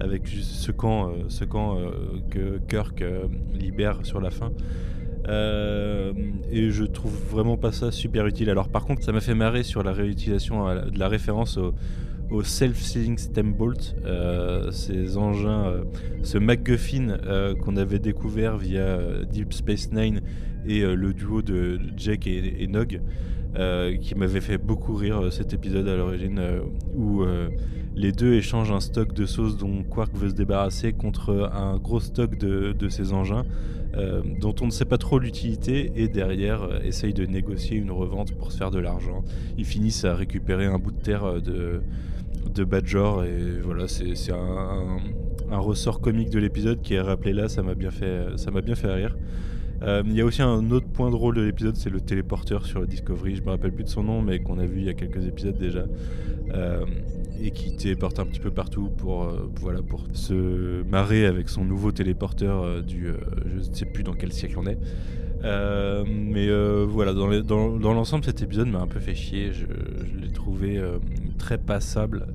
avec 0.01 0.27
ce 0.27 0.73
camp, 0.73 1.13
ce 1.29 1.45
camp 1.45 1.79
que 2.31 2.59
Kirk 2.67 3.05
libère 3.53 4.01
sur 4.05 4.21
la 4.21 4.31
fin. 4.31 4.53
Euh, 5.29 6.12
et 6.51 6.70
je 6.70 6.85
trouve 6.85 7.12
vraiment 7.31 7.57
pas 7.57 7.73
ça 7.73 7.91
super 7.93 8.27
utile. 8.27 8.51
Alors 8.51 8.68
par 8.68 8.85
contre, 8.85 9.03
ça 9.03 9.12
m'a 9.12 9.20
fait 9.20 9.35
marrer 9.35 9.62
sur 9.62 9.83
la 9.83 9.93
réutilisation 9.93 10.66
la- 10.66 10.91
de 10.91 10.99
la 10.99 11.09
référence 11.09 11.59
au, 11.59 11.75
self-sealing 12.43 13.18
stem 13.18 13.53
bolt, 13.53 13.95
euh, 14.07 14.70
ces 14.73 15.18
engins, 15.18 15.66
euh, 15.66 15.85
ce 16.23 16.39
MacGuffin 16.39 17.11
euh, 17.27 17.55
qu'on 17.55 17.77
avait 17.77 17.99
découvert 17.99 18.57
via 18.57 18.81
euh, 18.81 19.25
Deep 19.25 19.53
Space 19.53 19.93
Nine 19.93 20.23
et 20.66 20.81
euh, 20.81 20.95
le 20.95 21.12
duo 21.12 21.43
de 21.43 21.79
Jake 21.97 22.27
et, 22.27 22.66
Nog, 22.68 23.01
euh, 23.57 23.97
qui 23.99 24.14
m'avait 24.14 24.41
fait 24.41 24.57
beaucoup 24.57 24.95
rire 24.95 25.25
euh, 25.25 25.31
cet 25.31 25.53
épisode 25.53 25.87
à 25.87 25.95
l'origine, 25.95 26.39
euh, 26.39 26.61
où 26.95 27.23
euh, 27.23 27.49
les 27.95 28.12
deux 28.12 28.33
échangent 28.33 28.73
un 28.73 28.81
stock 28.81 29.12
de 29.12 29.27
sauce 29.27 29.59
dont 29.59 29.83
Quark 29.83 30.16
veut 30.16 30.31
se 30.31 30.35
débarrasser 30.35 30.95
contre 30.95 31.51
un 31.53 31.77
gros 31.77 32.01
stock 32.01 32.39
de 32.39 32.89
ces 32.89 33.12
engins. 33.12 33.45
Euh, 33.95 34.22
dont 34.40 34.55
on 34.62 34.66
ne 34.66 34.70
sait 34.70 34.86
pas 34.86 34.97
trop 34.97 35.18
l'utilité 35.18 35.93
et 35.97 36.09
derrière 36.09 36.62
euh, 36.62 36.80
essaye 36.82 37.12
de 37.12 37.26
négocier 37.26 37.76
une 37.76 37.90
revente 37.90 38.32
pour 38.32 38.51
se 38.51 38.57
faire 38.57 38.70
de 38.70 38.78
l'argent. 38.78 39.22
Ils 39.59 39.66
finissent 39.66 40.07
à 40.07 40.14
récupérer 40.14 40.64
un 40.64 40.78
bout 40.78 40.93
de 40.93 41.01
terre 41.01 41.24
euh, 41.24 41.40
de, 41.40 41.82
de 42.55 42.64
Badger 42.64 43.12
et 43.26 43.61
voilà 43.61 43.88
c'est 43.88 44.32
un, 44.32 45.59
ressort 45.59 46.01
comique 46.01 46.30
de 46.30 46.38
l'épisode 46.38 46.80
qui 46.80 46.95
est 46.95 47.01
rappelé 47.03 47.34
là 47.34 47.51
ça 47.51 47.62
m'a 47.62 47.74
bien 47.74 47.90
fait 47.90 48.24
bien 48.64 48.74
fait 48.74 48.93
rire. 48.93 49.16
Il 49.84 50.14
y 50.14 50.20
a 50.20 50.24
aussi 50.24 50.40
un 50.40 50.70
autre 50.70 50.86
point 50.86 51.11
drôle 51.11 51.34
de 51.34 51.43
l'épisode 51.43 51.76
c'est 51.76 51.90
le 51.90 52.01
téléporteur 52.01 52.64
sur 52.64 52.86
Discovery. 52.86 53.36
Je 53.36 53.43
me 53.43 53.51
rappelle 53.51 53.72
plus 53.72 53.84
de 53.84 53.88
son 53.88 54.05
nom 54.05 54.22
mais 54.22 54.38
qu'on 54.38 54.59
a 54.59 54.64
vu 54.64 54.78
il 54.78 54.84
y 54.84 54.88
a 54.88 54.95
quelques 54.95 55.26
épisodes 55.26 55.59
déjà 55.59 55.84
et 57.45 57.51
qui 57.51 57.76
téléporte 57.76 58.18
un 58.18 58.24
petit 58.26 58.40
peu 58.40 58.51
partout 58.51 58.88
pour 58.97 59.24
euh, 59.24 59.51
voilà 59.57 59.82
pour 59.82 60.05
se 60.12 60.82
marrer 60.84 61.26
avec 61.26 61.49
son 61.49 61.64
nouveau 61.64 61.90
téléporteur 61.93 62.62
euh, 62.62 62.82
du 62.82 63.09
euh, 63.09 63.16
je 63.47 63.68
ne 63.68 63.74
sais 63.74 63.84
plus 63.86 64.03
dans 64.03 64.14
quel 64.14 64.32
siècle 64.32 64.55
on 64.59 64.66
est 64.66 64.78
mais 66.07 66.49
voilà, 66.86 67.12
dans, 67.14 67.28
dans- 67.40 67.76
dans 67.76 67.93
l'ensemble, 67.93 68.24
cet 68.24 68.43
épisode 68.43 68.68
m'a 68.68 68.78
un 68.80 68.86
peu 68.86 69.01
fait 69.01 69.16
chier. 69.16 69.53
Je, 69.53 69.66
je 69.66 70.20
l'ai 70.20 70.30
trouvé 70.30 70.80
très 71.36 71.59
passable. 71.59 72.26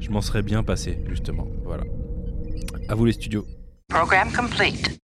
Je 0.00 0.10
m'en 0.10 0.20
serais 0.20 0.42
bien 0.42 0.64
passé, 0.64 0.98
justement. 1.08 1.46
Voilà. 1.64 1.84
À 2.88 2.96
vous 2.96 3.04
les 3.04 3.12
studios. 3.12 3.44
Program 3.88 4.28
complete. 4.36 4.98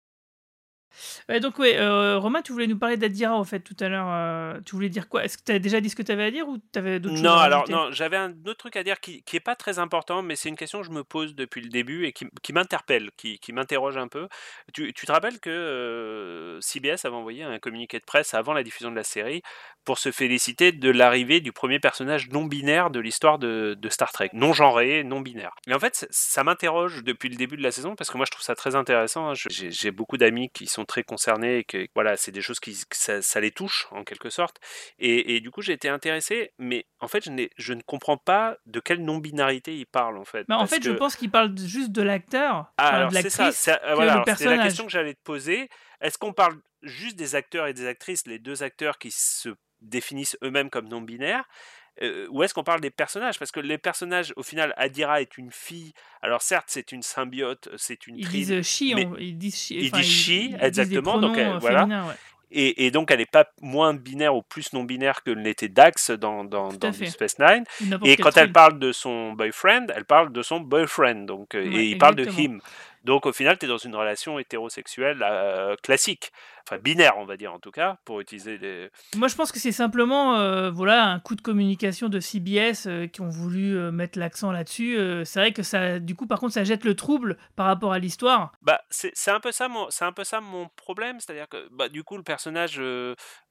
Ouais, 1.28 1.40
donc, 1.40 1.58
ouais, 1.58 1.78
euh, 1.78 2.18
Romain, 2.18 2.42
tu 2.42 2.52
voulais 2.52 2.66
nous 2.66 2.78
parler 2.78 2.96
d'Adira, 2.96 3.34
en 3.34 3.44
fait, 3.44 3.60
tout 3.60 3.76
à 3.80 3.88
l'heure. 3.88 4.08
euh, 4.08 4.60
tu 4.64 4.74
voulais 4.74 4.88
dire 4.88 5.08
quoi? 5.08 5.24
Est-ce 5.24 5.38
que 5.38 5.42
tu 5.44 5.52
as 5.52 5.58
déjà 5.58 5.80
dit 5.80 5.88
ce 5.90 5.96
que 5.96 6.02
tu 6.02 6.12
avais 6.12 6.24
à 6.24 6.30
dire 6.30 6.48
ou 6.48 6.58
tu 6.72 6.78
avais 6.78 7.00
d'autres 7.00 7.14
choses 7.16 7.24
Non, 7.24 7.32
à 7.32 7.42
alors 7.42 7.68
non, 7.68 7.90
j'avais 7.92 8.16
un 8.16 8.30
autre 8.46 8.58
truc 8.58 8.76
à 8.76 8.82
dire 8.82 9.00
qui, 9.00 9.22
qui 9.22 9.36
est 9.36 9.40
pas 9.40 9.56
très 9.56 9.78
important, 9.78 10.22
mais 10.22 10.36
c'est 10.36 10.48
une 10.48 10.56
question 10.56 10.80
que 10.80 10.86
je 10.86 10.92
me 10.92 11.04
pose 11.04 11.34
depuis 11.34 11.60
le 11.60 11.68
début 11.68 12.06
et 12.06 12.12
qui, 12.12 12.26
qui 12.42 12.52
m'interpelle, 12.52 13.10
qui, 13.16 13.38
qui 13.38 13.52
m'interroge 13.52 13.96
un 13.96 14.08
peu. 14.08 14.28
Tu, 14.74 14.92
tu 14.92 15.06
te 15.06 15.12
rappelles 15.12 15.40
que 15.40 15.50
euh, 15.50 16.60
CBS 16.60 17.04
avait 17.04 17.16
envoyé 17.16 17.42
un 17.42 17.58
communiqué 17.58 17.98
de 17.98 18.04
presse 18.04 18.34
avant 18.34 18.52
la 18.52 18.62
diffusion 18.62 18.90
de 18.90 18.96
la 18.96 19.04
série 19.04 19.42
pour 19.84 19.98
se 19.98 20.12
féliciter 20.12 20.72
de 20.72 20.90
l'arrivée 20.90 21.40
du 21.40 21.52
premier 21.52 21.78
personnage 21.80 22.28
non 22.30 22.44
binaire 22.44 22.90
de 22.90 23.00
l'histoire 23.00 23.38
de, 23.38 23.74
de 23.78 23.88
Star 23.88 24.12
Trek, 24.12 24.30
non 24.32 24.52
genré, 24.52 25.04
non 25.04 25.20
binaire. 25.20 25.54
Et 25.66 25.74
en 25.74 25.78
fait, 25.78 26.06
ça, 26.10 26.44
m'interroge 26.44 27.02
depuis 27.04 27.28
le 27.28 27.36
début 27.36 27.56
de 27.56 27.62
la 27.62 27.72
saison 27.72 27.94
parce 27.96 28.10
que 28.10 28.16
moi 28.16 28.26
je 28.26 28.30
trouve 28.30 28.44
ça 28.44 28.54
très 28.54 28.74
intéressant. 28.74 29.30
hein. 29.30 29.34
J'ai 29.48 29.90
beaucoup 29.90 30.16
d'amis 30.16 30.50
qui 30.50 30.66
sont 30.66 30.84
très 30.84 31.02
concernés 31.02 31.58
et 31.58 31.64
que 31.64 31.86
voilà, 31.94 32.16
c'est 32.16 32.32
des 32.32 32.42
choses 32.42 32.60
qui 32.60 32.76
ça, 32.92 33.22
ça 33.22 33.40
les 33.40 33.50
touche 33.50 33.86
en 33.90 34.04
quelque 34.04 34.30
sorte. 34.30 34.58
Et, 34.98 35.36
et 35.36 35.40
du 35.40 35.50
coup, 35.50 35.62
j'ai 35.62 35.72
été 35.72 35.88
intéressé, 35.88 36.52
mais 36.58 36.86
en 37.00 37.08
fait, 37.08 37.24
je, 37.56 37.72
ne 37.72 37.82
comprends 37.82 38.16
pas 38.16 38.56
de 38.66 38.80
quelle 38.80 39.04
non-binarité 39.04 39.76
il 39.76 39.86
parle 39.86 40.16
en 40.18 40.24
fait. 40.24 40.46
Bah, 40.48 40.58
en 40.58 40.66
fait, 40.66 40.82
je 40.82 40.92
pense 40.92 41.16
qu'il 41.16 41.30
parle 41.30 41.56
juste 41.58 41.90
de 41.92 42.02
l'acteur, 42.02 42.72
ah, 42.78 43.06
de 43.06 43.14
l'actrice, 43.14 43.56
c'est- 43.56 43.82
euh, 43.84 43.94
voilà, 43.94 44.22
la 44.26 44.58
question 44.58 44.84
que 44.84 44.92
j'allais 44.92 45.14
te 45.14 45.22
poser. 45.22 45.68
Est-ce 46.00 46.18
qu'on 46.18 46.32
parle 46.32 46.56
juste 46.82 47.16
des 47.16 47.34
acteurs 47.34 47.66
et 47.68 47.74
des 47.74 47.86
actrices, 47.86 48.26
les 48.26 48.38
deux 48.38 48.62
acteurs 48.62 48.98
qui 48.98 49.10
se 49.10 49.50
définissent 49.82 50.36
eux-mêmes 50.42 50.70
comme 50.70 50.88
non-binaires 50.88 51.44
euh, 52.00 52.26
ou 52.30 52.42
est-ce 52.42 52.54
qu'on 52.54 52.64
parle 52.64 52.80
des 52.80 52.90
personnages? 52.90 53.38
Parce 53.38 53.50
que 53.52 53.60
les 53.60 53.76
personnages, 53.76 54.32
au 54.36 54.42
final, 54.42 54.72
Adira 54.78 55.20
est 55.20 55.36
une 55.36 55.50
fille. 55.50 55.92
Alors 56.22 56.40
certes, 56.40 56.68
c'est 56.68 56.90
une 56.90 57.02
symbiote, 57.02 57.68
c'est 57.76 58.06
une 58.06 58.16
Ils 58.18 58.24
trine, 58.24 58.40
disent 58.44 58.62
she, 58.62 58.94
mais- 58.94 59.06
on- 59.06 59.16
ils 59.18 59.36
disent 59.36 59.56
she, 59.58 59.70
ils 59.72 59.92
disent 59.92 60.06
she, 60.06 60.28
ils 60.28 60.48
disent 60.48 60.58
des 60.60 60.66
exactement, 60.66 61.18
donc, 61.18 61.36
euh, 61.36 61.54
euh, 61.54 61.58
voilà. 61.58 61.84
ouais. 61.84 62.14
Et, 62.54 62.86
et 62.86 62.90
donc, 62.90 63.10
elle 63.10 63.18
n'est 63.18 63.26
pas 63.26 63.46
moins 63.62 63.94
binaire 63.94 64.34
ou 64.34 64.42
plus 64.42 64.72
non 64.74 64.84
binaire 64.84 65.22
que 65.22 65.30
l'était 65.30 65.68
Dax 65.68 66.10
dans, 66.10 66.44
dans, 66.44 66.68
dans. 66.70 66.92
Space 66.92 67.38
Nine. 67.38 67.64
Et 68.04 68.16
quand 68.16 68.36
elle 68.36 68.52
parle 68.52 68.78
de 68.78 68.92
son 68.92 69.32
boyfriend, 69.32 69.86
elle 69.94 70.04
parle 70.04 70.32
de 70.32 70.42
son 70.42 70.60
boyfriend. 70.60 71.24
Donc, 71.24 71.54
euh, 71.54 71.62
Ouais, 71.62 71.74
et 71.76 71.84
il 71.90 71.98
parle 71.98 72.14
de 72.14 72.24
him. 72.26 72.60
Donc 73.04 73.26
au 73.26 73.32
final, 73.32 73.58
tu 73.58 73.66
es 73.66 73.68
dans 73.68 73.78
une 73.78 73.94
relation 73.94 74.38
hétérosexuelle 74.38 75.22
euh, 75.22 75.76
classique. 75.82 76.32
Enfin, 76.64 76.80
binaire, 76.80 77.14
on 77.18 77.24
va 77.24 77.36
dire 77.36 77.52
en 77.52 77.58
tout 77.58 77.72
cas, 77.72 77.98
pour 78.04 78.20
utiliser 78.20 78.56
les... 78.58 78.88
Moi, 79.16 79.26
je 79.26 79.34
pense 79.34 79.50
que 79.50 79.58
c'est 79.58 79.72
simplement 79.72 80.36
euh, 80.36 80.70
voilà, 80.70 81.06
un 81.06 81.18
coup 81.18 81.34
de 81.34 81.40
communication 81.40 82.08
de 82.08 82.20
CBS 82.20 82.86
euh, 82.86 83.06
qui 83.08 83.20
ont 83.20 83.28
voulu 83.28 83.74
mettre 83.90 84.18
l'accent 84.18 84.52
là-dessus. 84.52 84.96
C'est 85.24 85.40
vrai 85.40 85.52
que 85.52 85.64
ça, 85.64 85.98
du 85.98 86.14
coup, 86.14 86.26
par 86.26 86.38
contre, 86.38 86.54
ça 86.54 86.62
jette 86.62 86.84
le 86.84 86.94
trouble 86.94 87.36
par 87.56 87.66
rapport 87.66 87.92
à 87.92 87.98
l'histoire. 87.98 88.52
Bah, 88.62 88.80
c'est 88.90 89.30
un 89.30 89.40
peu 89.40 89.50
ça 89.50 89.68
mon, 89.68 89.88
un 90.00 90.12
peu 90.12 90.24
ça 90.24 90.40
mon 90.40 90.68
problème, 90.76 91.18
c'est-à-dire 91.18 91.48
que 91.48 91.68
bah, 91.72 91.88
du 91.88 92.04
coup 92.04 92.16
le 92.16 92.22
personnage, 92.22 92.80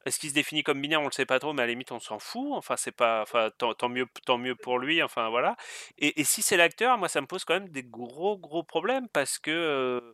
est-ce 0.05 0.19
qu'il 0.19 0.29
se 0.29 0.33
définit 0.35 0.63
comme 0.63 0.81
binaire, 0.81 1.01
on 1.01 1.05
le 1.05 1.11
sait 1.11 1.25
pas 1.25 1.39
trop, 1.39 1.53
mais 1.53 1.63
à 1.63 1.65
la 1.65 1.71
limite 1.71 1.91
on 1.91 1.99
s'en 1.99 2.19
fout. 2.19 2.53
Enfin 2.53 2.75
c'est 2.77 2.91
pas, 2.91 3.21
enfin 3.21 3.49
tant, 3.57 3.89
mieux, 3.89 4.07
tant 4.25 4.37
mieux 4.37 4.55
pour 4.55 4.79
lui. 4.79 5.01
Enfin 5.03 5.29
voilà. 5.29 5.55
Et, 5.97 6.19
et 6.21 6.23
si 6.23 6.41
c'est 6.41 6.57
l'acteur, 6.57 6.97
moi 6.97 7.07
ça 7.09 7.21
me 7.21 7.27
pose 7.27 7.45
quand 7.45 7.53
même 7.53 7.69
des 7.69 7.83
gros 7.83 8.37
gros 8.37 8.63
problèmes 8.63 9.07
parce 9.09 9.39
que 9.39 10.13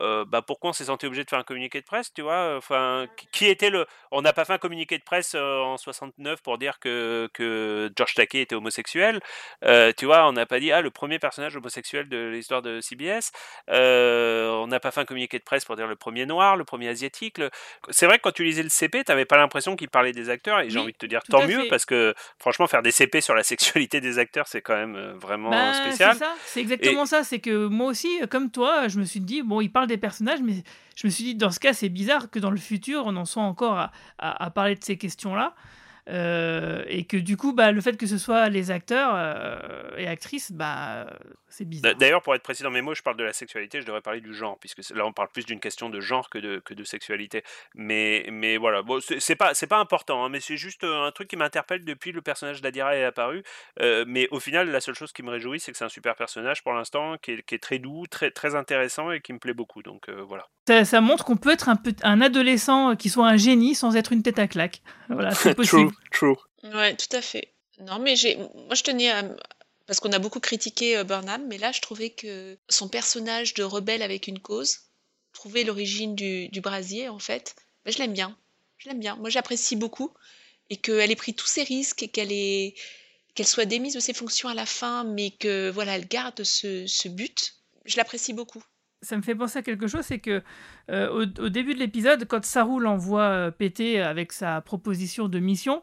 euh, 0.00 0.24
bah 0.24 0.42
pourquoi 0.42 0.70
on 0.70 0.72
s'est 0.72 0.84
senti 0.86 1.06
obligé 1.06 1.24
de 1.24 1.28
faire 1.30 1.38
un 1.38 1.42
communiqué 1.44 1.80
de 1.80 1.84
presse, 1.86 2.12
tu 2.14 2.22
vois? 2.22 2.54
Enfin, 2.56 3.06
qui- 3.16 3.26
qui 3.32 3.46
était 3.46 3.70
le 3.70 3.86
On 4.10 4.22
n'a 4.22 4.32
pas 4.32 4.44
fait 4.44 4.52
un 4.54 4.58
communiqué 4.58 4.98
de 4.98 5.02
presse 5.04 5.34
euh, 5.34 5.58
en 5.60 5.76
69 5.76 6.42
pour 6.42 6.58
dire 6.58 6.78
que, 6.78 7.28
que 7.34 7.90
George 7.96 8.14
Takei 8.14 8.42
était 8.42 8.54
homosexuel. 8.54 9.20
Euh, 9.64 9.92
tu 9.96 10.04
vois, 10.06 10.28
on 10.28 10.32
n'a 10.32 10.44
pas 10.46 10.60
dit 10.60 10.70
ah 10.72 10.80
le 10.82 10.90
premier 10.90 11.18
personnage 11.18 11.56
homosexuel 11.56 12.08
de 12.08 12.28
l'histoire 12.28 12.62
de 12.62 12.80
CBS. 12.80 13.32
On 13.68 14.66
n'a 14.68 14.80
pas 14.80 14.90
fait 14.90 15.00
un 15.00 15.04
communiqué 15.04 15.38
de 15.38 15.44
presse 15.44 15.64
pour 15.64 15.76
dire 15.76 15.86
le 15.86 15.96
premier 15.96 16.26
noir, 16.26 16.56
le 16.56 16.64
premier 16.64 16.88
asiatique. 16.88 17.38
le- 17.38 17.50
C'est 17.90 18.06
vrai 18.06 18.18
que 18.18 18.22
quand 18.22 18.32
tu 18.32 18.44
lisais 18.44 18.62
le 18.62 18.68
CP, 18.68 19.04
t'avais 19.04 19.24
pas 19.24 19.36
l'impression 19.36 19.76
qu'il 19.76 19.88
parlait 19.88 20.12
des 20.12 20.30
acteurs 20.30 20.60
et 20.60 20.70
j'ai 20.70 20.76
Oui, 20.78 20.82
envie 20.84 20.92
de 20.92 20.98
te 20.98 21.06
dire 21.06 21.22
tant 21.28 21.46
mieux 21.46 21.62
fait. 21.62 21.68
parce 21.68 21.84
que 21.84 22.14
franchement 22.38 22.66
faire 22.66 22.82
des 22.82 22.90
CP 22.92 23.20
sur 23.20 23.34
la 23.34 23.42
sexualité 23.42 24.00
des 24.00 24.18
acteurs 24.18 24.46
c'est 24.46 24.62
quand 24.62 24.76
même 24.76 24.96
vraiment 25.20 25.50
Bah, 25.50 25.72
spécial. 25.72 26.16
c'est 26.44 26.60
exactement 26.60 27.06
ça. 27.06 27.24
C'est 27.24 27.40
que 27.40 27.66
moi 27.66 27.86
aussi, 27.88 28.20
comme 28.30 28.50
toi, 28.50 28.88
je 28.88 28.98
me 28.98 29.04
suis 29.04 29.20
dit, 29.20 29.42
bon, 29.42 29.60
il 29.60 29.70
parle 29.70 29.81
des 29.86 29.98
personnages, 29.98 30.40
mais 30.42 30.62
je 30.96 31.06
me 31.06 31.10
suis 31.10 31.24
dit, 31.24 31.34
dans 31.34 31.50
ce 31.50 31.60
cas, 31.60 31.72
c'est 31.72 31.88
bizarre 31.88 32.30
que 32.30 32.38
dans 32.38 32.50
le 32.50 32.56
futur, 32.56 33.04
on 33.06 33.16
en 33.16 33.24
soit 33.24 33.42
encore 33.42 33.90
à, 34.18 34.50
parler 34.50 34.74
de 34.74 34.84
ces 34.84 34.96
questions-là. 34.96 35.54
Euh, 36.08 36.82
et 36.88 37.04
que 37.04 37.16
du 37.16 37.36
coup, 37.36 37.52
bah, 37.52 37.70
le 37.70 37.80
fait 37.80 37.96
que 37.96 38.06
ce 38.06 38.18
soit 38.18 38.48
les 38.48 38.72
acteurs 38.72 39.12
euh, 39.14 39.96
et 39.96 40.08
actrices, 40.08 40.50
bah, 40.50 41.06
c'est 41.52 41.64
bizarre. 41.64 41.92
D'a- 41.92 41.98
D'ailleurs, 41.98 42.22
pour 42.22 42.34
être 42.34 42.42
précis 42.42 42.62
dans 42.64 42.70
mes 42.70 42.80
mots, 42.82 42.94
je 42.94 43.02
parle 43.02 43.16
de 43.16 43.22
la 43.24 43.32
sexualité, 43.32 43.80
je 43.80 43.86
devrais 43.86 44.00
parler 44.00 44.20
du 44.20 44.34
genre, 44.34 44.58
puisque 44.58 44.80
là 44.90 45.06
on 45.06 45.12
parle 45.12 45.28
plus 45.28 45.46
d'une 45.46 45.60
question 45.60 45.88
de 45.90 46.00
genre 46.00 46.28
que 46.30 46.38
de, 46.38 46.58
que 46.64 46.74
de 46.74 46.82
sexualité. 46.84 47.44
Mais, 47.74 48.26
mais 48.30 48.56
voilà, 48.56 48.82
bon, 48.82 48.98
c'est 49.18 49.36
pas, 49.36 49.54
c'est 49.54 49.66
pas 49.66 49.78
important, 49.78 50.24
hein, 50.24 50.28
mais 50.28 50.40
c'est 50.40 50.56
juste 50.56 50.82
euh, 50.84 51.04
un 51.06 51.12
truc 51.12 51.28
qui 51.28 51.36
m'interpelle 51.36 51.84
depuis 51.84 52.12
le 52.12 52.22
personnage 52.22 52.60
d'Adira 52.62 52.96
est 52.96 53.04
apparu. 53.04 53.42
Euh, 53.80 54.04
mais 54.08 54.28
au 54.30 54.40
final, 54.40 54.70
la 54.70 54.80
seule 54.80 54.94
chose 54.94 55.12
qui 55.12 55.22
me 55.22 55.30
réjouit, 55.30 55.60
c'est 55.60 55.70
que 55.72 55.78
c'est 55.78 55.84
un 55.84 55.88
super 55.88 56.16
personnage 56.16 56.62
pour 56.62 56.72
l'instant, 56.72 57.16
qui 57.18 57.32
est, 57.32 57.42
qui 57.42 57.54
est 57.54 57.58
très 57.62 57.78
doux, 57.78 58.06
très, 58.10 58.30
très 58.30 58.54
intéressant 58.54 59.10
et 59.12 59.20
qui 59.20 59.32
me 59.32 59.38
plaît 59.38 59.54
beaucoup. 59.54 59.82
Donc 59.82 60.08
euh, 60.08 60.22
voilà. 60.26 60.46
Ça, 60.66 60.84
ça 60.84 61.00
montre 61.00 61.24
qu'on 61.24 61.36
peut 61.36 61.50
être 61.52 61.68
un, 61.68 61.76
peu, 61.76 61.92
un 62.02 62.20
adolescent 62.20 62.96
qui 62.96 63.08
soit 63.10 63.26
un 63.28 63.36
génie 63.36 63.74
sans 63.74 63.96
être 63.96 64.12
une 64.12 64.22
tête 64.22 64.38
à 64.38 64.48
claque. 64.48 64.80
Voilà, 65.08 65.32
c'est 65.32 65.54
possible. 65.56 65.90
true, 66.10 66.34
true. 66.62 66.72
Ouais, 66.74 66.94
tout 66.96 67.16
à 67.16 67.20
fait. 67.20 67.52
Non, 67.80 67.98
mais 67.98 68.14
j'ai, 68.16 68.36
moi 68.36 68.74
je 68.74 68.82
tenais 68.82 69.10
à, 69.10 69.22
parce 69.92 70.00
qu'on 70.00 70.12
a 70.12 70.18
beaucoup 70.18 70.40
critiqué 70.40 70.96
euh, 70.96 71.04
Burnham, 71.04 71.46
mais 71.48 71.58
là 71.58 71.70
je 71.70 71.82
trouvais 71.82 72.08
que 72.08 72.56
son 72.70 72.88
personnage 72.88 73.52
de 73.52 73.62
rebelle 73.62 74.00
avec 74.00 74.26
une 74.26 74.38
cause, 74.38 74.78
trouver 75.34 75.64
l'origine 75.64 76.14
du, 76.14 76.48
du 76.48 76.62
brasier 76.62 77.10
en 77.10 77.18
fait, 77.18 77.54
ben, 77.84 77.92
je 77.92 77.98
l'aime 77.98 78.14
bien. 78.14 78.34
Je 78.78 78.88
l'aime 78.88 79.00
bien. 79.00 79.16
Moi 79.16 79.28
j'apprécie 79.28 79.76
beaucoup 79.76 80.10
et 80.70 80.78
qu'elle 80.78 81.10
ait 81.10 81.14
pris 81.14 81.34
tous 81.34 81.46
ses 81.46 81.62
risques 81.62 82.02
et 82.02 82.08
qu'elle 82.08 82.32
ait, 82.32 82.74
qu'elle 83.34 83.46
soit 83.46 83.66
démise 83.66 83.92
de 83.92 84.00
ses 84.00 84.14
fonctions 84.14 84.48
à 84.48 84.54
la 84.54 84.64
fin, 84.64 85.04
mais 85.04 85.30
que 85.30 85.68
voilà, 85.68 85.96
elle 85.96 86.08
garde 86.08 86.42
ce, 86.42 86.86
ce 86.86 87.08
but. 87.08 87.56
je 87.84 87.98
l'apprécie 87.98 88.32
beaucoup. 88.32 88.64
Ça 89.02 89.18
me 89.18 89.22
fait 89.22 89.34
penser 89.34 89.58
à 89.58 89.62
quelque 89.62 89.88
chose, 89.88 90.06
c'est 90.06 90.20
que 90.20 90.42
euh, 90.88 91.26
au, 91.38 91.48
début 91.50 91.74
de 91.74 91.80
l'épisode, 91.80 92.24
quand 92.26 92.46
Saru 92.46 92.80
l'envoie 92.80 93.28
euh, 93.28 93.50
péter 93.50 94.00
avec 94.00 94.32
sa 94.32 94.62
proposition 94.62 95.28
de 95.28 95.38
mission, 95.38 95.82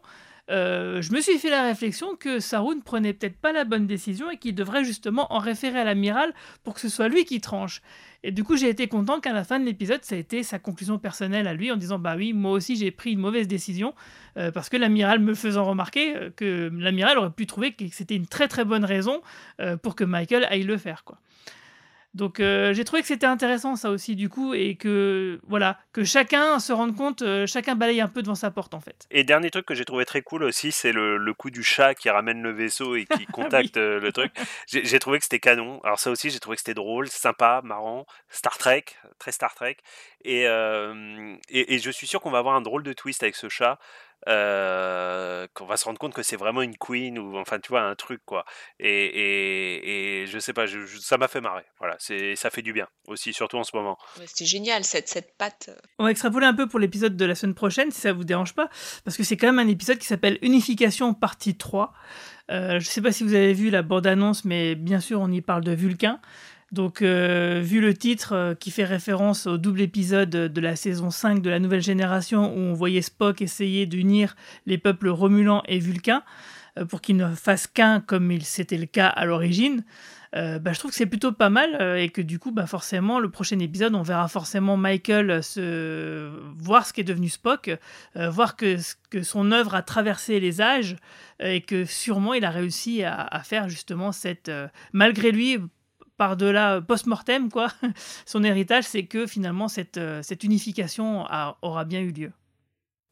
euh, 0.50 1.02
je 1.02 1.14
me 1.14 1.22
suis 1.22 1.38
fait 1.38 1.50
la 1.50 1.64
réflexion 1.64 2.16
que 2.16 2.40
Saru 2.40 2.76
ne 2.76 2.82
prenait 2.82 3.14
peut-être 3.14 3.38
pas 3.38 3.52
la 3.52 3.66
bonne 3.66 3.86
décision 3.86 4.32
et 4.32 4.38
qu'il 4.38 4.56
devrait 4.56 4.84
justement 4.84 5.32
en 5.32 5.38
référer 5.38 5.80
à 5.80 5.84
l'amiral 5.84 6.34
pour 6.64 6.74
que 6.74 6.80
ce 6.80 6.90
soit 6.90 7.08
lui 7.08 7.26
qui 7.26 7.40
tranche. 7.40 7.82
Et 8.24 8.32
du 8.32 8.44
coup, 8.44 8.58
j'ai 8.58 8.68
été 8.68 8.88
content 8.88 9.20
qu'à 9.20 9.32
la 9.32 9.44
fin 9.44 9.60
de 9.60 9.66
l'épisode, 9.66 10.04
ça 10.04 10.16
a 10.16 10.18
été 10.18 10.44
sa 10.44 10.60
conclusion 10.60 10.98
personnelle 10.98 11.48
à 11.48 11.54
lui 11.54 11.72
en 11.72 11.78
disant 11.78 12.00
Bah 12.00 12.16
oui, 12.18 12.34
moi 12.34 12.52
aussi 12.52 12.76
j'ai 12.76 12.92
pris 12.92 13.12
une 13.12 13.20
mauvaise 13.20 13.48
décision 13.48 13.94
euh, 14.38 14.52
parce 14.52 14.70
que 14.70 14.78
l'amiral 14.78 15.20
me 15.20 15.36
faisant 15.36 15.66
remarquer 15.66 16.16
euh, 16.16 16.30
que 16.36 16.72
l'amiral 16.74 17.18
aurait 17.18 17.32
pu 17.32 17.46
trouver 17.46 17.74
que 17.74 17.86
c'était 17.92 18.16
une 18.16 18.28
très 18.28 18.48
très 18.48 18.66
bonne 18.66 18.86
raison 18.86 19.22
pour 19.84 19.96
que 19.96 20.04
Michael 20.04 20.46
aille 20.50 20.64
le 20.64 20.78
faire. 20.78 21.04
quoi. 21.04 21.20
Donc 22.16 22.40
euh, 22.40 22.74
j'ai 22.74 22.84
trouvé 22.86 23.02
que 23.04 23.08
c'était 23.08 23.28
intéressant 23.28 23.76
ça 23.76 23.92
aussi 23.92 24.16
du 24.16 24.30
coup 24.30 24.56
et 24.56 24.76
que 24.76 25.40
voilà 25.48 25.78
que 25.94 26.04
chacun 26.04 26.60
se 26.60 26.74
rende 26.74 26.96
compte, 26.96 27.22
euh, 27.22 27.46
chacun 27.46 27.76
balaye 27.76 28.02
un 28.02 28.08
peu 28.08 28.24
devant 28.24 28.36
sa 28.36 28.50
porte 28.50 28.74
en 28.74 28.80
fait. 28.80 29.06
Et 29.12 29.24
dernier 29.24 29.52
truc 29.52 29.66
que 29.66 29.76
j'ai 29.76 29.86
trouvé 29.86 30.06
très 30.06 30.24
cool 30.24 30.44
aussi, 30.44 30.72
c'est 30.72 30.92
le, 30.92 31.18
le, 31.18 31.34
coup 31.36 31.52
du 31.52 31.62
chat 31.62 31.94
qui 31.94 32.10
ramène 32.10 32.42
le 32.42 32.52
vaisseau 32.52 32.96
et 32.96 33.06
qui 33.06 33.26
contacte 33.32 33.76
oui. 33.76 33.82
euh, 33.82 34.00
le 34.00 34.12
truc. 34.12 34.32
J'ai 34.68 35.00
trouvé 35.00 35.20
que 35.20 35.26
c'était 35.26 35.40
canon. 35.40 35.80
Alors 35.84 36.00
ça 36.00 36.10
aussi 36.10 36.32
j'ai 36.32 36.40
trouvé 36.40 36.56
que 36.56 36.62
c'était 36.62 36.74
drôle, 36.74 37.08
sympa, 37.10 37.62
marrant, 37.64 38.08
Star 38.30 38.58
Trek, 38.58 38.86
très 39.20 39.32
Star 39.32 39.54
Trek. 39.54 39.78
Et, 40.26 40.44
et, 40.44 41.74
et 41.76 41.80
je 41.80 41.92
suis 41.92 42.08
sûr 42.08 42.20
qu'on 42.20 42.32
va 42.32 42.40
avoir 42.40 42.56
un 42.56 42.62
drôle 42.62 42.84
de 42.84 42.92
twist 42.92 43.24
avec 43.24 43.36
ce 43.36 43.48
chat 43.50 43.80
euh, 44.28 45.48
qu'on 45.54 45.66
va 45.66 45.78
se 45.78 45.86
rendre 45.86 45.98
compte 45.98 46.14
que 46.14 46.24
c'est 46.24 46.36
vraiment 46.36 46.62
une 46.62 46.78
queen 46.78 47.18
ou 47.18 47.38
enfin 47.38 47.60
tu 47.60 47.70
vois 47.70 47.82
un 47.82 47.96
truc 47.96 48.22
quoi. 48.26 48.44
Et, 48.80 49.06
et, 49.06 50.22
et 50.24 50.28
je 50.28 50.40
sais 50.40 50.52
pas 50.52 50.66
je, 50.66 50.86
je, 50.86 50.98
ça 51.00 51.18
m'a 51.18 51.28
fait 51.28 51.40
marrer 51.40 51.64
voilà 51.80 51.96
c'est 52.00 52.36
ça 52.36 52.50
fait 52.50 52.62
du 52.62 52.74
bien 52.74 52.88
aussi 53.08 53.32
surtout 53.34 53.58
en 53.58 53.64
ce 53.64 53.76
moment. 53.76 53.98
Ouais, 54.20 54.26
c'était 54.28 54.46
génial 54.46 54.84
cette, 54.84 55.08
cette 55.08 55.38
patte 55.38 55.70
on 56.00 56.04
va 56.04 56.12
extrapoler 56.12 56.46
un 56.46 56.54
peu 56.54 56.68
pour 56.68 56.80
l'épisode 56.80 57.16
de 57.16 57.26
la 57.26 57.36
semaine 57.36 57.56
prochaine 57.56 57.92
si 57.92 58.02
ça 58.02 58.12
vous 58.12 58.26
dérange 58.26 58.54
pas 58.54 58.70
parce 59.06 59.16
que 59.16 59.24
c'est 59.24 59.38
quand 59.38 59.48
même 59.48 59.60
un 59.60 59.70
épisode 59.70 59.98
qui 59.98 60.08
s'appelle 60.08 60.38
Unification 60.42 61.14
partie 61.14 61.56
3 61.56 61.94
euh, 62.52 62.80
je 62.80 62.86
sais 62.86 63.02
pas 63.02 63.12
si 63.12 63.24
vous 63.24 63.34
avez 63.36 63.54
vu 63.54 63.70
la 63.70 63.84
bande 63.84 64.06
annonce 64.08 64.44
mais 64.44 64.76
bien 64.76 65.00
sûr 65.00 65.22
on 65.22 65.32
y 65.32 65.42
parle 65.42 65.64
de 65.64 65.72
Vulcain 65.72 66.20
donc, 66.72 67.02
euh, 67.02 67.62
vu 67.64 67.82
le 67.82 67.96
titre 67.96 68.34
euh, 68.34 68.54
qui 68.54 68.70
fait 68.70 68.84
référence 68.84 69.48
au 69.48 69.58
double 69.58 69.82
épisode 69.82 70.30
de 70.30 70.62
la 70.62 70.76
saison 70.76 71.10
5 71.10 71.42
de 71.42 71.50
la 71.50 71.60
nouvelle 71.60 71.82
génération 71.82 72.54
où 72.54 72.60
on 72.60 72.74
voyait 72.74 73.02
Spock 73.02 73.42
essayer 73.42 73.88
d'unir 73.88 74.36
les 74.68 74.78
peuples 74.78 75.10
Romulan 75.10 75.64
et 75.68 75.80
Vulcain 75.80 76.22
euh, 76.78 76.86
pour 76.86 77.02
qu'ils 77.02 77.18
ne 77.18 77.34
fassent 77.34 77.66
qu'un 77.66 78.02
comme 78.02 78.40
c'était 78.42 78.78
le 78.78 78.86
cas 78.86 79.08
à 79.08 79.26
l'origine, 79.26 79.84
bah, 80.32 80.74
je 80.74 80.78
trouve 80.78 80.92
que 80.92 80.98
c'est 80.98 81.08
plutôt 81.08 81.32
pas 81.32 81.50
mal 81.50 81.98
et 81.98 82.10
que 82.10 82.22
du 82.22 82.38
coup, 82.38 82.52
bah, 82.52 82.68
forcément, 82.68 83.20
le 83.20 83.32
prochain 83.32 83.58
épisode, 83.58 83.96
on 83.96 84.04
verra 84.04 84.28
forcément 84.28 84.78
Michael 84.78 85.42
se... 85.42 86.30
voir 86.56 86.86
ce 86.86 86.94
qui 86.94 87.02
est 87.02 87.04
devenu 87.04 87.30
Spock, 87.30 87.72
voir 88.14 88.56
que, 88.56 88.78
que 89.10 89.24
son 89.24 89.52
œuvre 89.52 89.74
a 89.74 89.82
traversé 89.82 90.40
les 90.40 90.62
âges 90.62 90.98
et 91.40 91.62
que 91.62 91.84
sûrement 91.84 92.36
il 92.36 92.46
a 92.46 92.52
réussi 92.52 93.04
à 93.04 93.42
faire 93.44 93.70
justement 93.70 94.12
cette. 94.12 94.52
malgré 94.94 95.32
lui, 95.32 95.58
par-delà 96.20 96.82
post-mortem, 96.82 97.50
quoi, 97.50 97.70
son 98.26 98.44
héritage, 98.44 98.84
c'est 98.84 99.06
que 99.06 99.26
finalement 99.26 99.70
cette, 99.70 99.98
euh, 99.98 100.22
cette 100.22 100.44
unification 100.44 101.26
a, 101.26 101.58
aura 101.62 101.86
bien 101.86 102.02
eu 102.02 102.12
lieu. 102.12 102.32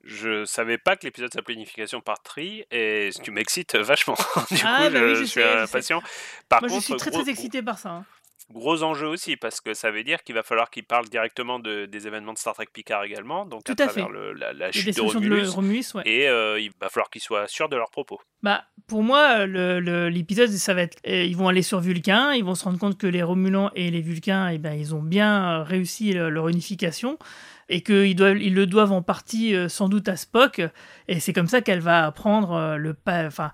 Je 0.03 0.43
savais 0.43 0.78
pas 0.78 0.97
que 0.97 1.05
l'épisode 1.05 1.34
s'appelait 1.34 1.55
Unification 1.55 2.01
par 2.01 2.22
tri 2.22 2.66
et 2.70 3.10
tu 3.24 3.32
m'excites 3.32 3.76
vachement. 3.76 4.16
du 4.51 4.62
ah, 4.64 4.88
coup, 4.88 4.93
bah 4.93 4.99
je, 4.99 5.05
oui, 5.05 5.16
je, 5.16 5.20
je 5.22 5.26
sais, 5.26 5.26
suis 5.26 5.43
impatient. 5.43 6.01
Par 6.49 6.62
Moi, 6.62 6.70
contre, 6.70 6.82
je 6.82 6.86
suis 6.86 6.95
très 6.97 7.12
gros, 7.12 7.22
très 7.22 7.32
excité 7.32 7.62
par 7.62 7.80
ça. 7.80 7.89
Hein. 7.91 8.05
Gros 8.49 8.81
enjeu 8.81 9.07
aussi, 9.07 9.35
parce 9.35 9.59
que 9.59 9.73
ça 9.73 9.91
veut 9.91 10.03
dire 10.05 10.23
qu'il 10.23 10.33
va 10.33 10.41
falloir 10.41 10.69
qu'il 10.69 10.85
parle 10.85 11.09
directement 11.09 11.59
de, 11.59 11.85
des 11.85 12.07
événements 12.07 12.31
de 12.31 12.37
Star 12.37 12.53
Trek 12.53 12.67
Picard 12.71 13.03
également, 13.03 13.45
donc 13.45 13.65
Tout 13.65 13.75
à, 13.77 13.83
à 13.83 13.87
travers 13.87 14.07
fait. 14.07 14.13
le, 14.13 14.33
la, 14.33 14.71
chute 14.71 14.95
de 14.95 15.01
Romulus. 15.49 15.93
ouais. 15.95 16.03
Et 16.05 16.29
euh, 16.29 16.57
il 16.59 16.71
va 16.79 16.87
falloir 16.87 17.09
qu'ils 17.09 17.21
soient 17.21 17.47
sûrs 17.47 17.67
de 17.67 17.75
leurs 17.75 17.91
propos. 17.91 18.21
Bah, 18.43 18.63
pour 18.87 19.03
moi, 19.03 19.45
l'épisode, 19.45 20.49
ça 20.49 20.73
va 20.73 20.83
être. 20.83 20.97
euh, 21.07 21.23
ils 21.23 21.35
vont 21.35 21.49
aller 21.49 21.61
sur 21.61 21.79
Vulcain, 21.81 22.33
ils 22.33 22.43
vont 22.43 22.55
se 22.55 22.63
rendre 22.63 22.79
compte 22.79 22.97
que 22.97 23.07
les 23.07 23.21
Romulans 23.23 23.69
et 23.75 23.91
les 23.91 24.01
Vulcains, 24.01 24.47
eh 24.49 24.57
ben, 24.59 24.73
ils 24.73 24.95
ont 24.95 25.03
bien 25.03 25.63
réussi 25.63 26.13
le- 26.13 26.29
leur 26.29 26.47
unification 26.47 27.17
et 27.69 27.81
qu'ils 27.81 28.17
ils 28.17 28.53
le 28.53 28.65
doivent 28.65 28.93
en 28.93 29.01
partie 29.01 29.53
euh, 29.55 29.67
sans 29.67 29.89
doute 29.89 30.07
à 30.07 30.15
Spock. 30.15 30.61
Et 31.09 31.19
c'est 31.19 31.33
comme 31.33 31.47
ça 31.47 31.61
qu'elle 31.61 31.81
va 31.81 32.05
apprendre 32.05 32.77
le 32.77 32.93
pa- 32.93 33.25
enfin, 33.27 33.51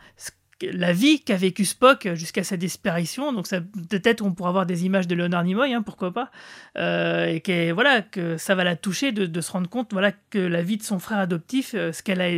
la 0.61 0.93
vie 0.93 1.21
qu'a 1.23 1.35
vécu 1.35 1.65
Spock 1.65 2.07
jusqu'à 2.13 2.43
sa 2.43 2.57
disparition. 2.57 3.33
Donc 3.33 3.47
ça, 3.47 3.59
peut-être 3.89 4.21
on 4.21 4.31
pourra 4.33 4.49
avoir 4.49 4.65
des 4.65 4.85
images 4.85 5.07
de 5.07 5.15
Leonard 5.15 5.43
Nimoy, 5.43 5.73
hein, 5.73 5.81
pourquoi 5.81 6.13
pas. 6.13 6.31
Euh, 6.77 7.25
et 7.25 7.41
que, 7.41 7.71
voilà, 7.71 8.01
que 8.01 8.37
ça 8.37 8.55
va 8.55 8.63
la 8.63 8.75
toucher 8.75 9.11
de, 9.11 9.25
de 9.25 9.41
se 9.41 9.51
rendre 9.51 9.69
compte 9.69 9.91
voilà, 9.93 10.11
que 10.29 10.39
la 10.39 10.61
vie 10.61 10.77
de 10.77 10.83
son 10.83 10.99
frère 10.99 11.17
adoptif, 11.19 11.73
euh, 11.73 11.91
ce 11.91 12.03
qu'elle 12.03 12.21
a, 12.21 12.29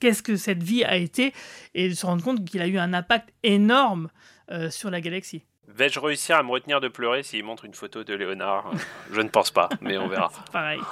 qu'est-ce 0.00 0.22
que 0.22 0.36
cette 0.36 0.62
vie 0.62 0.84
a 0.84 0.96
été, 0.96 1.32
et 1.74 1.88
de 1.88 1.94
se 1.94 2.06
rendre 2.06 2.22
compte 2.22 2.44
qu'il 2.48 2.62
a 2.62 2.66
eu 2.66 2.78
un 2.78 2.92
impact 2.94 3.30
énorme 3.42 4.08
euh, 4.50 4.70
sur 4.70 4.90
la 4.90 5.00
galaxie. 5.00 5.42
Vais-je 5.68 5.98
réussir 5.98 6.36
à 6.36 6.42
me 6.42 6.50
retenir 6.50 6.80
de 6.80 6.88
pleurer 6.88 7.22
s'il 7.22 7.44
montre 7.44 7.64
une 7.64 7.74
photo 7.74 8.04
de 8.04 8.14
Léonard? 8.14 8.70
Je 9.12 9.20
ne 9.20 9.28
pense 9.28 9.50
pas, 9.50 9.68
mais 9.80 9.98
on 9.98 10.08
verra. 10.08 10.30
Pareil. 10.52 10.80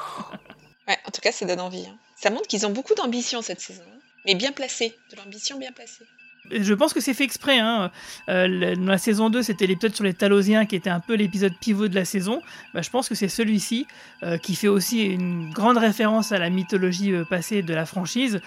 Ouais, 0.87 0.99
en 1.07 1.11
tout 1.11 1.22
cas, 1.22 1.33
ça 1.33 1.47
donne 1.47 1.61
envie. 1.61 1.87
hein. 1.87 1.97
Ça 2.14 2.29
montre 2.29 2.47
qu'ils 2.47 2.66
ont 2.66 2.70
beaucoup 2.70 2.95
d'ambition 2.95 3.41
cette 3.41 3.61
saison, 3.62 3.85
hein. 3.91 3.99
mais 4.27 4.35
bien 4.35 4.53
placée, 4.53 4.95
de 5.11 5.16
l'ambition 5.16 5.59
bien 5.59 5.72
placée. 5.72 6.05
Je 6.51 6.74
pense 6.74 6.92
que 6.92 7.01
c'est 7.01 7.14
fait 7.14 7.24
exprès. 7.24 7.59
Hein. 7.59 7.90
Euh, 8.28 8.74
dans 8.76 8.90
la 8.90 8.99
saison 8.99 9.30
2, 9.30 9.42
c'était 9.42 9.66
l'épisode 9.66 9.95
sur 9.95 10.05
les 10.05 10.14
Talosiens 10.14 10.66
qui 10.66 10.76
était 10.76 10.90
un 10.90 11.01
peu 11.01 11.14
l'épisode 11.14 11.55
pivot 11.59 11.88
de 11.88 11.95
la 11.95 12.05
saison. 12.05 12.42
Bah, 12.74 12.82
je 12.82 12.90
pense 12.90 13.09
que 13.09 13.14
c'est 13.14 13.28
celui-ci 13.28 13.86
euh, 14.22 14.36
qui 14.36 14.55
fait 14.55 14.68
aussi 14.68 15.05
une 15.05 15.51
grande 15.51 15.78
référence 15.78 16.32
à 16.32 16.38
la 16.38 16.51
mythologie 16.51 17.12
euh, 17.12 17.24
passée 17.24 17.62
de 17.62 17.74
la 17.74 17.86
franchise, 17.86 18.40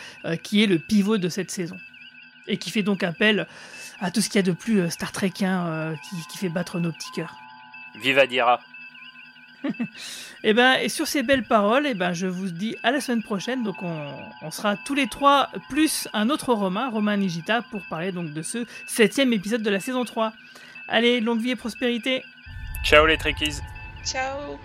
qui 0.44 0.64
est 0.64 0.68
le 0.68 0.80
pivot 0.80 1.18
de 1.18 1.30
cette 1.30 1.52
saison. 1.52 1.78
Et 2.48 2.58
qui 2.58 2.72
fait 2.72 2.84
donc 2.84 3.04
appel 3.04 3.48
à 4.00 4.12
tout 4.12 4.22
ce 4.22 4.30
qu'il 4.30 4.38
y 4.38 4.40
a 4.40 4.44
de 4.44 4.52
plus 4.52 4.90
Star 4.90 5.12
Trekien 5.12 5.96
qui, 6.08 6.16
qui 6.32 6.38
fait 6.38 6.50
battre 6.50 6.80
nos 6.80 6.92
petits 6.92 7.12
cœurs. 7.14 7.36
Viva 8.02 8.28
Dira 8.28 8.62
Et 10.44 10.54
ben, 10.54 10.76
et 10.76 10.88
sur 10.88 11.08
ces 11.08 11.24
belles 11.24 11.44
paroles, 11.44 11.88
et 11.88 11.96
ben, 11.96 12.14
je 12.14 12.28
vous 12.28 12.50
dis 12.50 12.76
à 12.84 12.92
la 12.92 13.02
semaine 13.02 13.24
prochaine. 13.24 13.64
Donc, 13.64 13.82
on, 13.82 14.14
on 14.44 14.52
sera 14.52 14.78
tous 14.78 14.94
les 14.94 15.08
trois 15.08 15.50
plus 15.68 16.08
un 16.14 16.30
autre 16.30 16.54
Romain, 16.54 16.90
Romain 16.90 17.18
Nigita, 17.18 17.64
pour 17.64 17.82
parler 17.90 18.12
donc 18.12 18.34
de 18.34 18.42
ce 18.44 18.66
septième 18.86 19.34
épisode 19.34 19.64
de 19.64 19.70
la 19.70 19.80
saison 19.80 20.06
3. 20.06 20.34
Allez, 20.88 21.20
longue 21.22 21.42
vie 21.42 21.52
et 21.52 21.56
prospérité. 21.56 22.24
Ciao 22.84 23.06
les 23.06 23.18
Trekkies 23.18 23.62
Ciao 24.06 24.60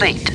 complete. 0.00 0.29